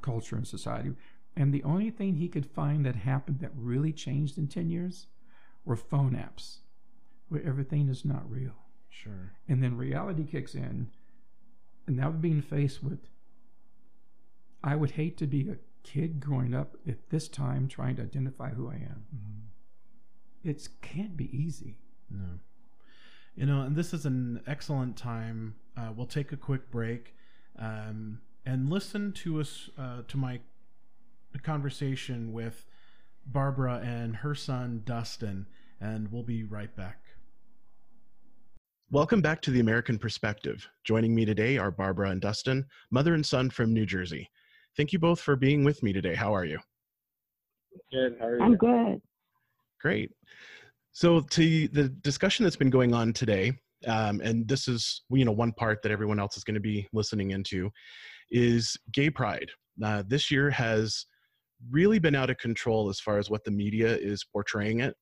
culture 0.02 0.36
and 0.36 0.48
society. 0.48 0.92
And 1.40 1.54
the 1.54 1.64
only 1.64 1.90
thing 1.90 2.16
he 2.16 2.28
could 2.28 2.46
find 2.46 2.86
that 2.86 2.98
happened 2.98 3.40
that 3.40 3.52
really 3.56 3.94
changed 3.94 4.38
in 4.38 4.48
10 4.48 4.70
years 4.70 5.08
were 5.64 5.78
phone 5.78 6.12
apps, 6.12 6.58
where 7.30 7.42
everything 7.46 7.88
is 7.88 8.04
not 8.04 8.30
real. 8.30 8.56
Sure. 8.90 9.32
And 9.48 9.64
then 9.64 9.78
reality 9.78 10.26
kicks 10.26 10.54
in, 10.54 10.90
and 11.88 11.96
now 11.96 12.12
being 12.12 12.42
faced 12.42 12.84
with, 12.84 13.00
I 14.62 14.76
would 14.76 14.92
hate 14.92 15.18
to 15.20 15.28
be 15.28 15.50
a 15.50 15.56
kid 15.84 16.20
growing 16.20 16.54
up 16.54 16.76
at 16.86 17.10
this 17.10 17.30
time 17.30 17.70
trying 17.70 17.96
to 17.96 18.02
identify 18.02 18.50
who 18.50 18.70
I 18.70 18.76
am. 18.76 19.06
Mm-hmm. 19.16 20.50
It 20.50 20.68
can't 20.82 21.16
be 21.16 21.30
easy. 21.36 21.78
No. 22.12 22.40
You 23.38 23.46
know, 23.46 23.62
and 23.62 23.78
this 23.78 23.94
is 23.94 24.06
an 24.06 24.42
excellent 24.46 24.98
time. 24.98 25.56
Uh, 25.78 25.94
we'll 25.96 26.06
take 26.06 26.34
a 26.34 26.38
quick 26.38 26.70
break. 26.70 27.16
Um, 27.58 28.20
and 28.46 28.70
listen 28.70 29.14
to 29.14 29.40
us 29.40 29.70
uh, 29.78 30.02
to 30.10 30.18
my 30.18 30.42
conversation 31.38 32.34
with 32.34 32.66
Barbara 33.28 33.80
and 33.84 34.16
her 34.18 34.34
son 34.34 34.82
Dustin, 34.86 35.46
and 35.80 36.12
we'll 36.12 36.24
be 36.24 36.44
right 36.44 36.76
back. 36.76 37.06
Welcome 38.92 39.22
back 39.22 39.40
to 39.44 39.52
the 39.52 39.60
American 39.60 40.00
Perspective. 40.00 40.68
Joining 40.84 41.14
me 41.14 41.24
today 41.24 41.60
are 41.60 41.70
Barbara 41.70 42.10
and 42.10 42.20
Dustin, 42.20 42.66
mother 42.90 43.14
and 43.14 43.24
son 43.24 43.52
from 43.52 43.72
New 43.72 43.86
Jersey. 43.86 44.28
Thank 44.76 44.92
you 44.92 44.98
both 44.98 45.22
for 45.22 45.36
being 45.36 45.64
with 45.64 45.84
me 45.84 45.94
today. 45.94 46.16
How 46.16 46.34
are 46.34 46.46
you? 46.46 46.58
Good. 47.92 48.16
How 48.20 48.26
are 48.26 48.38
you? 48.38 48.44
I'm 48.44 48.56
good. 48.56 49.00
Great. 49.80 50.12
So, 50.92 51.22
to 51.22 51.68
the 51.68 51.90
discussion 52.02 52.44
that's 52.44 52.56
been 52.56 52.72
going 52.72 52.96
on 52.96 53.14
today, 53.14 53.54
um, 53.88 54.22
and 54.22 54.48
this 54.48 54.68
is 54.68 55.04
you 55.12 55.24
know 55.24 55.32
one 55.32 55.54
part 55.54 55.84
that 55.84 55.92
everyone 55.92 56.20
else 56.20 56.36
is 56.36 56.44
going 56.44 56.56
to 56.56 56.60
be 56.60 56.88
listening 56.92 57.32
into, 57.32 57.70
is 58.32 58.76
gay 58.92 59.12
pride. 59.12 59.52
Uh, 59.84 60.04
this 60.08 60.32
year 60.32 60.50
has 60.50 61.06
really 61.70 62.00
been 62.00 62.16
out 62.16 62.30
of 62.30 62.38
control 62.38 62.90
as 62.90 63.00
far 63.00 63.18
as 63.18 63.30
what 63.30 63.44
the 63.44 63.52
media 63.52 63.96
is 63.96 64.24
portraying 64.32 64.82
it. 64.82 64.96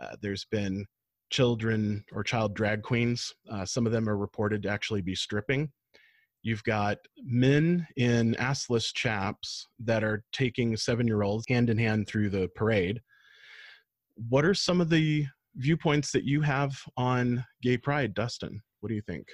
Uh, 0.00 0.14
there's 0.20 0.46
been 0.50 0.84
children 1.30 2.04
or 2.12 2.22
child 2.22 2.54
drag 2.54 2.82
queens. 2.82 3.32
Uh, 3.50 3.64
some 3.64 3.86
of 3.86 3.92
them 3.92 4.08
are 4.08 4.16
reported 4.16 4.62
to 4.62 4.68
actually 4.68 5.02
be 5.02 5.14
stripping. 5.14 5.70
You've 6.42 6.62
got 6.64 6.98
men 7.24 7.86
in 7.96 8.34
assless 8.38 8.94
chaps 8.94 9.66
that 9.80 10.04
are 10.04 10.22
taking 10.32 10.76
seven 10.76 11.06
year 11.06 11.22
olds 11.22 11.44
hand 11.48 11.68
in 11.68 11.78
hand 11.78 12.06
through 12.06 12.30
the 12.30 12.48
parade. 12.54 13.00
What 14.28 14.44
are 14.44 14.54
some 14.54 14.80
of 14.80 14.88
the 14.88 15.26
viewpoints 15.56 16.12
that 16.12 16.24
you 16.24 16.40
have 16.42 16.72
on 16.96 17.44
gay 17.62 17.76
pride, 17.76 18.14
Dustin? 18.14 18.60
What 18.80 18.88
do 18.88 18.94
you 18.94 19.02
think? 19.02 19.26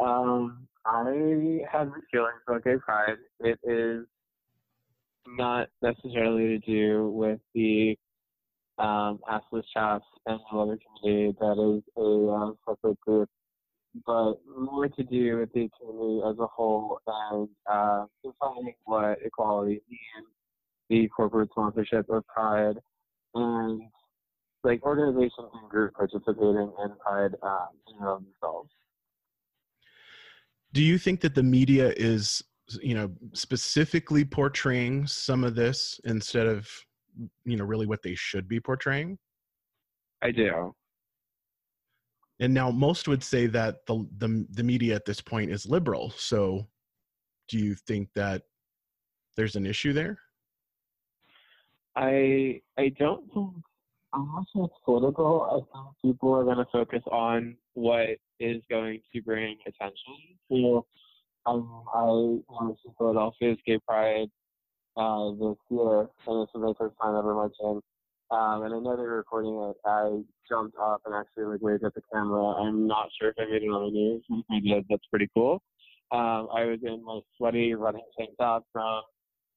Um, 0.00 0.66
I 0.86 1.60
have 1.70 1.90
feelings 2.10 2.40
about 2.48 2.64
gay 2.64 2.76
pride. 2.78 3.18
It 3.40 3.58
is 3.62 4.06
not 5.36 5.68
necessarily 5.82 6.46
to 6.46 6.58
do 6.58 7.08
with 7.10 7.40
the 7.54 7.96
um, 8.78 9.20
assless 9.30 10.00
and 10.26 10.40
the 10.50 10.58
other 10.58 10.78
community 11.02 11.36
that 11.38 11.76
is 11.76 11.82
a 11.96 12.28
uh, 12.28 12.52
separate 12.68 13.00
group, 13.00 13.28
but 14.06 14.34
more 14.56 14.88
to 14.88 15.02
do 15.04 15.38
with 15.38 15.52
the 15.52 15.68
community 15.78 16.22
as 16.28 16.38
a 16.38 16.46
whole 16.46 16.98
and 17.06 17.48
uh, 17.70 18.06
defining 18.24 18.74
what 18.84 19.18
equality 19.24 19.82
means, 19.88 20.28
the 20.88 21.08
corporate 21.08 21.50
sponsorship 21.50 22.08
of 22.08 22.26
Pride, 22.26 22.76
and 23.34 23.82
like 24.64 24.82
organizations 24.84 25.50
and 25.60 25.70
groups 25.70 25.94
participating 25.96 26.72
in 26.84 26.90
Pride 27.04 27.34
um, 27.42 27.68
in 27.88 27.98
themselves. 27.98 28.70
Do 30.72 30.82
you 30.82 30.98
think 30.98 31.20
that 31.20 31.34
the 31.34 31.42
media 31.42 31.92
is, 31.96 32.42
you 32.82 32.94
know, 32.94 33.10
specifically 33.32 34.24
portraying 34.24 35.06
some 35.06 35.44
of 35.44 35.54
this 35.54 36.00
instead 36.04 36.46
of, 36.46 36.68
you 37.44 37.56
know, 37.56 37.64
really 37.64 37.86
what 37.86 38.02
they 38.02 38.14
should 38.14 38.48
be 38.48 38.60
portraying? 38.60 39.18
I 40.22 40.30
do. 40.30 40.74
And 42.40 42.54
now 42.54 42.70
most 42.70 43.08
would 43.08 43.22
say 43.22 43.46
that 43.48 43.86
the 43.86 44.06
the, 44.18 44.46
the 44.50 44.62
media 44.62 44.94
at 44.94 45.04
this 45.04 45.20
point 45.20 45.50
is 45.50 45.66
liberal. 45.66 46.10
So 46.16 46.66
do 47.48 47.58
you 47.58 47.74
think 47.74 48.08
that 48.14 48.42
there's 49.36 49.56
an 49.56 49.66
issue 49.66 49.92
there? 49.92 50.18
I 51.96 52.60
I 52.78 52.92
don't 52.98 53.30
think 53.32 53.54
unless 54.12 54.46
it's 54.54 54.74
political, 54.84 55.42
I 55.42 55.76
think 55.76 55.86
people 56.02 56.34
are 56.34 56.44
going 56.44 56.58
to 56.58 56.66
focus 56.72 57.02
on 57.10 57.56
what 57.74 58.08
is 58.38 58.62
going 58.70 59.00
to 59.14 59.22
bring 59.22 59.56
attention. 59.66 60.16
So, 60.50 60.86
um, 61.46 61.84
I 61.94 62.04
went 62.04 62.78
to 62.82 62.92
Philadelphia's 62.98 63.58
Gay 63.66 63.78
Pride 63.86 64.28
uh, 64.96 65.30
this 65.32 65.56
year, 65.70 66.00
and 66.00 66.42
this 66.42 66.48
was 66.54 66.56
my 66.56 66.72
first 66.78 66.96
time 67.00 67.16
ever 67.16 67.34
marching. 67.34 67.80
Um, 68.30 68.62
and 68.62 68.74
I 68.74 68.78
know 68.78 68.96
they 68.96 69.02
were 69.02 69.16
recording 69.16 69.54
it. 69.54 69.76
I 69.84 70.20
jumped 70.48 70.76
up 70.80 71.02
and 71.04 71.14
actually 71.14 71.44
like 71.44 71.62
waved 71.62 71.84
at 71.84 71.94
the 71.94 72.02
camera. 72.12 72.44
I'm 72.54 72.86
not 72.86 73.08
sure 73.18 73.30
if 73.30 73.34
I 73.38 73.50
made 73.50 73.62
it 73.62 73.66
on 73.66 73.86
the 73.86 73.90
news. 73.90 74.22
If 74.30 74.44
I 74.50 74.60
did, 74.60 74.84
that's 74.88 75.06
pretty 75.10 75.28
cool. 75.34 75.62
Um, 76.12 76.48
I 76.52 76.64
was 76.64 76.78
in 76.82 77.04
my 77.04 77.20
sweaty 77.36 77.74
running 77.74 78.04
tank 78.18 78.30
top 78.38 78.64
from 78.72 79.02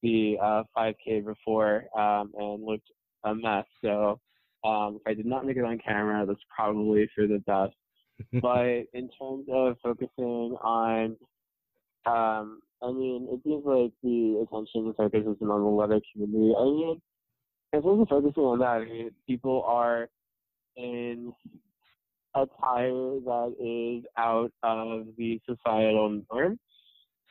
the 0.02 0.38
uh, 0.42 0.64
5K 0.78 1.26
before 1.26 1.86
um, 1.98 2.32
and 2.38 2.64
looked 2.64 2.90
a 3.24 3.36
mess. 3.36 3.66
So 3.84 4.20
um, 4.64 5.00
if 5.00 5.02
I 5.08 5.14
did 5.14 5.26
not 5.26 5.46
make 5.46 5.58
it 5.58 5.66
on 5.66 5.80
camera, 5.80 6.26
that's 6.26 6.40
probably 6.56 7.10
for 7.16 7.28
the 7.28 7.40
best. 7.46 7.74
but 8.42 8.86
in 8.94 9.10
terms 9.20 9.46
of 9.52 9.76
focusing 9.84 10.58
on, 10.62 11.16
um, 12.06 12.62
I 12.82 12.92
mean, 12.92 13.28
it 13.32 13.40
seems 13.44 13.64
like 13.66 13.92
the 14.04 14.46
attention 14.46 14.86
and 14.88 14.96
focus 14.96 15.22
is 15.22 15.38
on 15.42 15.48
the 15.48 15.56
leather 15.70 16.02
community. 16.12 16.54
I 16.58 16.64
mean, 16.64 17.02
in 17.72 17.82
terms 17.82 18.02
of 18.02 18.08
focusing 18.10 18.44
on 18.44 18.60
that, 18.60 18.82
I 18.82 18.86
mean, 18.86 19.12
people 19.28 19.64
are 19.66 20.10
in 20.76 21.34
attire 22.36 22.92
that 23.26 23.54
is 23.60 24.06
out 24.18 24.52
of 24.64 25.08
the 25.18 25.40
societal 25.48 26.22
norm. 26.32 26.60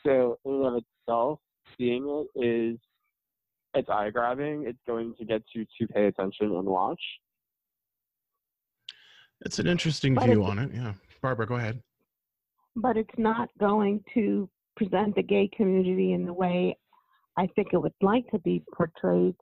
So 0.07 0.39
in 0.45 0.53
and 0.55 0.67
of 0.67 0.83
itself, 1.07 1.39
seeing 1.77 2.27
it 2.35 2.41
is 2.41 2.79
it's 3.75 3.89
eye 3.89 4.11
grabbing. 4.11 4.65
It's 4.67 4.79
going 4.87 5.15
to 5.19 5.25
get 5.25 5.43
you 5.55 5.65
to 5.81 5.87
pay 5.89 6.07
attention 6.07 6.47
and 6.55 6.65
watch. 6.67 7.01
It's 9.45 9.59
an 9.59 9.67
interesting 9.67 10.15
But 10.15 10.27
view 10.27 10.45
on 10.45 10.59
it. 10.59 10.71
Yeah. 10.75 10.93
Barbara, 11.21 11.47
go 11.47 11.57
ahead. 11.57 11.83
but 12.77 12.97
it's 12.97 13.17
not 13.19 13.49
going 13.59 14.03
to 14.15 14.49
present 14.77 15.15
the 15.15 15.23
gay 15.23 15.49
community 15.57 16.13
in 16.13 16.25
the 16.25 16.33
way 16.33 16.77
I 17.37 17.47
think 17.55 17.69
it 17.73 17.79
would 17.79 17.95
like 18.01 18.29
to 18.31 18.39
be 18.41 18.63
portrayed. 18.75 19.37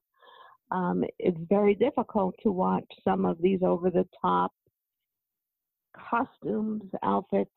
Um, 0.70 1.04
it's 1.18 1.38
very 1.48 1.74
difficult 1.74 2.34
to 2.42 2.52
watch 2.52 2.84
some 3.04 3.24
of 3.24 3.36
these 3.42 3.60
over 3.62 3.90
the 3.90 4.06
top 4.22 4.52
costumes, 6.10 6.82
outfits, 7.02 7.50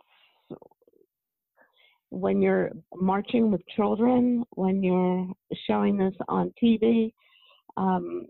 when 2.10 2.42
you're 2.42 2.72
marching 2.96 3.52
with 3.52 3.62
children, 3.76 4.44
when 4.52 4.84
you're 4.84 5.28
showing 5.68 5.98
this 5.98 6.14
on 6.28 6.54
TV, 6.62 7.12
um, 7.76 8.28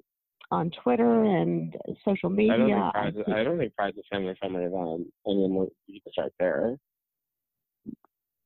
on 0.51 0.71
Twitter 0.81 1.25
and 1.25 1.75
social 2.05 2.29
media. 2.29 2.53
I 2.53 2.57
don't 2.57 3.13
think 3.13 3.25
Pride's, 3.25 3.39
I 3.39 3.43
don't 3.43 3.57
think 3.57 3.75
Pride's 3.75 3.97
a 3.97 4.03
family 4.09 4.33
friendly 4.39 4.63
event. 4.63 5.07
I 5.27 5.29
mean, 5.29 5.67
you 5.87 6.01
can 6.01 6.11
start 6.13 6.33
there. 6.39 6.77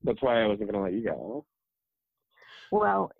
That's 0.04 0.22
why 0.22 0.42
I 0.42 0.46
wasn't 0.46 0.70
going 0.70 0.74
to 0.74 0.80
let 0.80 0.92
you 0.92 1.04
go. 1.04 1.44
Well, 2.70 3.10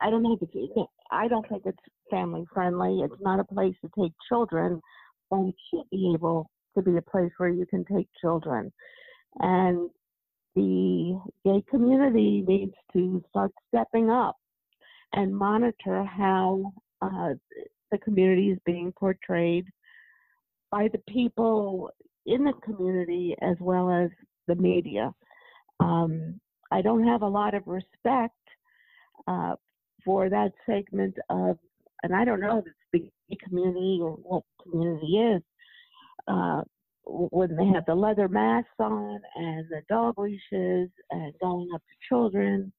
I 0.00 0.10
don't 0.10 0.24
if 0.40 0.48
it's. 0.52 0.90
I 1.10 1.28
don't 1.28 1.48
think 1.48 1.62
it's 1.66 1.78
family 2.10 2.44
friendly. 2.52 3.00
It's 3.02 3.20
not 3.20 3.40
a 3.40 3.44
place 3.44 3.74
to 3.82 3.90
take 3.98 4.12
children, 4.28 4.80
but 5.30 5.40
it 5.40 5.54
should 5.70 5.88
be 5.90 6.12
able 6.14 6.50
to 6.76 6.82
be 6.82 6.96
a 6.96 7.02
place 7.02 7.30
where 7.36 7.50
you 7.50 7.66
can 7.66 7.84
take 7.84 8.08
children. 8.20 8.72
And 9.38 9.90
the 10.54 11.20
gay 11.44 11.62
community 11.70 12.44
needs 12.46 12.74
to 12.92 13.22
start 13.30 13.50
stepping 13.68 14.10
up 14.10 14.36
and 15.12 15.34
monitor 15.34 16.04
how 16.04 16.72
uh, 17.02 17.34
the 17.90 17.98
community 17.98 18.50
is 18.50 18.58
being 18.64 18.92
portrayed 18.92 19.66
by 20.70 20.88
the 20.92 21.00
people 21.08 21.90
in 22.26 22.44
the 22.44 22.52
community 22.64 23.36
as 23.42 23.56
well 23.60 23.90
as 23.90 24.10
the 24.48 24.54
media. 24.54 25.12
Um, 25.80 26.40
I 26.70 26.82
don't 26.82 27.06
have 27.06 27.22
a 27.22 27.28
lot 27.28 27.54
of 27.54 27.66
respect 27.66 28.34
uh, 29.26 29.54
for 30.04 30.28
that 30.28 30.52
segment 30.66 31.16
of, 31.30 31.58
and 32.02 32.14
I 32.14 32.24
don't 32.24 32.40
know 32.40 32.58
if 32.58 32.64
it's 32.92 33.12
the 33.28 33.36
community 33.46 33.98
or 34.02 34.12
what 34.12 34.42
community 34.62 35.18
is, 35.18 35.42
uh, 36.28 36.62
when 37.06 37.54
they 37.56 37.66
have 37.66 37.84
the 37.86 37.94
leather 37.94 38.28
masks 38.28 38.70
on 38.78 39.20
and 39.36 39.66
the 39.68 39.82
dog 39.88 40.18
leashes 40.18 40.90
and 41.10 41.34
going 41.40 41.68
up 41.74 41.82
to 41.82 42.08
children. 42.08 42.72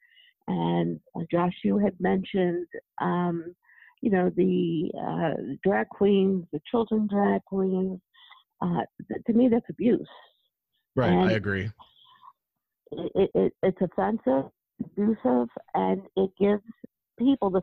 And 0.47 0.99
uh, 1.15 1.21
Josh, 1.31 1.53
you 1.63 1.77
had 1.77 1.93
mentioned, 1.99 2.67
um, 3.01 3.55
you 4.01 4.11
know, 4.11 4.31
the 4.35 4.91
uh, 4.99 5.41
drag 5.63 5.89
queens, 5.89 6.45
the 6.51 6.59
children 6.69 7.07
drag 7.07 7.43
queens. 7.45 7.99
Uh, 8.61 8.81
th- 9.07 9.23
to 9.25 9.33
me, 9.33 9.47
that's 9.47 9.69
abuse. 9.69 10.07
Right, 10.95 11.11
and 11.11 11.29
I 11.29 11.31
agree. 11.33 11.69
It, 12.91 13.31
it, 13.33 13.53
it's 13.63 13.81
offensive, 13.81 14.51
abusive, 14.83 15.49
and 15.73 16.01
it 16.15 16.31
gives 16.39 16.63
people 17.17 17.49
the, 17.49 17.61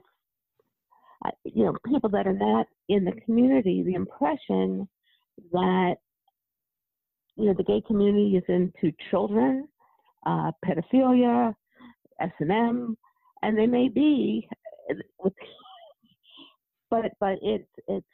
you 1.44 1.64
know, 1.64 1.76
people 1.86 2.10
that 2.10 2.26
are 2.26 2.32
not 2.32 2.66
in 2.88 3.04
the 3.04 3.12
community 3.24 3.82
the 3.84 3.94
impression 3.94 4.88
that 5.52 5.96
you 7.36 7.46
know, 7.46 7.54
the 7.56 7.64
gay 7.64 7.82
community 7.86 8.36
is 8.36 8.44
into 8.48 8.94
children, 9.10 9.66
uh, 10.26 10.52
pedophilia, 10.64 11.54
S&M, 12.20 12.96
and 13.42 13.58
they 13.58 13.66
may 13.66 13.88
be, 13.88 14.48
but 16.90 17.10
but 17.18 17.38
it's 17.42 17.68
it's 17.88 18.06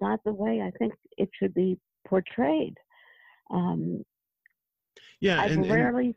not 0.00 0.18
the 0.24 0.32
way 0.32 0.62
I 0.62 0.70
think 0.78 0.94
it 1.18 1.28
should 1.38 1.54
be 1.54 1.78
portrayed. 2.08 2.74
Um, 3.50 4.02
yeah, 5.20 5.40
I've 5.40 5.52
and, 5.52 5.70
rarely. 5.70 6.06
And 6.06 6.14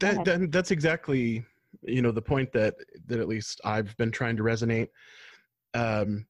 that, 0.00 0.24
that 0.24 0.52
that's 0.52 0.70
exactly 0.70 1.44
you 1.82 2.02
know 2.02 2.12
the 2.12 2.22
point 2.22 2.52
that 2.52 2.74
that 3.06 3.20
at 3.20 3.28
least 3.28 3.60
I've 3.64 3.96
been 3.96 4.10
trying 4.10 4.36
to 4.36 4.42
resonate. 4.42 4.88
Um, 5.74 6.26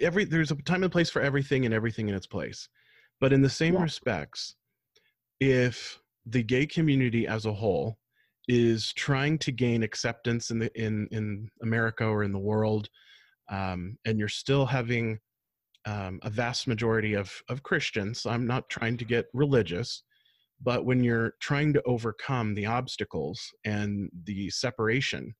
every 0.00 0.24
there's 0.24 0.50
a 0.50 0.56
time 0.56 0.82
and 0.82 0.92
place 0.92 1.10
for 1.10 1.22
everything 1.22 1.64
and 1.64 1.74
everything 1.74 2.08
in 2.08 2.14
its 2.14 2.26
place 2.26 2.68
but 3.20 3.32
in 3.32 3.42
the 3.42 3.50
same 3.50 3.74
yeah. 3.74 3.82
respects, 3.82 4.56
if 5.40 6.00
the 6.26 6.42
gay 6.42 6.66
community 6.66 7.26
as 7.26 7.46
a 7.46 7.52
whole 7.52 7.98
is 8.48 8.92
trying 8.92 9.38
to 9.38 9.52
gain 9.52 9.82
acceptance 9.82 10.50
in 10.50 10.58
the 10.58 10.70
in 10.80 11.08
in 11.10 11.48
America 11.62 12.04
or 12.04 12.22
in 12.22 12.32
the 12.32 12.38
world, 12.38 12.88
um, 13.50 13.96
and 14.04 14.18
you're 14.18 14.28
still 14.28 14.66
having 14.66 15.18
um, 15.86 16.20
a 16.22 16.30
vast 16.30 16.66
majority 16.66 17.14
of 17.14 17.32
of 17.48 17.62
Christians. 17.62 18.26
I'm 18.26 18.46
not 18.46 18.68
trying 18.68 18.96
to 18.98 19.04
get 19.04 19.26
religious, 19.32 20.02
but 20.62 20.84
when 20.84 21.04
you're 21.04 21.34
trying 21.40 21.72
to 21.72 21.82
overcome 21.84 22.54
the 22.54 22.66
obstacles 22.66 23.40
and 23.64 24.10
the 24.24 24.50
separation 24.50 25.34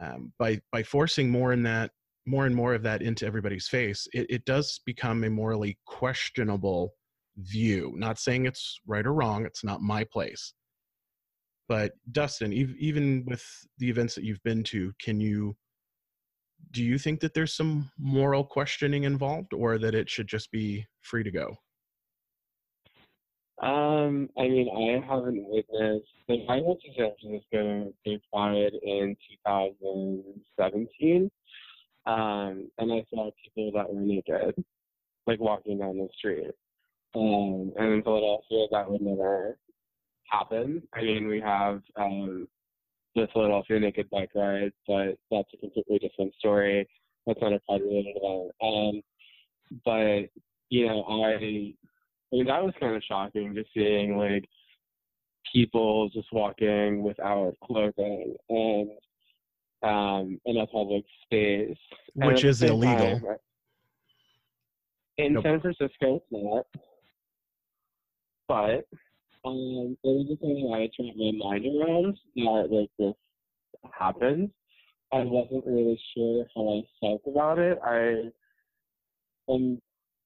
um, 0.00 0.32
by 0.38 0.60
by 0.70 0.82
forcing 0.82 1.30
more 1.30 1.52
in 1.52 1.62
that 1.62 1.90
more 2.26 2.46
and 2.46 2.54
more 2.54 2.74
of 2.74 2.82
that 2.84 3.02
into 3.02 3.26
everybody's 3.26 3.68
face, 3.68 4.06
it, 4.12 4.26
it 4.30 4.44
does 4.44 4.80
become 4.86 5.24
a 5.24 5.30
morally 5.30 5.76
questionable 5.86 6.94
view. 7.38 7.92
Not 7.96 8.18
saying 8.18 8.46
it's 8.46 8.78
right 8.86 9.06
or 9.06 9.12
wrong, 9.12 9.44
it's 9.44 9.64
not 9.64 9.80
my 9.80 10.04
place. 10.04 10.54
But 11.68 11.92
Dustin, 12.12 12.52
even 12.52 13.24
with 13.26 13.44
the 13.78 13.88
events 13.88 14.14
that 14.14 14.24
you've 14.24 14.42
been 14.42 14.62
to, 14.64 14.92
can 15.02 15.20
you 15.20 15.56
do 16.70 16.82
you 16.82 16.96
think 16.96 17.20
that 17.20 17.34
there's 17.34 17.54
some 17.54 17.90
moral 17.98 18.44
questioning 18.44 19.04
involved 19.04 19.52
or 19.52 19.78
that 19.78 19.94
it 19.94 20.08
should 20.08 20.28
just 20.28 20.50
be 20.50 20.86
free 21.02 21.22
to 21.22 21.30
go? 21.30 21.56
Um, 23.60 24.28
I 24.38 24.42
mean, 24.42 24.68
I 24.70 25.06
haven't 25.06 25.44
witnessed. 25.48 26.06
Like, 26.28 26.40
I 26.48 26.60
went 26.60 26.80
to 26.82 26.88
San 26.96 27.12
Francisco 27.20 27.92
Gay 28.04 28.20
Pride 28.32 28.72
in 28.82 29.16
2017, 29.46 31.30
um, 32.06 32.70
and 32.78 32.92
I 32.92 33.04
saw 33.10 33.30
people 33.44 33.70
that 33.74 33.92
were 33.92 34.00
naked, 34.00 34.64
like 35.26 35.40
walking 35.40 35.78
down 35.78 35.98
the 35.98 36.08
street. 36.16 36.50
Um, 37.14 37.72
and 37.76 37.92
in 37.92 38.02
Philadelphia, 38.02 38.66
that 38.72 38.90
would 38.90 39.02
never 39.02 39.58
happen. 40.30 40.82
I 40.94 41.02
mean, 41.02 41.28
we 41.28 41.40
have 41.40 41.82
um, 41.96 42.48
the 43.14 43.28
Philadelphia 43.32 43.78
Naked 43.78 44.08
Bike 44.10 44.30
Ride, 44.34 44.72
but 44.86 45.18
that's 45.30 45.48
a 45.54 45.58
completely 45.58 45.98
different 45.98 46.34
story. 46.38 46.88
That's 47.26 47.40
not 47.40 47.52
a 47.52 47.60
pride 47.60 47.82
related 47.82 48.16
event. 48.16 48.50
Um, 48.62 49.02
but 49.84 50.30
you 50.70 50.86
know, 50.86 51.04
I, 51.04 51.74
I 52.32 52.36
mean, 52.36 52.46
that 52.46 52.64
was 52.64 52.72
kind 52.80 52.96
of 52.96 53.02
shocking 53.06 53.54
just 53.54 53.68
seeing 53.74 54.16
like 54.16 54.48
people 55.52 56.08
just 56.10 56.32
walking 56.32 57.02
without 57.02 57.54
clothing 57.62 58.34
and 58.48 58.90
um, 59.82 60.40
in 60.46 60.56
a 60.58 60.66
public 60.66 61.04
space, 61.24 61.76
which 62.14 62.44
is 62.44 62.62
illegal. 62.62 63.20
Time, 63.20 63.36
in 65.18 65.34
nope. 65.34 65.44
San 65.44 65.60
Francisco, 65.60 66.16
it's 66.16 66.26
not. 66.30 66.66
But 68.48 68.86
um, 69.44 69.96
it 70.02 70.08
was 70.08 70.26
just 70.28 70.40
something 70.40 70.72
I 70.72 70.88
tried 70.96 71.16
my 71.16 71.32
mind 71.36 71.66
around 71.66 72.18
that 72.36 72.68
like 72.70 72.90
this 72.98 73.14
happened. 73.98 74.50
I 75.12 75.24
wasn't 75.24 75.66
really 75.66 76.00
sure 76.16 76.46
how 76.54 76.78
I 76.78 76.82
felt 77.00 77.22
about 77.26 77.58
it. 77.58 77.78
I 77.84 78.30
um 79.52 79.80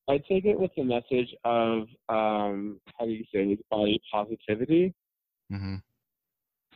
I 0.09 0.19
take 0.19 0.45
it 0.45 0.59
with 0.59 0.71
the 0.77 0.85
message 0.85 1.35
of 1.45 1.89
um 2.09 2.81
how 2.99 3.07
do 3.07 3.11
you 3.11 3.25
say 3.35 3.43
it? 3.43 3.59
body 3.71 4.01
positivity. 4.13 4.95
Mm-hmm. 5.53 5.77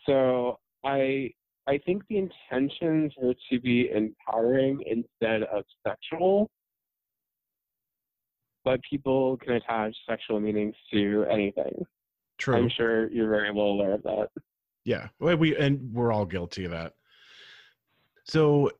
So 0.06 0.58
I 0.84 1.30
I 1.66 1.78
think 1.86 2.02
the 2.08 2.18
intentions 2.18 3.12
were 3.20 3.34
to 3.50 3.60
be 3.60 3.90
empowering 3.90 4.82
instead 4.86 5.42
of 5.44 5.64
sexual. 5.86 6.50
But 8.64 8.80
people 8.88 9.38
can 9.38 9.54
attach 9.54 9.96
sexual 10.08 10.40
meanings 10.40 10.74
to 10.92 11.24
anything. 11.30 11.84
True. 12.38 12.56
I'm 12.56 12.70
sure 12.70 13.10
you're 13.10 13.30
very 13.30 13.52
well 13.52 13.66
aware 13.66 13.92
of 13.92 14.02
that. 14.02 14.28
Yeah. 14.84 15.08
We 15.18 15.56
and 15.56 15.92
we're 15.92 16.12
all 16.12 16.26
guilty 16.26 16.64
of 16.64 16.72
that. 16.72 16.94
So 18.24 18.70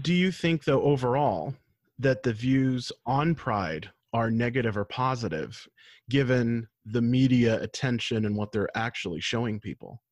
do 0.00 0.14
you 0.14 0.30
think 0.30 0.64
though 0.64 0.82
overall 0.82 1.54
that 1.98 2.22
the 2.22 2.32
views 2.32 2.92
on 3.06 3.34
pride 3.34 3.90
are 4.12 4.30
negative 4.30 4.76
or 4.76 4.84
positive 4.84 5.66
given 6.08 6.66
the 6.86 7.02
media 7.02 7.60
attention 7.60 8.24
and 8.24 8.36
what 8.36 8.52
they're 8.52 8.74
actually 8.74 9.20
showing 9.20 9.60
people? 9.60 10.02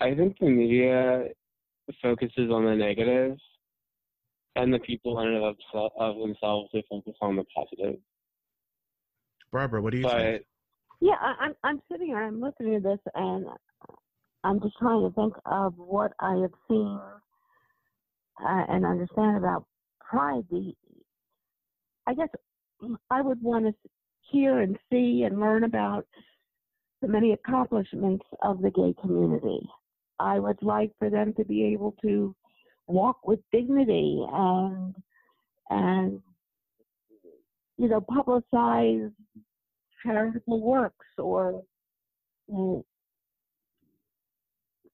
I 0.00 0.14
think 0.14 0.36
the 0.38 0.48
media 0.48 1.24
focuses 2.02 2.50
on 2.50 2.64
the 2.64 2.74
negative, 2.74 3.36
and 4.56 4.72
the 4.72 4.78
people 4.80 5.20
in 5.20 5.28
and 5.28 5.44
of, 5.44 5.56
of 5.98 6.18
themselves 6.18 6.70
they 6.72 6.82
focus 6.88 7.14
on 7.20 7.36
the 7.36 7.44
positive. 7.54 7.98
Barbara, 9.52 9.80
what 9.80 9.92
do 9.92 9.98
you 9.98 10.04
but, 10.04 10.18
think? 10.18 10.42
Yeah, 11.00 11.14
I, 11.20 11.34
I'm 11.40 11.54
I'm 11.62 11.82
sitting 11.90 12.08
here, 12.08 12.22
I'm 12.22 12.40
listening 12.40 12.82
to 12.82 12.88
this, 12.88 12.98
and 13.14 13.46
I'm 14.42 14.60
just 14.60 14.76
trying 14.78 15.08
to 15.08 15.14
think 15.14 15.34
of 15.46 15.74
what 15.76 16.12
I 16.20 16.34
have 16.34 16.52
seen 16.68 17.00
uh, 18.44 18.64
and 18.68 18.84
understand 18.84 19.38
about 19.38 19.64
The 20.12 20.72
I 22.06 22.14
guess 22.14 22.28
I 23.10 23.20
would 23.20 23.42
want 23.42 23.66
to 23.66 23.74
hear 24.30 24.60
and 24.60 24.78
see 24.90 25.24
and 25.24 25.40
learn 25.40 25.64
about 25.64 26.06
the 27.02 27.08
many 27.08 27.32
accomplishments 27.32 28.24
of 28.42 28.62
the 28.62 28.70
gay 28.70 28.94
community. 29.00 29.60
I 30.20 30.38
would 30.38 30.62
like 30.62 30.92
for 30.98 31.10
them 31.10 31.34
to 31.34 31.44
be 31.44 31.64
able 31.64 31.96
to 32.02 32.34
walk 32.86 33.26
with 33.26 33.40
dignity 33.52 34.24
and 34.32 34.94
and 35.70 36.20
you 37.76 37.88
know 37.88 38.00
publicize 38.00 39.10
charitable 40.02 40.60
works 40.60 41.06
or 41.18 41.62
mm, 42.50 42.84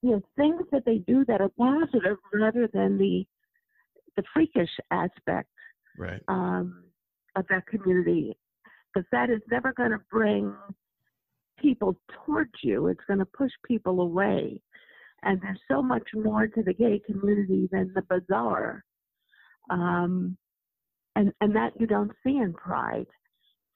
you 0.02 0.10
know 0.10 0.22
things 0.36 0.62
that 0.72 0.84
they 0.86 0.98
do 0.98 1.24
that 1.26 1.40
are 1.40 1.50
positive 1.58 2.16
rather 2.32 2.68
than 2.72 2.96
the 2.96 3.26
the 4.20 4.26
freakish 4.34 4.70
aspect 4.90 5.48
right 5.98 6.22
um, 6.28 6.84
of 7.36 7.44
that 7.48 7.66
community 7.66 8.36
because 8.92 9.06
that 9.12 9.30
is 9.30 9.40
never 9.50 9.72
going 9.72 9.90
to 9.90 10.00
bring 10.10 10.54
people 11.60 11.96
towards 12.24 12.50
you 12.62 12.88
it's 12.88 13.00
going 13.06 13.18
to 13.18 13.26
push 13.26 13.50
people 13.66 14.00
away 14.00 14.60
and 15.22 15.40
there's 15.42 15.60
so 15.70 15.82
much 15.82 16.02
more 16.14 16.46
to 16.46 16.62
the 16.62 16.72
gay 16.74 17.00
community 17.06 17.68
than 17.72 17.92
the 17.94 18.02
bizarre 18.02 18.84
um, 19.70 20.36
and 21.16 21.32
and 21.40 21.54
that 21.54 21.72
you 21.78 21.86
don't 21.86 22.12
see 22.24 22.36
in 22.36 22.52
pride 22.52 23.06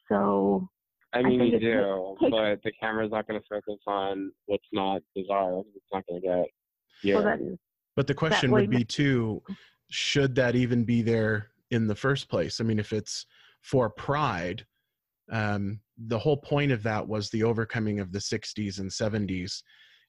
so 0.09 0.69
I 1.15 1.23
mean, 1.23 1.39
think 1.39 1.53
you 1.53 1.61
do, 1.61 2.17
takes- 2.21 2.31
but 2.33 2.63
the 2.65 2.73
camera's 2.81 3.13
not 3.13 3.29
going 3.29 3.41
to 3.41 3.47
focus 3.49 3.81
on 3.87 4.33
what's 4.47 4.67
not 4.73 5.01
bizarre. 5.15 5.61
It's 5.61 5.87
not 5.93 6.05
going 6.09 6.21
to 6.21 6.27
get. 6.27 6.47
Yeah. 7.05 7.21
well, 7.21 7.57
But 7.95 8.09
the 8.09 8.15
question 8.15 8.51
would 8.51 8.69
be 8.69 8.83
too, 8.83 9.41
should 9.95 10.35
that 10.35 10.57
even 10.57 10.83
be 10.83 11.03
there 11.03 11.51
in 11.71 11.87
the 11.87 11.95
first 11.95 12.29
place? 12.29 12.61
I 12.61 12.65
mean, 12.65 12.81
if 12.81 12.93
it's 12.93 13.27
for 13.63 13.89
pride, 13.89 14.67
um, 15.31 15.79
the 16.07 16.19
whole 16.19 16.37
point 16.37 16.73
of 16.73 16.83
that 16.83 17.07
was 17.07 17.31
the 17.31 17.45
overcoming 17.45 18.01
of 18.01 18.11
the 18.11 18.19
60s 18.19 18.81
and 18.81 18.91
70s, 18.91 19.63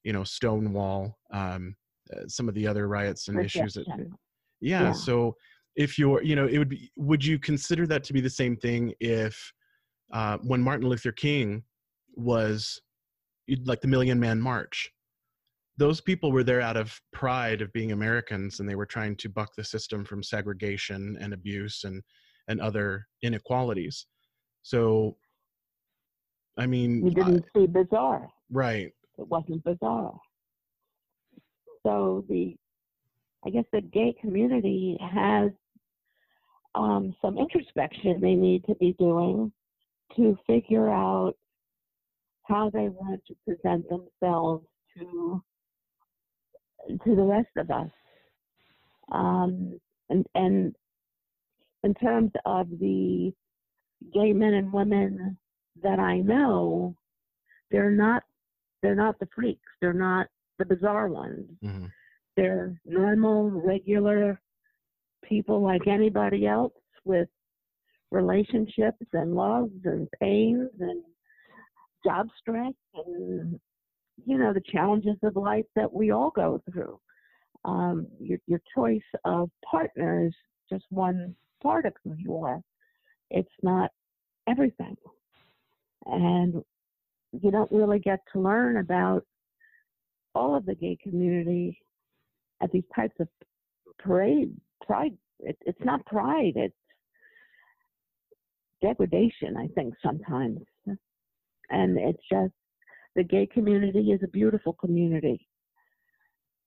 you 0.03 0.11
know, 0.11 0.23
Stonewall, 0.23 1.19
um, 1.31 1.75
uh, 2.11 2.27
some 2.27 2.49
of 2.49 2.55
the 2.55 2.65
other 2.65 2.87
riots 2.87 3.27
and 3.27 3.39
issues. 3.39 3.75
That, 3.75 3.85
yeah, 4.59 4.85
Yeah. 4.85 4.91
So 4.91 5.35
if 5.75 5.99
you're, 5.99 6.23
you 6.23 6.35
know, 6.35 6.47
it 6.47 6.57
would 6.57 6.69
be, 6.69 6.91
would 6.95 7.23
you 7.23 7.37
consider 7.37 7.85
that 7.85 8.03
to 8.05 8.13
be 8.13 8.21
the 8.21 8.29
same 8.29 8.57
thing 8.57 8.91
if, 8.99 9.39
uh, 10.11 10.39
when 10.41 10.61
Martin 10.61 10.89
Luther 10.89 11.11
King 11.11 11.63
was 12.15 12.81
like 13.65 13.81
the 13.81 13.87
Million 13.87 14.19
Man 14.19 14.41
March, 14.41 14.91
those 15.77 15.99
people 15.99 16.31
were 16.31 16.43
there 16.43 16.61
out 16.61 16.77
of 16.77 16.99
pride 17.11 17.61
of 17.61 17.71
being 17.73 17.91
Americans 17.91 18.59
and 18.59 18.69
they 18.69 18.75
were 18.75 18.85
trying 18.85 19.15
to 19.17 19.29
buck 19.29 19.49
the 19.55 19.63
system 19.63 20.05
from 20.05 20.23
segregation 20.23 21.17
and 21.19 21.33
abuse 21.33 21.83
and, 21.83 22.01
and 22.47 22.61
other 22.61 23.05
inequalities. 23.23 24.07
So, 24.61 25.17
I 26.57 26.65
mean, 26.65 27.05
you 27.05 27.11
didn't 27.11 27.45
see 27.55 27.67
bizarre 27.67 28.29
right. 28.49 28.91
it 29.17 29.27
wasn't 29.27 29.63
bizarre 29.63 30.17
so 31.85 32.25
the 32.29 32.55
i 33.45 33.49
guess 33.49 33.65
the 33.71 33.81
gay 33.81 34.13
community 34.19 34.97
has 35.01 35.51
um, 36.73 37.15
some 37.21 37.37
introspection 37.37 38.19
they 38.19 38.35
need 38.35 38.65
to 38.65 38.75
be 38.75 38.93
doing 38.99 39.51
to 40.15 40.37
figure 40.45 40.89
out 40.89 41.33
how 42.43 42.69
they 42.69 42.89
want 42.89 43.21
to 43.27 43.35
present 43.45 43.85
themselves 43.89 44.65
to 44.97 45.41
to 46.87 47.15
the 47.15 47.23
rest 47.23 47.49
of 47.57 47.69
us 47.71 47.89
um, 49.11 49.79
and 50.09 50.25
and 50.35 50.75
in 51.83 51.93
terms 51.95 52.31
of 52.45 52.67
the 52.79 53.31
gay 54.13 54.33
men 54.33 54.53
and 54.55 54.73
women 54.73 55.37
that 55.83 55.99
I 55.99 56.17
know, 56.17 56.95
they're 57.71 57.91
not 57.91 58.23
they're 58.81 58.95
not 58.95 59.19
the 59.19 59.27
freaks. 59.35 59.61
They're 59.81 59.93
not 59.93 60.27
the 60.59 60.65
bizarre 60.65 61.07
ones. 61.07 61.49
Mhm. 61.63 61.91
They're 62.35 62.79
normal, 62.85 63.49
regular 63.49 64.39
people 65.23 65.61
like 65.61 65.87
anybody 65.87 66.45
else 66.47 66.73
with 67.03 67.29
relationships 68.11 69.05
and 69.13 69.35
loves 69.35 69.85
and 69.85 70.07
pains 70.19 70.69
and 70.79 71.03
job 72.03 72.29
stress 72.39 72.73
and 72.93 73.59
you 74.23 74.37
know 74.37 74.53
the 74.53 74.61
challenges 74.71 75.17
of 75.23 75.35
life 75.35 75.65
that 75.75 75.91
we 75.91 76.11
all 76.11 76.31
go 76.31 76.61
through. 76.71 76.99
Um, 77.65 78.07
your 78.19 78.39
your 78.47 78.61
choice 78.75 79.01
of 79.25 79.49
partner 79.69 80.25
is 80.25 80.33
just 80.69 80.85
one 80.89 81.35
part 81.61 81.85
of 81.85 81.93
who 82.03 82.13
you 82.17 82.37
are. 82.37 82.61
It's 83.29 83.49
not 83.63 83.91
everything, 84.47 84.95
and 86.05 86.63
you 87.31 87.51
don't 87.51 87.71
really 87.71 87.99
get 87.99 88.19
to 88.33 88.39
learn 88.39 88.77
about 88.77 89.25
all 90.33 90.55
of 90.55 90.65
the 90.65 90.75
gay 90.75 90.97
community 91.01 91.77
at 92.61 92.71
these 92.71 92.83
types 92.95 93.15
of 93.19 93.27
parade 93.99 94.55
pride. 94.85 95.17
It, 95.39 95.57
it's 95.65 95.83
not 95.83 96.05
pride. 96.05 96.53
It's 96.55 96.75
degradation. 98.81 99.57
I 99.57 99.67
think 99.75 99.93
sometimes, 100.03 100.59
and 101.69 101.97
it's 101.97 102.21
just 102.31 102.53
the 103.15 103.23
gay 103.23 103.45
community 103.45 104.11
is 104.11 104.21
a 104.23 104.27
beautiful 104.27 104.73
community, 104.73 105.47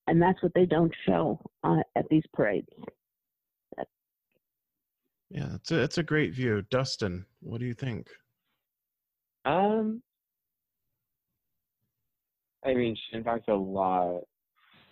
and 0.06 0.20
that's 0.20 0.42
what 0.42 0.52
they 0.54 0.66
don't 0.66 0.92
show 1.06 1.40
uh, 1.64 1.82
at 1.96 2.08
these 2.10 2.24
parades. 2.32 2.68
Yeah, 5.30 5.54
it's 5.56 5.70
a, 5.70 5.82
it's 5.82 5.98
a 5.98 6.02
great 6.02 6.32
view. 6.32 6.62
Dustin, 6.70 7.26
what 7.40 7.60
do 7.60 7.66
you 7.66 7.74
think? 7.74 8.08
Um, 9.44 10.02
I 12.64 12.74
mean, 12.74 12.96
she 12.96 13.16
impacts 13.18 13.48
a 13.48 13.54
lot. 13.54 14.22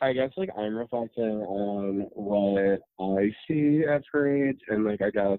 I 0.02 0.12
guess 0.12 0.30
like 0.36 0.50
I'm 0.58 0.76
reflecting 0.76 1.40
on 1.40 2.06
what 2.12 2.80
I 3.00 3.30
see 3.48 3.84
at 3.90 4.02
parades, 4.12 4.60
and 4.68 4.84
like 4.84 5.00
I 5.00 5.10
guess 5.10 5.38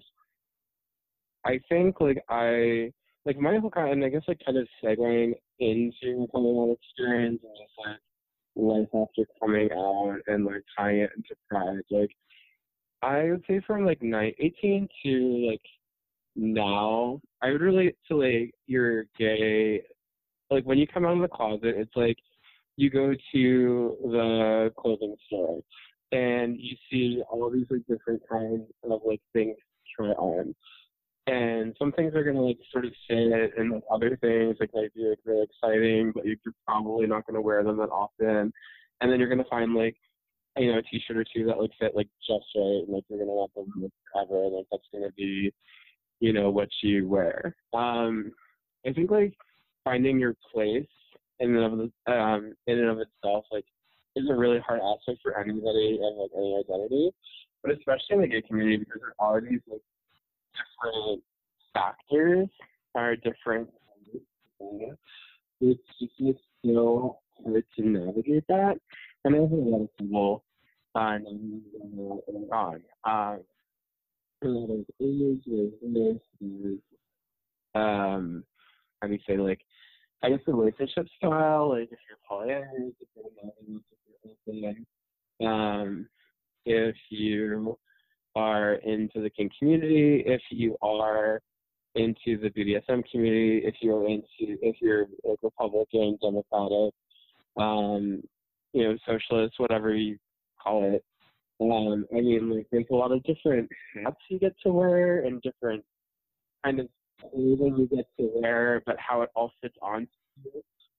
I 1.45 1.59
think 1.69 2.01
like 2.01 2.23
I 2.27 2.91
like 3.25 3.37
my 3.37 3.59
whole 3.59 3.69
kind, 3.69 3.91
and 3.91 4.05
I 4.05 4.09
guess 4.09 4.23
like 4.27 4.41
kind 4.43 4.57
of 4.57 4.67
segueing 4.83 5.33
into 5.59 6.27
coming 6.33 6.57
out 6.57 6.77
experience 6.81 7.39
and 7.43 7.53
just 7.57 7.73
like 7.85 7.97
life 8.55 8.87
after 8.93 9.27
coming 9.39 9.69
out 9.71 10.17
and 10.27 10.45
like 10.45 10.63
tying 10.77 11.01
it 11.01 11.11
into 11.15 11.35
pride. 11.49 11.81
Like 11.91 12.11
I 13.01 13.31
would 13.31 13.43
say 13.47 13.61
from 13.65 13.85
like 13.85 14.01
nine, 14.01 14.33
18 14.39 14.87
to 15.03 15.47
like 15.49 15.61
now, 16.35 17.19
I 17.41 17.51
would 17.51 17.61
relate 17.61 17.95
to 18.07 18.17
like 18.17 18.53
you're 18.65 19.05
gay. 19.17 19.81
Like 20.49 20.65
when 20.65 20.77
you 20.77 20.87
come 20.87 21.05
out 21.05 21.15
of 21.15 21.21
the 21.21 21.27
closet, 21.27 21.75
it's 21.77 21.95
like 21.95 22.17
you 22.77 22.89
go 22.89 23.13
to 23.33 23.97
the 24.03 24.71
clothing 24.77 25.15
store 25.27 25.61
and 26.11 26.57
you 26.59 26.75
see 26.89 27.21
all 27.29 27.49
these 27.49 27.65
like 27.69 27.81
different 27.87 28.21
kinds 28.31 28.63
of 28.83 29.01
like 29.05 29.21
things 29.33 29.55
to 29.57 30.03
try 30.03 30.11
on. 30.13 30.55
And 31.27 31.75
some 31.77 31.91
things 31.91 32.15
are 32.15 32.23
gonna 32.23 32.41
like 32.41 32.57
sort 32.71 32.85
of 32.85 32.93
fit 33.07 33.51
and 33.57 33.71
like 33.71 33.83
other 33.91 34.17
things 34.21 34.55
like 34.59 34.69
might 34.73 34.93
be 34.93 35.09
like 35.09 35.19
really 35.25 35.43
exciting, 35.43 36.11
but 36.15 36.25
you're 36.25 36.37
probably 36.65 37.05
not 37.05 37.27
gonna 37.27 37.41
wear 37.41 37.63
them 37.63 37.77
that 37.77 37.89
often. 37.89 38.51
And 39.01 39.11
then 39.11 39.19
you're 39.19 39.29
gonna 39.29 39.43
find 39.49 39.75
like 39.75 39.95
you 40.57 40.71
know, 40.71 40.79
a 40.79 40.81
t 40.81 41.01
shirt 41.05 41.17
or 41.17 41.25
two 41.25 41.45
that 41.45 41.59
like 41.59 41.71
fit 41.79 41.95
like 41.95 42.07
just 42.25 42.45
right 42.55 42.83
and 42.85 42.89
like 42.89 43.03
you're 43.09 43.19
gonna 43.19 43.31
want 43.31 43.53
them 43.55 43.91
forever 44.11 44.45
and 44.45 44.55
like 44.55 44.65
that's 44.71 44.87
gonna 44.93 45.11
be, 45.17 45.51
you 46.21 46.33
know, 46.33 46.49
what 46.49 46.69
you 46.81 47.07
wear. 47.07 47.55
Um 47.73 48.31
I 48.87 48.93
think 48.93 49.11
like 49.11 49.33
finding 49.83 50.19
your 50.19 50.35
place 50.53 50.87
in 51.39 51.55
and 51.55 51.65
of 51.65 51.91
um 52.07 52.53
in 52.67 52.79
and 52.79 52.89
of 52.89 52.99
itself 52.99 53.45
like 53.51 53.65
is 54.15 54.29
a 54.29 54.35
really 54.35 54.59
hard 54.59 54.79
aspect 54.79 55.19
for 55.21 55.37
anybody 55.37 55.99
of 56.01 56.17
like 56.17 56.31
any 56.35 56.57
identity. 56.57 57.11
But 57.63 57.73
especially 57.73 58.15
in 58.15 58.21
the 58.21 58.27
gay 58.27 58.41
community 58.41 58.77
because 58.77 59.01
there 59.01 59.15
are 59.19 59.41
these 59.41 59.59
like 59.67 59.81
different 60.57 61.23
factors 61.73 62.47
are 62.95 63.15
different 63.15 63.69
it's 65.59 65.81
just 65.99 66.39
still 66.59 67.19
hard 67.43 67.63
to 67.75 67.87
navigate 67.87 68.45
that. 68.47 68.75
And 69.23 69.35
I 69.35 69.39
have 69.39 69.51
a 69.51 69.55
lot 69.55 69.81
of 69.81 69.97
people 69.97 70.43
uh 70.95 71.17
navigating 71.17 72.49
on. 72.51 72.81
Um 73.03 73.39
there's 74.41 74.85
there's 75.81 76.79
um 77.75 78.43
how 79.01 79.07
do 79.07 79.13
you 79.13 79.19
say 79.27 79.37
like 79.37 79.59
I 80.23 80.29
guess 80.29 80.39
the 80.47 80.53
relationship 80.53 81.07
style, 81.17 81.69
like 81.69 81.89
if 81.91 81.99
you're 82.09 82.17
polyamorous, 82.29 82.93
if 82.99 83.07
you're 83.15 83.25
monogamous, 83.35 83.83
if 83.91 84.35
you're 84.45 84.63
open, 84.65 84.85
um, 85.45 86.07
if 86.65 86.95
you 87.09 87.77
are 88.37 88.75
into 88.75 89.21
the 89.21 89.29
kink 89.29 89.51
community, 89.57 90.23
if 90.25 90.41
you 90.51 90.77
are 90.81 91.41
into 91.95 92.37
the 92.39 92.49
BDSM 92.49 93.03
community, 93.11 93.63
if 93.65 93.75
you're 93.81 94.07
into 94.07 94.27
if 94.39 94.75
you're 94.79 95.07
like 95.23 95.39
Republican, 95.41 96.17
Democratic, 96.21 96.93
um, 97.57 98.21
you 98.73 98.83
know, 98.83 98.97
socialist, 99.07 99.55
whatever 99.57 99.95
you 99.95 100.17
call 100.61 100.93
it. 100.93 101.03
Um, 101.59 102.05
I 102.15 102.21
mean, 102.21 102.55
like 102.55 102.67
there's 102.71 102.85
a 102.91 102.95
lot 102.95 103.11
of 103.11 103.23
different 103.23 103.67
hats 103.95 104.17
you 104.29 104.37
get 104.37 104.53
to 104.63 104.71
wear 104.71 105.25
and 105.25 105.41
different 105.41 105.83
kind 106.63 106.79
of 106.79 106.87
clothing 107.19 107.75
you 107.77 107.87
get 107.87 108.05
to 108.19 108.29
wear, 108.35 108.83
but 108.85 108.97
how 108.99 109.23
it 109.23 109.29
all 109.35 109.51
fits 109.61 109.75
on 109.81 110.07
you. 110.43 110.51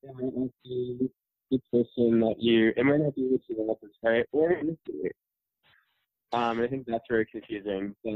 It 0.03 0.15
might 0.15 0.37
not 0.37 0.51
be 0.65 1.11
the 1.51 1.61
person 1.73 2.21
that 2.21 2.37
you, 2.39 2.73
it 2.77 2.85
might 2.85 3.01
not 3.01 3.15
be 3.15 3.29
what 3.29 3.41
you 3.49 3.57
want 3.57 3.81
to 3.81 3.89
say, 4.05 4.25
or 4.33 4.51
it 4.51 4.67
Um, 6.33 6.61
I 6.61 6.67
think 6.69 6.87
that's 6.87 7.05
very 7.09 7.27
confusing. 7.27 7.95
But 8.05 8.13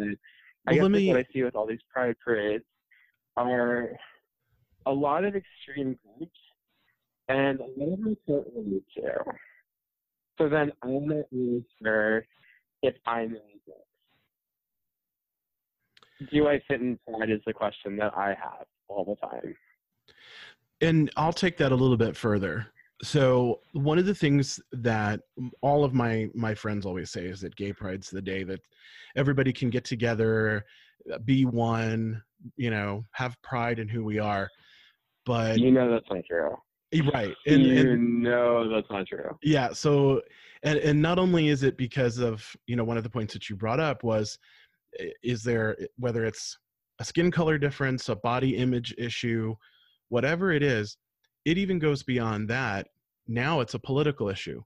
I 0.67 0.75
Well, 0.75 0.89
guess 0.89 0.91
me- 0.91 1.09
what 1.09 1.17
I 1.19 1.25
see 1.33 1.43
with 1.43 1.57
all 1.57 1.67
these 1.67 1.83
pride 1.93 2.17
parades 2.25 2.65
are 3.37 3.91
a 4.87 4.93
lot 4.93 5.25
of 5.25 5.35
extreme 5.35 5.99
groups, 6.19 6.39
and 7.29 7.61
a 7.61 7.67
lot 7.77 7.93
of 7.95 8.05
them 8.05 8.17
don't 8.27 8.47
really 8.55 8.85
care. 8.95 9.25
So 10.39 10.49
then 10.49 10.73
I'm 10.83 11.07
not 11.07 11.25
really 11.31 11.65
sure 11.83 12.27
if 12.83 12.95
I'm 13.07 13.35
in 13.35 13.61
this. 13.67 13.77
Do 16.31 16.49
I 16.49 16.61
fit 16.69 16.81
in 16.81 16.99
pride 17.09 17.31
is 17.31 17.41
the 17.47 17.53
question 17.53 17.97
that 17.97 18.17
I 18.17 18.29
have 18.35 18.67
all 18.89 19.05
the 19.05 19.17
time. 19.27 19.57
and 20.81 21.11
I'll 21.17 21.33
take 21.33 21.59
that 21.59 21.71
a 21.71 21.77
little 21.77 21.97
bit 21.97 22.17
further. 22.17 22.67
So 23.03 23.61
one 23.73 23.99
of 23.99 24.07
the 24.07 24.15
things 24.15 24.61
that 24.73 25.21
all 25.61 25.85
of 25.85 25.93
my 25.93 26.29
my 26.35 26.55
friends 26.55 26.87
always 26.87 27.11
say 27.11 27.25
is 27.27 27.41
that 27.41 27.57
Gay 27.57 27.73
Pride's 27.73 28.11
the 28.11 28.23
day 28.23 28.45
that 28.45 28.61
everybody 29.17 29.53
can 29.53 29.71
get 29.71 29.85
together, 29.85 30.65
be 31.25 31.45
one, 31.45 32.23
you 32.57 32.71
know, 32.71 33.05
have 33.13 33.41
pride 33.43 33.81
in 33.81 33.89
who 33.89 34.05
we 34.05 34.19
are. 34.19 34.49
But 35.27 35.59
You 35.59 35.73
know 35.73 35.91
that's 35.91 36.07
not 36.11 36.25
true. 36.29 36.57
right, 37.13 37.35
and, 37.47 37.63
you 37.63 37.91
and 37.93 38.23
know 38.23 38.69
that's 38.69 38.91
not 38.91 39.07
true. 39.07 39.37
yeah, 39.43 39.73
so 39.73 40.21
and 40.63 40.79
and 40.79 41.01
not 41.03 41.19
only 41.19 41.49
is 41.49 41.65
it 41.65 41.77
because 41.77 42.19
of 42.19 42.45
you 42.67 42.77
know 42.77 42.85
one 42.85 42.97
of 42.97 43.03
the 43.03 43.11
points 43.11 43.33
that 43.33 43.51
you 43.51 43.57
brought 43.57 43.81
up 43.81 44.05
was 44.05 44.39
is 45.23 45.43
there 45.43 45.77
whether 45.97 46.25
it's 46.25 46.59
a 46.99 47.05
skin 47.05 47.31
color 47.31 47.59
difference, 47.59 48.09
a 48.09 48.17
body 48.17 48.57
image 48.57 48.95
issue, 48.99 49.55
whatever 50.09 50.53
it 50.53 50.63
is, 50.63 50.97
it 51.45 51.59
even 51.59 51.79
goes 51.79 52.03
beyond 52.03 52.49
that. 52.49 52.89
Now 53.27 53.61
it's 53.61 53.75
a 53.75 53.79
political 53.79 54.29
issue. 54.29 54.63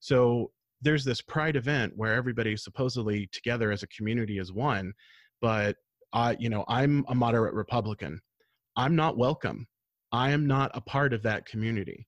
So 0.00 0.50
there's 0.82 1.04
this 1.04 1.20
pride 1.20 1.56
event 1.56 1.92
where 1.96 2.14
everybody's 2.14 2.62
supposedly 2.62 3.28
together 3.32 3.72
as 3.72 3.82
a 3.82 3.88
community 3.88 4.38
as 4.38 4.52
one, 4.52 4.92
but 5.40 5.76
I, 6.12 6.36
you 6.38 6.48
know, 6.48 6.64
I'm 6.68 7.04
a 7.08 7.14
moderate 7.14 7.54
Republican. 7.54 8.20
I'm 8.76 8.94
not 8.94 9.16
welcome. 9.16 9.66
I 10.12 10.30
am 10.30 10.46
not 10.46 10.70
a 10.74 10.80
part 10.80 11.12
of 11.12 11.22
that 11.22 11.46
community. 11.46 12.06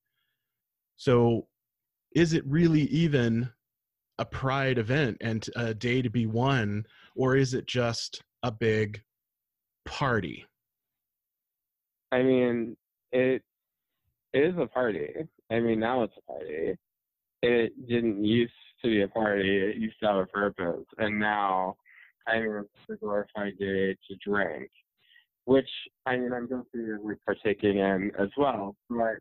So 0.97 1.49
is 2.15 2.33
it 2.33 2.45
really 2.47 2.83
even 2.83 3.51
a 4.19 4.25
pride 4.25 4.79
event 4.79 5.19
and 5.21 5.47
a 5.57 5.75
day 5.75 6.03
to 6.03 6.09
be 6.09 6.27
one, 6.27 6.87
or 7.15 7.37
is 7.37 7.53
it 7.53 7.67
just 7.67 8.23
a 8.43 8.51
big 8.51 9.03
party? 9.85 10.47
I 12.13 12.23
mean, 12.23 12.77
it 13.13 13.43
is 14.33 14.55
a 14.59 14.67
party. 14.67 15.09
I 15.51 15.61
mean, 15.61 15.81
now 15.81 16.03
it's 16.03 16.15
a 16.17 16.33
party. 16.33 16.77
It 17.43 17.89
didn't 17.89 18.25
used 18.25 18.53
to 18.83 18.89
be 18.89 19.03
a 19.03 19.09
party. 19.09 19.59
It 19.59 19.77
used 19.77 19.97
to 20.01 20.07
have 20.07 20.17
a 20.17 20.27
purpose, 20.27 20.87
and 20.99 21.19
now, 21.19 21.77
I 22.27 22.41
mean, 22.41 22.65
it's 22.65 22.91
a 22.91 22.97
glorified 22.97 23.59
day 23.59 23.95
to 23.95 24.17
drink, 24.25 24.71
which 25.45 25.69
I 26.07 26.17
mean, 26.17 26.33
I'm 26.33 26.49
guilty 26.49 26.91
of 26.91 27.01
partaking 27.25 27.79
in 27.79 28.11
as 28.19 28.29
well. 28.37 28.75
But 28.91 29.19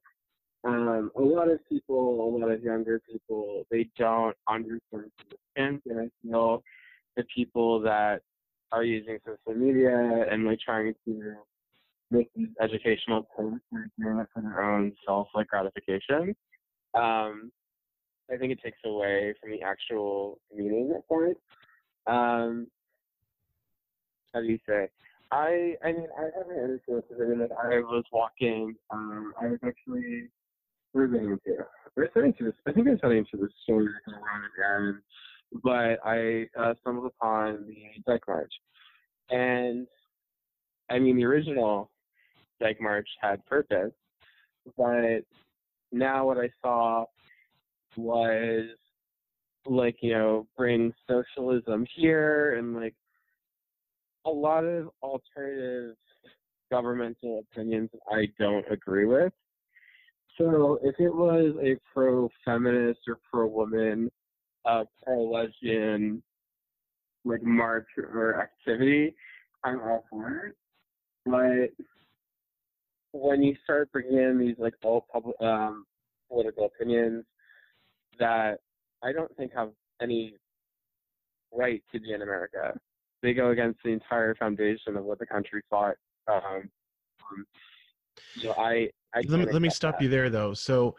um, 0.66 1.12
a 1.16 1.22
lot 1.22 1.49
of 1.49 1.60
people, 1.70 2.22
a 2.22 2.30
lot 2.38 2.49
of 2.49 2.64
younger 2.64 2.99
people, 3.08 3.64
they 3.70 3.88
don't 3.97 4.36
understand 4.49 5.12
and 5.56 5.82
I 5.99 6.10
feel 6.22 6.64
the 7.16 7.24
people 7.34 7.80
that 7.82 8.22
are 8.72 8.84
using 8.84 9.20
social 9.26 9.60
media 9.60 10.26
and 10.30 10.45
like 10.45 10.60
trying 10.60 10.93
to 11.06 11.36
educational 12.61 13.28
posts 13.36 13.66
for 13.72 13.88
their 14.41 14.63
own 14.63 14.93
self 15.05 15.28
like 15.36 15.47
gratification. 15.47 16.36
Um, 16.93 17.51
I 18.32 18.38
think 18.38 18.51
it 18.51 18.59
takes 18.63 18.78
away 18.86 19.34
from 19.39 19.51
the 19.51 19.61
actual 19.61 20.39
meaning 20.55 20.93
of 20.95 21.24
it. 21.24 21.38
Um, 22.07 22.68
how 24.34 24.41
do 24.41 24.47
you 24.47 24.59
say? 24.68 24.89
I 25.32 25.76
I 25.84 25.91
mean 25.91 26.07
I 26.18 26.24
have 26.38 26.49
an 26.49 26.80
influence. 26.88 27.05
I 27.11 27.24
mean, 27.24 27.47
I 27.63 27.80
was 27.80 28.03
walking. 28.11 28.76
Um, 28.91 29.34
I 29.41 29.47
was 29.47 29.59
actually 29.66 30.30
going 30.93 31.39
to? 31.45 31.66
Was 31.95 32.09
heading 32.13 32.34
to 32.34 32.45
this. 32.45 32.53
I 32.68 32.72
think 32.74 32.88
I 32.88 32.91
was 32.91 32.99
heading 33.01 33.26
to 33.32 33.38
the 33.38 33.49
store 33.63 33.84
to 33.84 34.11
run 34.11 34.43
an 34.57 35.01
but 35.63 35.99
I 36.03 36.47
uh, 36.59 36.74
stumbled 36.82 37.05
upon 37.05 37.66
the 37.68 38.01
Dyke 38.05 38.28
March, 38.28 38.51
and 39.30 39.88
I 40.89 40.99
mean 40.99 41.16
the 41.16 41.26
original 41.26 41.89
Dyke 42.60 42.82
March 42.82 43.08
had 43.22 43.45
purpose, 43.45 43.93
but 44.78 45.22
now 45.91 46.26
what 46.26 46.38
I 46.38 46.49
saw 46.62 47.06
was 47.97 48.70
like 49.66 49.95
you 50.01 50.14
know 50.14 50.47
bring 50.56 50.93
socialism 51.10 51.86
here 51.95 52.56
and 52.56 52.76
like 52.76 52.93
a 54.26 54.30
lot 54.30 54.64
of 54.64 54.89
alternative 55.01 55.95
governmental 56.72 57.43
opinions 57.51 57.89
I 58.12 58.28
don't 58.39 58.66
agree 58.72 59.06
with. 59.06 59.34
So 60.38 60.80
if 60.84 60.95
it 60.99 61.14
was 61.14 61.53
a 61.64 61.78
pro 61.93 62.30
feminist 62.43 62.99
or 63.08 63.20
pro 63.32 63.47
woman, 63.47 64.12
uh, 64.66 64.84
pro 65.03 65.24
lesbian 65.24 66.22
like 67.24 67.41
march 67.43 67.88
or 67.97 68.41
activity, 68.41 69.16
I'm 69.64 69.80
all 69.80 70.03
for 70.10 70.47
it. 70.47 70.56
But 71.26 71.86
when 73.16 73.41
you 73.41 73.55
start 73.63 73.89
bringing 73.93 74.18
in 74.18 74.38
these 74.38 74.55
like 74.57 74.74
all 74.84 75.05
public 75.11 75.39
um, 75.41 75.86
political 76.30 76.66
opinions 76.66 77.24
that 78.20 78.59
I 79.03 79.13
don't 79.13 79.36
think 79.38 79.53
have 79.55 79.70
any 80.01 80.36
right 81.53 81.82
to 81.93 81.99
be 81.99 82.11
in 82.11 82.22
America, 82.22 82.78
they 83.24 83.34
go 83.34 83.51
against 83.51 83.80
the 83.84 83.91
entire 83.91 84.36
foundation 84.36 84.97
of 84.97 85.05
what 85.05 85.20
the 85.20 85.26
country 85.26 85.61
fought. 85.70 85.95
Um, 86.28 86.70
um, 87.32 87.45
so 88.41 88.51
I, 88.57 88.89
I 89.13 89.22
let 89.28 89.39
me 89.39 89.45
let 89.45 89.61
me 89.61 89.70
stop 89.70 89.97
that. 89.97 90.03
you 90.03 90.09
there 90.09 90.30
though. 90.30 90.53
So 90.53 90.95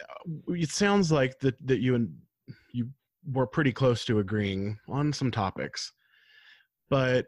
uh, 0.00 0.52
it 0.52 0.70
sounds 0.70 1.10
like 1.10 1.40
that 1.40 1.54
that 1.66 1.80
you 1.80 1.96
and 1.96 2.16
you 2.72 2.88
were 3.32 3.46
pretty 3.46 3.72
close 3.72 4.04
to 4.04 4.20
agreeing 4.20 4.78
on 4.88 5.12
some 5.12 5.32
topics, 5.32 5.92
but 6.88 7.26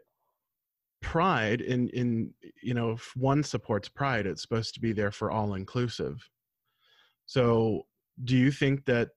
pride 1.01 1.61
in 1.61 1.89
in 1.89 2.33
you 2.61 2.73
know 2.73 2.91
if 2.91 3.15
one 3.15 3.43
supports 3.43 3.89
pride, 3.89 4.25
it's 4.25 4.41
supposed 4.41 4.73
to 4.75 4.79
be 4.79 4.93
there 4.93 5.11
for 5.11 5.31
all 5.31 5.55
inclusive. 5.55 6.29
So 7.25 7.83
do 8.23 8.37
you 8.37 8.51
think 8.51 8.85
that 8.85 9.09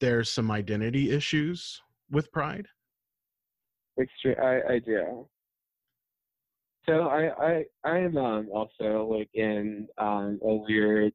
there's 0.00 0.30
some 0.30 0.50
identity 0.50 1.10
issues 1.10 1.80
with 2.10 2.32
pride? 2.32 2.66
Extre- 3.98 4.42
I, 4.42 4.74
I 4.74 4.78
do. 4.78 5.28
So 6.88 7.08
I, 7.08 7.28
I, 7.46 7.64
I 7.84 7.98
am 7.98 8.16
um, 8.16 8.48
also 8.52 9.06
like 9.06 9.28
in 9.34 9.86
um, 9.98 10.40
a 10.42 10.54
weird 10.54 11.12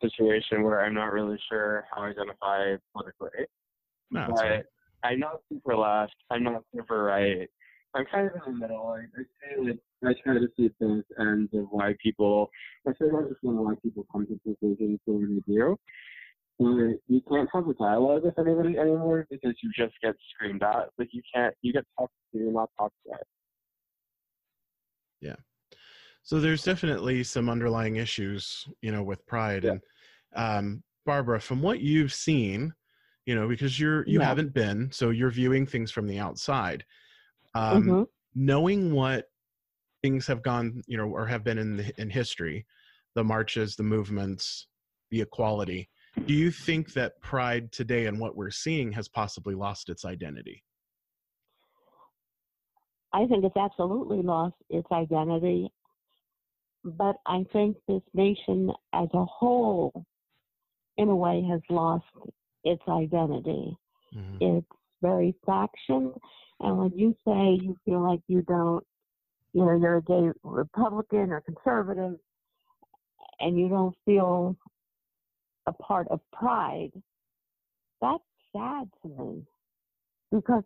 situation 0.00 0.62
where 0.62 0.84
I'm 0.84 0.94
not 0.94 1.12
really 1.12 1.38
sure 1.50 1.84
how 1.92 2.02
i 2.02 2.08
identify 2.08 2.76
politically. 2.92 3.46
No, 4.10 4.26
but 4.28 4.66
I'm 5.02 5.18
not 5.18 5.40
super 5.52 5.76
left. 5.76 6.14
I'm 6.30 6.44
not 6.44 6.62
super 6.74 7.02
right. 7.02 7.48
I'm 7.94 8.04
kind 8.06 8.28
of 8.28 8.34
in 8.46 8.54
the 8.54 8.58
middle. 8.58 8.88
I, 8.88 9.00
I 9.00 9.22
say 9.22 9.60
like 9.60 9.78
I 10.04 10.14
try 10.22 10.34
to 10.34 10.48
see 10.56 10.70
both 10.80 11.04
ends 11.18 11.50
of 11.54 11.66
why 11.70 11.94
people. 12.02 12.50
I 12.86 12.92
try 12.92 13.08
to 13.08 13.16
understand 13.16 13.56
why 13.58 13.74
people 13.82 14.06
come 14.10 14.26
to 14.26 14.38
conclusions 14.42 14.98
the 15.06 15.12
way 15.12 15.24
they 15.24 15.52
do. 15.52 15.76
But 16.58 17.00
you 17.08 17.20
can't 17.28 17.48
have 17.52 17.68
a 17.68 17.74
dialogue 17.74 18.24
with 18.24 18.38
anybody 18.38 18.78
anymore 18.78 19.26
because 19.30 19.54
you 19.62 19.70
just 19.76 19.94
get 20.02 20.14
screamed 20.34 20.62
at. 20.62 20.90
Like 20.98 21.08
you 21.12 21.22
can't. 21.34 21.54
You 21.62 21.72
get 21.72 21.84
talked 21.98 22.12
to, 22.32 22.38
you're 22.38 22.52
not 22.52 22.70
talked 22.78 22.94
at. 23.12 23.22
Yeah. 25.20 25.36
So 26.22 26.40
there's 26.40 26.62
definitely 26.62 27.22
some 27.24 27.48
underlying 27.48 27.96
issues, 27.96 28.66
you 28.82 28.92
know, 28.92 29.02
with 29.02 29.26
pride. 29.26 29.64
And 29.64 29.80
um, 30.34 30.82
Barbara, 31.04 31.40
from 31.40 31.60
what 31.60 31.80
you've 31.80 32.14
seen, 32.14 32.72
you 33.26 33.34
know, 33.34 33.48
because 33.48 33.78
you're 33.78 34.06
you 34.06 34.20
Yeah. 34.20 34.26
haven't 34.26 34.54
been, 34.54 34.90
so 34.92 35.10
you're 35.10 35.30
viewing 35.30 35.66
things 35.66 35.90
from 35.90 36.06
the 36.06 36.18
outside. 36.18 36.84
Um, 37.54 37.82
Mhm. 37.82 38.08
Knowing 38.34 38.92
what 38.92 39.30
things 40.02 40.26
have 40.26 40.42
gone, 40.42 40.82
you 40.86 40.96
know, 40.96 41.08
or 41.08 41.26
have 41.26 41.44
been 41.44 41.56
in 41.58 41.76
the, 41.76 42.00
in 42.00 42.10
history, 42.10 42.66
the 43.14 43.22
marches, 43.22 43.76
the 43.76 43.82
movements, 43.82 44.66
the 45.10 45.20
equality. 45.20 45.88
Do 46.26 46.34
you 46.34 46.50
think 46.50 46.92
that 46.94 47.20
pride 47.20 47.70
today 47.70 48.06
and 48.06 48.18
what 48.18 48.36
we're 48.36 48.50
seeing 48.50 48.92
has 48.92 49.08
possibly 49.08 49.54
lost 49.54 49.88
its 49.88 50.04
identity? 50.04 50.64
I 53.12 53.26
think 53.26 53.44
it's 53.44 53.56
absolutely 53.56 54.20
lost 54.22 54.56
its 54.68 54.90
identity. 54.90 55.72
But 56.84 57.16
I 57.26 57.44
think 57.52 57.76
this 57.86 58.02
nation 58.12 58.72
as 58.92 59.08
a 59.14 59.24
whole, 59.24 60.04
in 60.96 61.08
a 61.08 61.16
way, 61.16 61.42
has 61.48 61.62
lost 61.70 62.04
its 62.64 62.82
identity. 62.88 63.76
Mhm. 64.12 64.38
It's 64.40 64.66
very 65.00 65.34
faction. 65.46 66.12
And 66.60 66.78
when 66.78 66.92
you 66.96 67.14
say 67.26 67.58
you 67.62 67.76
feel 67.84 68.02
like 68.02 68.20
you 68.28 68.42
don't 68.42 68.84
you 69.54 69.64
know, 69.64 69.78
you're 69.78 69.96
a 69.98 70.02
gay 70.02 70.30
Republican 70.42 71.30
or 71.30 71.40
conservative 71.40 72.18
and 73.40 73.58
you 73.58 73.68
don't 73.68 73.94
feel 74.04 74.56
a 75.66 75.72
part 75.72 76.08
of 76.08 76.20
pride, 76.32 76.90
that's 78.00 78.22
sad 78.52 78.88
to 79.02 79.08
me 79.08 79.42
because 80.32 80.64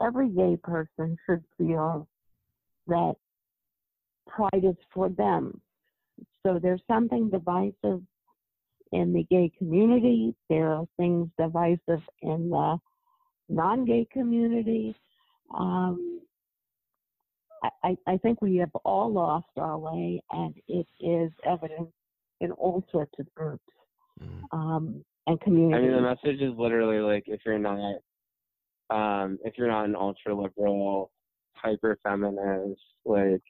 every 0.00 0.28
gay 0.28 0.56
person 0.62 1.16
should 1.26 1.42
feel 1.58 2.08
that 2.86 3.14
pride 4.28 4.64
is 4.64 4.76
for 4.94 5.08
them. 5.08 5.60
So 6.44 6.58
there's 6.62 6.82
something 6.88 7.28
divisive 7.28 8.02
in 8.92 9.12
the 9.12 9.24
gay 9.30 9.50
community. 9.58 10.34
There 10.48 10.72
are 10.72 10.86
things 10.96 11.28
divisive 11.38 12.02
in 12.22 12.50
the 12.50 12.78
non-gay 13.48 14.06
community. 14.12 14.94
Um, 15.56 16.20
I, 17.84 17.96
I 18.06 18.16
think 18.16 18.42
we 18.42 18.56
have 18.56 18.74
all 18.84 19.12
lost 19.12 19.46
our 19.56 19.78
way, 19.78 20.22
and 20.32 20.54
it 20.68 20.86
is 21.00 21.30
evident 21.46 21.88
in 22.40 22.50
all 22.52 22.84
sorts 22.90 23.12
of 23.20 23.32
groups 23.34 23.62
um, 24.52 25.04
and 25.26 25.40
communities. 25.40 25.76
I 25.76 25.80
mean, 25.80 25.96
the 25.96 26.02
message 26.02 26.40
is 26.40 26.58
literally 26.58 26.98
like 26.98 27.24
if 27.26 27.40
you're 27.46 27.58
not, 27.58 27.96
um, 28.90 29.38
if 29.44 29.54
you're 29.56 29.68
not 29.68 29.84
an 29.84 29.94
ultra 29.94 30.34
liberal, 30.34 31.10
hyper 31.54 31.98
feminist, 32.02 32.80
like 33.04 33.42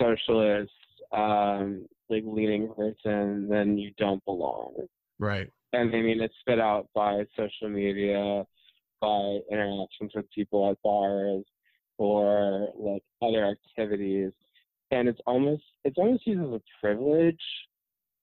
socialist, 0.00 0.70
um, 1.12 1.86
like 2.08 2.22
leaning 2.26 2.72
person, 2.74 3.48
then 3.48 3.76
you 3.76 3.92
don't 3.98 4.24
belong. 4.24 4.74
Right. 5.18 5.50
And 5.72 5.94
I 5.94 6.00
mean, 6.00 6.20
it's 6.20 6.34
spit 6.40 6.60
out 6.60 6.88
by 6.94 7.24
social 7.36 7.68
media, 7.68 8.44
by 9.00 9.38
interactions 9.50 10.12
with 10.14 10.30
people 10.34 10.70
at 10.70 10.76
bars, 10.82 11.44
or 11.98 12.68
like 12.76 13.02
other 13.22 13.46
activities. 13.46 14.32
And 14.90 15.08
it's 15.08 15.20
almost 15.26 15.62
it's 15.84 15.98
almost 15.98 16.26
used 16.26 16.40
as 16.40 16.60
a 16.60 16.62
privilege 16.80 17.42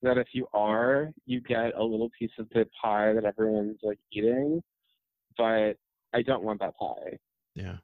that 0.02 0.18
if 0.18 0.28
you 0.34 0.48
are, 0.54 1.12
you 1.26 1.42
get 1.42 1.76
a 1.78 1.84
little 1.84 2.10
piece 2.18 2.32
of 2.40 2.48
the 2.50 2.66
pie 2.82 3.14
that 3.14 3.26
everyone's 3.26 3.80
like 3.84 4.00
eating. 4.12 4.62
But 5.38 5.74
I 6.14 6.22
don't 6.26 6.44
want 6.44 6.62
that 6.62 6.78
pie. 6.78 7.18
Yeah. 7.56 7.78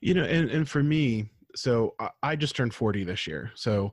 You 0.00 0.14
know, 0.14 0.24
and, 0.24 0.50
and 0.50 0.68
for 0.68 0.82
me, 0.82 1.30
so 1.54 1.94
I 2.22 2.36
just 2.36 2.56
turned 2.56 2.74
40 2.74 3.04
this 3.04 3.26
year. 3.26 3.50
So 3.54 3.92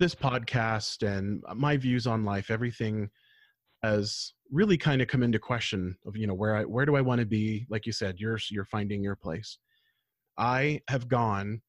this 0.00 0.14
podcast 0.14 1.06
and 1.06 1.42
my 1.54 1.76
views 1.76 2.06
on 2.06 2.24
life, 2.24 2.50
everything 2.50 3.10
has 3.82 4.32
really 4.54 4.78
kind 4.78 5.02
of 5.02 5.08
come 5.08 5.24
into 5.24 5.38
question 5.38 5.96
of, 6.06 6.16
you 6.16 6.28
know, 6.28 6.34
where 6.34 6.54
I, 6.54 6.62
where 6.62 6.86
do 6.86 6.94
I 6.94 7.00
want 7.00 7.18
to 7.18 7.26
be? 7.26 7.66
Like 7.68 7.86
you 7.86 7.92
said, 7.92 8.20
you're, 8.20 8.38
you're 8.50 8.64
finding 8.64 9.02
your 9.02 9.16
place. 9.16 9.58
I 10.38 10.80
have 10.88 11.08
gone 11.08 11.60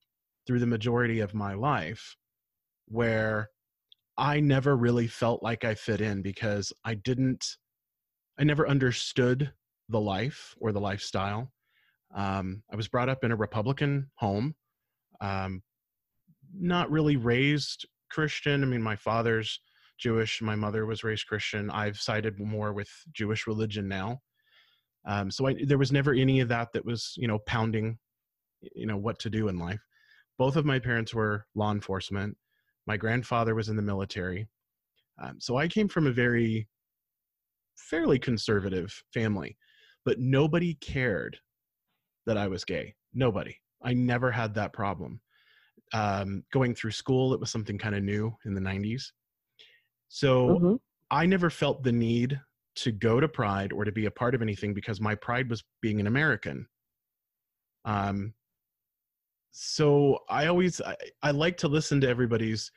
through 0.46 0.60
the 0.60 0.68
majority 0.68 1.20
of 1.20 1.34
my 1.34 1.56
life 1.56 2.16
where 2.88 3.50
I 4.18 4.40
never 4.40 4.78
really 4.78 5.08
felt 5.08 5.42
like 5.42 5.66
I 5.66 5.74
fit 5.74 6.00
in 6.00 6.22
because 6.22 6.72
I 6.86 6.94
didn't, 6.94 7.58
I 8.40 8.44
never 8.44 8.68
understood 8.68 9.52
the 9.90 10.00
life 10.00 10.56
or 10.60 10.72
the 10.72 10.80
lifestyle. 10.80 11.52
Um, 12.14 12.62
I 12.72 12.76
was 12.76 12.88
brought 12.88 13.10
up 13.10 13.24
in 13.24 13.32
a 13.32 13.36
Republican 13.36 14.12
home, 14.16 14.54
um, 15.22 15.64
not 16.54 16.92
really 16.92 17.18
raised 17.18 17.88
Christian. 18.12 18.62
I 18.64 18.68
mean, 18.68 18.84
my 18.84 18.96
father's 18.96 19.60
Jewish, 19.98 20.42
my 20.42 20.56
mother 20.56 20.86
was 20.86 21.04
raised 21.04 21.28
Christian. 21.28 21.70
I've 21.70 21.98
sided 21.98 22.40
more 22.40 22.74
with 22.74 22.90
Jewish 23.14 23.48
religion 23.48 23.88
now. 23.88 24.20
Um, 25.08 25.30
so 25.30 25.48
I, 25.48 25.56
there 25.66 25.78
was 25.78 25.92
never 25.92 26.14
any 26.14 26.40
of 26.40 26.50
that 26.50 26.70
that 26.74 26.86
was, 26.86 27.14
you 27.18 27.28
know, 27.28 27.40
pounding 27.46 27.98
you 28.74 28.86
know 28.86 28.98
what 28.98 29.20
to 29.20 29.30
do 29.30 29.48
in 29.48 29.60
life. 29.60 29.82
Both 30.38 30.56
of 30.56 30.66
my 30.66 30.80
parents 30.80 31.14
were 31.14 31.46
law 31.56 31.72
enforcement. 31.72 32.36
My 32.88 32.98
grandfather 32.98 33.56
was 33.56 33.70
in 33.70 33.76
the 33.76 33.82
military. 33.82 34.48
Um, 35.22 35.38
so 35.40 35.56
i 35.56 35.68
came 35.68 35.88
from 35.88 36.08
a 36.08 36.12
very 36.12 36.68
fairly 37.78 38.20
conservative 38.20 39.02
family 39.14 39.58
but 40.04 40.20
nobody 40.20 40.74
cared 40.76 41.38
that 42.26 42.38
i 42.38 42.48
was 42.48 42.66
gay. 42.66 42.94
Nobody. 43.14 43.56
I 43.82 43.94
never 43.94 44.30
had 44.30 44.54
that 44.56 44.74
problem. 44.74 45.22
Um, 45.94 46.44
going 46.52 46.76
through 46.76 46.92
school 46.92 47.34
it 47.34 47.40
was 47.40 47.50
something 47.50 47.78
kind 47.78 47.96
of 47.96 48.04
new 48.04 48.36
in 48.46 48.54
the 48.56 48.62
90s 48.62 49.04
so 50.08 50.50
mm-hmm. 50.50 50.76
i 51.12 51.26
never 51.26 51.50
felt 51.50 51.84
the 51.84 51.92
need 51.92 52.40
to 52.76 52.92
go 52.92 53.20
to 53.20 53.28
pride 53.28 53.72
or 53.72 53.86
to 53.86 53.92
be 53.92 54.06
a 54.06 54.12
part 54.12 54.36
of 54.36 54.42
anything 54.42 54.74
because 54.74 55.00
my 55.00 55.16
pride 55.16 55.50
was 55.50 55.64
being 55.82 56.00
an 56.00 56.08
american 56.08 56.68
um, 57.86 58.34
so 59.52 60.20
i 60.30 60.48
always 60.48 60.82
I, 60.82 60.96
I, 61.24 61.32
like 61.32 61.58
to 61.58 61.68
listen 61.68 62.02
to 62.02 62.10
everybody's 62.10 62.72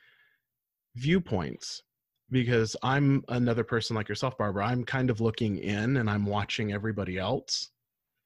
viewpoints 0.95 1.83
because 2.31 2.75
i'm 2.83 3.23
another 3.29 3.63
person 3.63 3.95
like 3.95 4.07
yourself 4.07 4.37
barbara 4.37 4.65
i'm 4.65 4.83
kind 4.83 5.09
of 5.09 5.19
looking 5.19 5.57
in 5.57 5.97
and 5.97 6.09
i'm 6.09 6.25
watching 6.25 6.71
everybody 6.71 7.17
else 7.17 7.71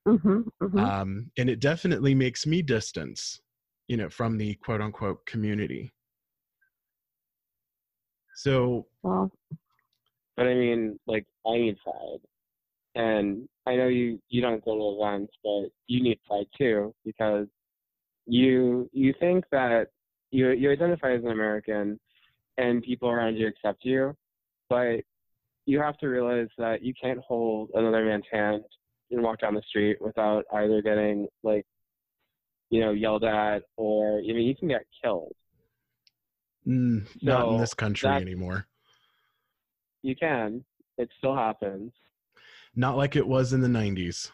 mm-hmm, 0.07 0.41
mm-hmm. 0.61 0.79
Um, 0.79 1.31
and 1.37 1.49
it 1.49 1.59
definitely 1.59 2.13
makes 2.13 2.45
me 2.45 2.61
distance 2.61 3.39
you 3.87 3.97
know 3.97 4.09
from 4.09 4.37
the 4.37 4.55
quote 4.55 4.81
unquote 4.81 5.25
community 5.25 5.91
so 8.35 8.85
well 9.01 9.31
but 10.35 10.47
i 10.47 10.53
mean 10.53 10.99
like 11.07 11.25
i 11.45 11.51
need 11.51 11.77
pride 11.83 12.19
and 12.95 13.47
i 13.65 13.75
know 13.75 13.87
you 13.87 14.19
you 14.29 14.41
don't 14.41 14.63
go 14.65 14.75
to 14.75 15.01
events 15.01 15.33
but 15.43 15.69
you 15.87 16.01
need 16.01 16.19
pride 16.27 16.47
too 16.57 16.93
because 17.05 17.47
you 18.25 18.89
you 18.93 19.13
think 19.19 19.45
that 19.51 19.87
you 20.31 20.51
you 20.51 20.71
identify 20.71 21.13
as 21.13 21.23
an 21.23 21.31
American 21.31 21.99
and 22.57 22.83
people 22.83 23.09
around 23.09 23.35
you 23.35 23.47
accept 23.47 23.83
you, 23.83 24.15
but 24.69 24.97
you 25.65 25.79
have 25.79 25.97
to 25.97 26.07
realize 26.07 26.49
that 26.57 26.83
you 26.83 26.93
can't 27.01 27.19
hold 27.19 27.69
another 27.73 28.05
man's 28.05 28.25
hand 28.31 28.63
and 29.11 29.23
walk 29.23 29.39
down 29.39 29.53
the 29.55 29.61
street 29.67 29.97
without 30.01 30.43
either 30.53 30.81
getting 30.81 31.27
like 31.43 31.65
you 32.69 32.79
know 32.79 32.91
yelled 32.91 33.23
at 33.23 33.63
or 33.77 34.19
I 34.19 34.21
mean 34.21 34.47
you 34.47 34.55
can 34.55 34.67
get 34.67 34.85
killed. 35.03 35.33
Mm, 36.67 37.05
not 37.21 37.49
in 37.49 37.57
this 37.57 37.73
country 37.73 38.09
anymore. 38.09 38.67
You 40.01 40.15
can. 40.15 40.63
It 40.97 41.09
still 41.17 41.35
happens. 41.35 41.91
Not 42.75 42.97
like 42.97 43.15
it 43.15 43.27
was 43.27 43.53
in 43.53 43.61
the 43.61 43.67
90s. 43.67 44.31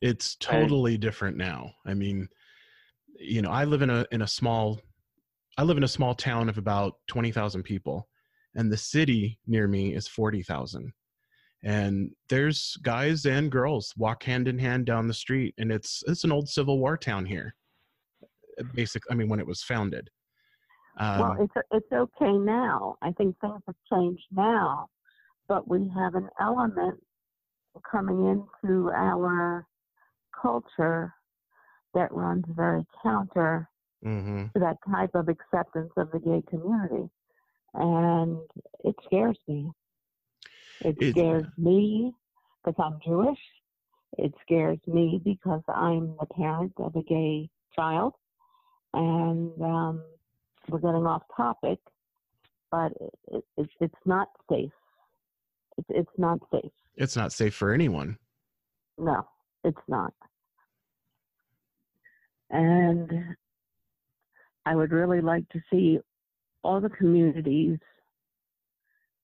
It's 0.00 0.36
totally 0.36 0.98
different 0.98 1.36
now. 1.36 1.72
I 1.86 1.94
mean, 1.94 2.28
you 3.18 3.40
know, 3.40 3.50
I 3.50 3.64
live 3.64 3.82
in 3.82 3.90
a 3.90 4.04
in 4.10 4.22
a 4.22 4.26
small 4.26 4.80
I 5.58 5.62
live 5.62 5.76
in 5.76 5.84
a 5.84 5.88
small 5.88 6.14
town 6.14 6.48
of 6.48 6.58
about 6.58 6.94
20,000 7.08 7.62
people 7.62 8.08
and 8.54 8.72
the 8.72 8.76
city 8.76 9.38
near 9.46 9.68
me 9.68 9.94
is 9.94 10.08
40,000. 10.08 10.92
And 11.64 12.10
there's 12.28 12.76
guys 12.82 13.26
and 13.26 13.52
girls 13.52 13.92
walk 13.96 14.24
hand 14.24 14.48
in 14.48 14.58
hand 14.58 14.86
down 14.86 15.06
the 15.06 15.14
street 15.14 15.54
and 15.58 15.70
it's 15.70 16.02
it's 16.06 16.24
an 16.24 16.32
old 16.32 16.48
Civil 16.48 16.78
War 16.80 16.96
town 16.96 17.24
here. 17.24 17.54
Basic 18.74 19.02
I 19.10 19.14
mean 19.14 19.28
when 19.28 19.40
it 19.40 19.46
was 19.46 19.62
founded. 19.62 20.10
Um, 21.02 21.18
well, 21.18 21.36
it's 21.40 21.66
it's 21.72 21.92
okay 21.92 22.32
now. 22.32 22.96
I 23.02 23.10
think 23.12 23.36
things 23.40 23.60
have 23.66 23.74
changed 23.92 24.24
now, 24.30 24.88
but 25.48 25.68
we 25.68 25.90
have 25.96 26.14
an 26.14 26.28
element 26.40 27.00
coming 27.90 28.44
into 28.62 28.90
our 28.90 29.66
culture 30.40 31.12
that 31.94 32.12
runs 32.12 32.44
very 32.48 32.84
counter 33.02 33.68
mm-hmm. 34.04 34.44
to 34.54 34.60
that 34.60 34.76
type 34.90 35.10
of 35.14 35.28
acceptance 35.28 35.90
of 35.96 36.10
the 36.12 36.20
gay 36.20 36.42
community. 36.48 37.10
And 37.74 38.38
it 38.84 38.94
scares 39.04 39.38
me. 39.48 39.70
It 40.82 40.96
it's, 41.00 41.18
scares 41.18 41.46
me 41.58 42.12
because 42.64 42.82
I'm 42.82 42.98
Jewish. 43.04 43.38
It 44.18 44.32
scares 44.42 44.78
me 44.86 45.20
because 45.24 45.62
I'm 45.68 46.14
the 46.20 46.26
parent 46.26 46.74
of 46.76 46.94
a 46.94 47.02
gay 47.02 47.48
child. 47.74 48.12
And 48.94 49.60
um, 49.62 50.04
we're 50.68 50.78
getting 50.78 51.06
off 51.06 51.22
topic, 51.36 51.78
but 52.70 52.92
it, 53.30 53.44
it, 53.56 53.68
it's 53.80 53.94
not 54.04 54.28
safe. 54.50 54.70
It's, 55.78 55.88
it's 55.90 56.18
not 56.18 56.38
safe. 56.52 56.70
It's 56.96 57.16
not 57.16 57.32
safe 57.32 57.54
for 57.54 57.72
anyone. 57.72 58.18
No, 58.98 59.26
it's 59.64 59.80
not. 59.88 60.12
And 62.50 63.10
I 64.66 64.76
would 64.76 64.92
really 64.92 65.20
like 65.20 65.48
to 65.50 65.60
see 65.70 65.98
all 66.62 66.80
the 66.80 66.90
communities 66.90 67.78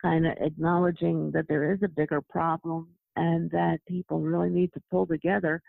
kind 0.02 0.26
of 0.26 0.32
acknowledging 0.40 1.30
that 1.32 1.46
there 1.48 1.72
is 1.72 1.80
a 1.82 1.88
bigger 1.88 2.20
problem 2.20 2.88
and 3.16 3.50
that 3.50 3.78
people 3.86 4.20
really 4.20 4.50
need 4.50 4.72
to 4.72 4.82
pull 4.90 5.06
together 5.06 5.60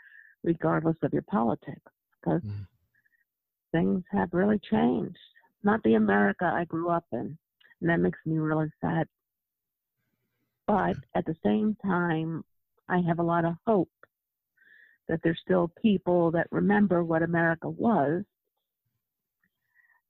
regardless 0.44 0.96
of 1.04 1.12
your 1.12 1.24
politics 1.24 1.92
because 2.22 2.42
mm. 2.42 2.66
things 3.72 4.04
have 4.12 4.30
really 4.32 4.60
changed. 4.70 5.18
Not 5.64 5.82
the 5.84 5.96
America 5.96 6.46
I 6.46 6.66
grew 6.66 6.90
up 6.90 7.06
in. 7.12 7.38
And 7.82 7.90
that 7.90 8.00
makes 8.00 8.20
me 8.26 8.38
really 8.38 8.70
sad. 8.82 9.08
But 10.68 10.98
at 11.16 11.26
the 11.26 11.36
same 11.44 11.76
time, 11.84 12.44
I 12.88 13.00
have 13.08 13.20
a 13.20 13.24
lot 13.24 13.46
of 13.46 13.56
hope 13.66 13.90
that 15.08 15.20
there's 15.24 15.40
still 15.44 15.72
people 15.82 16.32
that 16.32 16.48
remember 16.52 17.04
what 17.04 17.24
America 17.24 17.70
was 17.70 18.24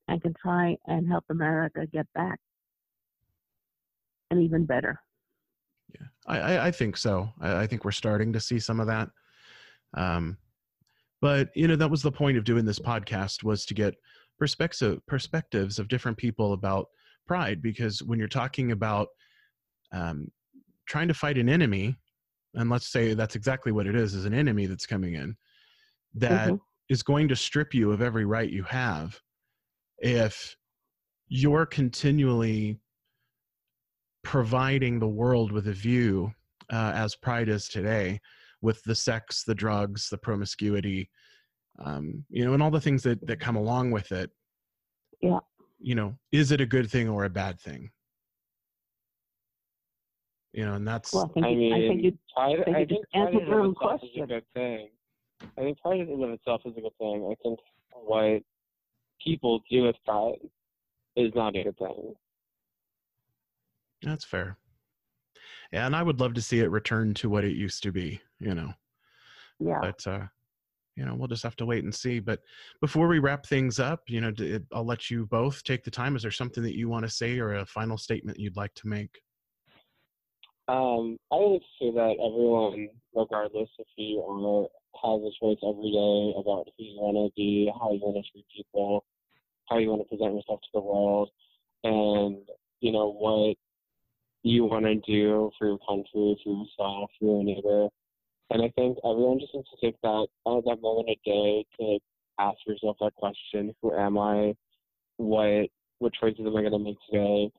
and 0.08 0.22
can 0.22 0.34
try 0.34 0.76
and 0.88 1.08
help 1.08 1.24
America 1.30 1.86
get 1.92 2.08
back 2.14 2.40
and 4.30 4.42
even 4.42 4.66
better. 4.66 5.00
Yeah, 5.94 6.08
I, 6.28 6.40
I, 6.40 6.68
I 6.68 6.72
think 6.72 6.98
so. 6.98 7.30
I, 7.40 7.62
I, 7.62 7.68
think 7.68 7.86
we're 7.86 7.92
starting 7.92 8.34
to 8.34 8.40
see 8.40 8.60
some 8.60 8.80
of 8.80 8.88
that. 8.88 9.10
Um, 9.94 10.38
but 11.22 11.50
you 11.56 11.68
know, 11.68 11.76
that 11.76 11.90
was 11.90 12.02
the 12.02 12.12
point 12.12 12.38
of 12.38 12.44
doing 12.44 12.66
this 12.66 12.80
podcast 12.80 13.44
was 13.44 13.66
to 13.66 13.74
get 13.74 13.96
perspective 14.40 15.00
perspectives 15.08 15.80
of 15.80 15.88
different 15.88 16.18
people 16.18 16.54
about 16.54 16.88
pride. 17.28 17.62
Because 17.62 18.02
when 18.02 18.18
you're 18.18 18.28
talking 18.28 18.72
about 18.72 19.08
um, 19.92 20.28
trying 20.88 21.08
to 21.08 21.14
fight 21.14 21.38
an 21.38 21.50
enemy, 21.50 21.96
and 22.56 22.70
let's 22.70 22.92
say 22.92 23.14
that's 23.14 23.36
exactly 23.36 23.72
what 23.72 23.88
it 23.88 23.96
is, 23.96 24.16
is 24.16 24.26
an 24.26 24.34
enemy 24.34 24.66
that's 24.66 24.86
coming 24.86 25.16
in 25.16 25.36
that 26.16 26.50
mm-hmm. 26.50 26.56
is 26.90 27.04
going 27.04 27.28
to 27.28 27.36
strip 27.36 27.74
you 27.74 27.92
of 27.92 28.02
every 28.02 28.26
right 28.26 28.50
you 28.50 28.64
have 28.64 29.20
if 30.00 30.56
you're 31.28 31.66
continually 31.66 32.80
providing 34.24 35.00
the 35.00 35.08
world 35.08 35.52
with 35.52 35.68
a 35.68 35.74
view 35.74 36.32
uh, 36.72 36.92
as 36.96 37.16
pride 37.16 37.50
is 37.50 37.68
today 37.68 38.20
with 38.62 38.82
the 38.84 38.96
sex 38.96 39.44
the 39.44 39.56
drugs 39.56 40.10
the 40.10 40.18
promiscuity 40.18 41.10
um, 41.80 42.26
you 42.30 42.46
know 42.46 42.54
and 42.54 42.64
all 42.64 42.72
the 42.72 42.82
things 42.82 43.04
that 43.04 43.26
that 43.26 43.40
come 43.40 43.56
along 43.56 43.92
with 43.92 44.12
it 44.12 44.30
yeah 45.22 45.40
you 45.80 45.96
know 45.96 46.16
is 46.32 46.52
it 46.52 46.62
a 46.62 46.66
good 46.66 46.90
thing 46.90 47.08
or 47.08 47.26
a 47.26 47.30
bad 47.30 47.60
thing 47.60 47.90
you 50.54 50.66
know 50.66 50.74
and 50.74 50.88
that's 50.88 51.14
well, 51.14 51.30
I, 51.30 51.34
think 51.34 51.46
I 51.46 51.56
mean 51.56 51.74
I 51.74 51.88
think 51.88 52.04
you, 52.04 52.18
I, 52.38 52.64
think 52.64 52.78
I 52.78 52.80
you 52.80 52.88
think 52.88 53.06
pride 53.14 53.34
in 53.34 53.40
itself 53.40 53.76
question. 53.76 54.10
is 54.16 54.24
a 54.24 54.28
good 54.28 54.46
thing 54.54 54.90
I 55.58 55.62
think 55.62 55.80
pride 55.80 56.00
in 56.02 56.24
of 56.24 56.30
itself 56.32 56.62
is 56.66 56.74
a 56.78 56.82
good 56.82 56.98
thing 56.98 57.30
I 57.32 57.36
think 57.44 57.60
what 57.94 58.42
people 59.24 59.62
do 59.70 59.84
with 59.84 59.96
pride 60.06 60.40
is 61.16 61.32
not 61.36 61.56
a 61.56 61.64
good 61.64 61.78
thing 61.78 62.14
that's 64.02 64.26
fair. 64.26 64.58
Yeah, 65.72 65.86
and 65.86 65.96
I 65.96 66.04
would 66.04 66.20
love 66.20 66.34
to 66.36 66.42
see 66.42 66.60
it 66.60 66.72
return 66.72 67.14
to 67.16 67.30
what 67.30 67.44
it 67.44 67.56
used 67.56 67.84
to 67.84 67.92
be, 67.92 68.22
you 68.40 68.56
know. 68.56 68.74
Yeah. 69.60 69.80
But 69.82 70.08
uh 70.08 70.26
you 71.00 71.06
know, 71.06 71.16
we'll 71.16 71.30
just 71.30 71.44
have 71.44 71.56
to 71.56 71.66
wait 71.66 71.86
and 71.86 71.96
see. 71.96 72.20
But 72.20 72.42
before 72.82 73.08
we 73.08 73.20
wrap 73.20 73.46
things 73.46 73.80
up, 73.80 74.02
you 74.10 74.20
know, 74.20 74.34
I'll 74.74 74.86
let 74.86 75.10
you 75.10 75.26
both 75.28 75.64
take 75.64 75.86
the 75.86 75.92
time. 75.92 76.18
Is 76.18 76.24
there 76.24 76.32
something 76.32 76.62
that 76.62 76.78
you 76.78 76.90
want 76.90 77.06
to 77.06 77.10
say 77.10 77.40
or 77.40 77.54
a 77.54 77.66
final 77.66 77.98
statement 77.98 78.38
you'd 78.38 78.58
like 78.58 78.74
to 78.76 78.88
make? 78.88 79.22
Um, 80.68 81.18
I 81.32 81.38
would 81.38 81.64
say 81.80 81.92
that 81.92 82.16
everyone, 82.20 82.90
regardless 83.16 83.70
if 83.80 83.88
you 83.96 84.20
are, 84.22 84.68
has 85.02 85.22
a 85.22 85.32
choice 85.40 85.58
every 85.64 85.92
day 85.92 86.34
about 86.38 86.68
who 86.78 86.84
you 86.84 87.00
want 87.00 87.16
to 87.16 87.32
be, 87.36 87.72
how 87.80 87.94
you 87.94 88.02
want 88.02 88.18
to 88.18 88.32
treat 88.32 88.46
people, 88.56 89.06
how 89.70 89.78
you 89.78 89.90
want 89.90 90.02
to 90.02 90.10
present 90.10 90.36
yourself 90.36 90.60
to 90.62 90.70
the 90.74 90.82
world, 90.82 91.30
and 91.86 92.40
you 92.82 92.92
know 92.92 93.10
what 93.14 93.56
you 94.44 94.66
want 94.66 94.84
to 94.86 94.96
do 94.96 95.50
for 95.58 95.68
your 95.68 95.80
country, 95.88 96.38
for 96.44 96.66
yourself, 96.66 97.10
for 97.18 97.26
your 97.26 97.44
neighbor. 97.44 97.88
And 98.52 98.64
I 98.64 98.70
think 98.76 98.98
everyone 99.06 99.40
just 99.40 99.54
needs 99.54 99.68
to 99.70 99.86
take 99.86 100.00
that 100.02 100.28
uh, 100.46 100.62
that 100.66 100.82
moment 100.82 101.10
a 101.10 101.18
day 101.24 101.66
to 101.80 102.00
ask 102.40 102.58
yourself 102.66 102.98
that 103.00 103.16
question: 103.16 103.74
Who 103.82 103.96
am 103.96 104.18
I? 104.18 104.56
What 105.18 105.70
what 106.00 106.14
choices 106.14 106.46
am 106.46 106.56
I 106.56 106.62
going 106.62 106.72
to 106.72 106.80
make 106.80 106.98
today? 107.12 107.52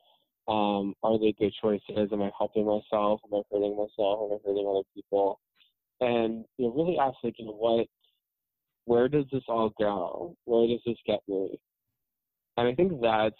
Um, 0.49 0.95
are 1.03 1.19
they 1.19 1.35
good 1.39 1.53
choices? 1.61 2.11
Am 2.13 2.23
I 2.23 2.31
helping 2.37 2.67
myself? 2.67 3.21
Am 3.25 3.39
I 3.39 3.43
hurting 3.53 3.77
myself? 3.77 4.31
Am 4.33 4.33
I 4.33 4.39
hurting 4.45 4.67
other 4.69 4.87
people? 4.95 5.39
And 6.01 6.45
you 6.57 6.67
know, 6.67 6.75
really 6.75 6.99
ask 6.99 7.17
like, 7.23 7.35
you 7.39 7.45
know, 7.45 7.53
what, 7.53 7.87
where 8.87 9.09
does 9.09 9.27
this 9.31 9.45
all 9.47 9.73
go? 9.79 10.35
Where 10.47 10.67
does 10.67 10.81
this 10.85 10.97
get 11.07 11.21
me? 11.29 11.61
And 12.57 12.67
I 12.67 12.75
think 12.75 13.01
that's 13.01 13.37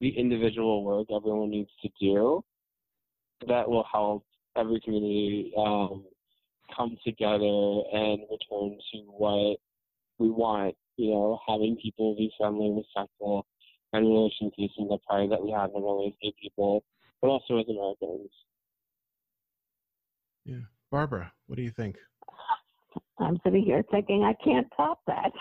the 0.00 0.08
individual 0.08 0.84
work 0.84 1.06
everyone 1.14 1.50
needs 1.50 1.70
to 1.82 1.90
do 2.00 2.42
that 3.46 3.68
will 3.68 3.86
help 3.90 4.24
every 4.56 4.80
community 4.80 5.52
um, 5.56 6.04
come 6.74 6.96
together 7.04 7.82
and 7.92 8.20
return 8.30 8.78
to 8.92 8.98
what 9.06 9.58
we 10.18 10.30
want. 10.30 10.74
You 10.96 11.10
know, 11.10 11.38
having 11.46 11.76
people 11.82 12.16
be 12.16 12.30
friendly, 12.38 12.70
respectful, 12.70 13.46
and 13.92 14.06
really 14.06 14.32
showcasing 14.40 14.88
the 14.88 14.98
pride 15.08 15.30
that 15.30 15.42
we 15.42 15.50
have 15.50 15.70
not 15.74 15.82
only 15.82 16.08
as 16.08 16.14
gay 16.22 16.34
people, 16.40 16.82
but 17.20 17.28
also 17.28 17.58
as 17.58 17.66
Americans. 17.68 18.30
Yeah. 20.44 20.66
Barbara, 20.90 21.32
what 21.46 21.56
do 21.56 21.62
you 21.62 21.70
think? 21.70 21.96
I'm 23.18 23.38
sitting 23.44 23.64
here 23.64 23.82
thinking 23.90 24.24
I 24.24 24.34
can't 24.44 24.66
top 24.76 25.00
that. 25.06 25.32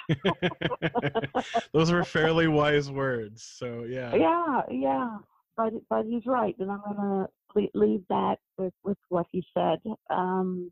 Those 1.74 1.92
were 1.92 2.04
fairly 2.04 2.48
wise 2.48 2.90
words. 2.90 3.44
So 3.44 3.86
yeah. 3.88 4.16
Yeah, 4.16 4.62
yeah. 4.72 5.18
But 5.58 5.74
but 5.90 6.06
he's 6.06 6.26
right, 6.26 6.56
and 6.60 6.72
I'm 6.72 6.82
gonna 6.86 7.28
leave 7.74 8.04
that 8.10 8.38
with 8.58 8.74
with 8.84 8.98
what 9.10 9.26
he 9.32 9.44
said. 9.54 9.80
Um, 10.10 10.72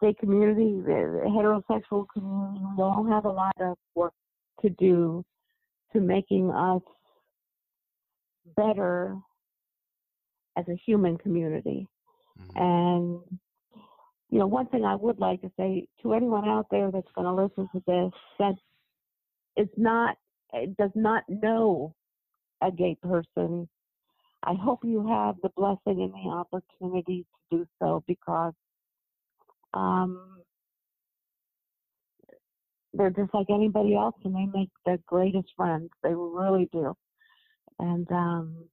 gay 0.00 0.14
community, 0.14 0.80
the 0.84 1.22
heterosexual 1.26 2.06
community, 2.12 2.60
we 2.76 2.82
all 2.82 3.06
have 3.08 3.24
a 3.24 3.30
lot 3.30 3.54
of 3.60 3.76
work 3.94 4.12
to 4.62 4.70
do 4.70 5.24
to 5.92 6.00
making 6.00 6.50
us 6.50 6.82
better 8.56 9.16
as 10.56 10.64
a 10.68 10.76
human 10.86 11.18
community. 11.18 11.86
Mm-hmm. 12.38 12.58
And 12.62 13.20
you 14.30 14.38
know, 14.38 14.46
one 14.46 14.66
thing 14.66 14.84
I 14.84 14.94
would 14.94 15.18
like 15.18 15.42
to 15.42 15.50
say 15.58 15.86
to 16.02 16.14
anyone 16.14 16.48
out 16.48 16.66
there 16.70 16.90
that's 16.92 17.10
going 17.14 17.26
to 17.26 17.42
listen 17.42 17.68
to 17.72 17.82
this 17.86 18.12
that 18.38 18.54
is 19.56 19.68
not, 19.76 20.16
it 20.52 20.76
does 20.76 20.92
not 20.94 21.24
know 21.28 21.94
a 22.62 22.70
gay 22.70 22.96
person, 23.02 23.68
I 24.44 24.54
hope 24.54 24.80
you 24.84 25.06
have 25.06 25.34
the 25.42 25.50
blessing 25.56 26.02
and 26.02 26.12
the 26.12 26.30
opportunity 26.30 27.26
to 27.50 27.58
do 27.58 27.66
so 27.80 28.04
because 28.06 28.52
um, 29.74 30.42
they're 32.92 33.10
just 33.10 33.32
like 33.32 33.46
anybody 33.50 33.94
else 33.94 34.16
and 34.24 34.34
they 34.34 34.46
make 34.52 34.70
the 34.84 34.98
greatest 35.06 35.48
friends. 35.56 35.90
They 36.02 36.14
really 36.14 36.68
do. 36.72 36.94
And 37.78 38.10
um, 38.10 38.64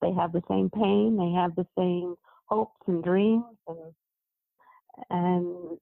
they 0.00 0.12
have 0.12 0.32
the 0.32 0.42
same 0.48 0.70
pain, 0.70 1.16
they 1.16 1.38
have 1.38 1.54
the 1.56 1.66
same 1.76 2.14
hopes 2.46 2.80
and 2.86 3.02
dreams 3.02 3.44
and 3.66 3.92
and 5.10 5.78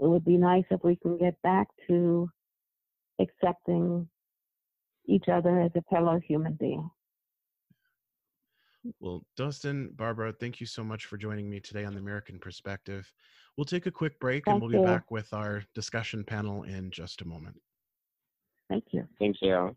it 0.00 0.06
would 0.06 0.24
be 0.24 0.36
nice 0.36 0.64
if 0.70 0.82
we 0.84 0.96
can 0.96 1.16
get 1.18 1.40
back 1.42 1.66
to 1.88 2.28
accepting 3.18 4.08
each 5.06 5.28
other 5.28 5.60
as 5.60 5.70
a 5.76 5.82
fellow 5.90 6.20
human 6.26 6.54
being. 6.54 6.88
Well, 8.98 9.22
Dustin, 9.36 9.90
Barbara, 9.94 10.32
thank 10.32 10.58
you 10.60 10.66
so 10.66 10.82
much 10.82 11.06
for 11.06 11.16
joining 11.16 11.48
me 11.50 11.60
today 11.60 11.84
on 11.84 11.94
the 11.94 12.00
American 12.00 12.38
Perspective. 12.38 13.12
We'll 13.56 13.64
take 13.64 13.86
a 13.86 13.90
quick 13.90 14.20
break 14.20 14.44
thank 14.44 14.54
and 14.54 14.62
we'll 14.62 14.72
you. 14.72 14.78
be 14.80 14.86
back 14.86 15.10
with 15.10 15.34
our 15.34 15.64
discussion 15.74 16.24
panel 16.24 16.62
in 16.62 16.90
just 16.90 17.20
a 17.20 17.26
moment. 17.26 17.56
Thank 18.68 18.84
you. 18.92 19.06
Thank 19.18 19.42
you. 19.42 19.76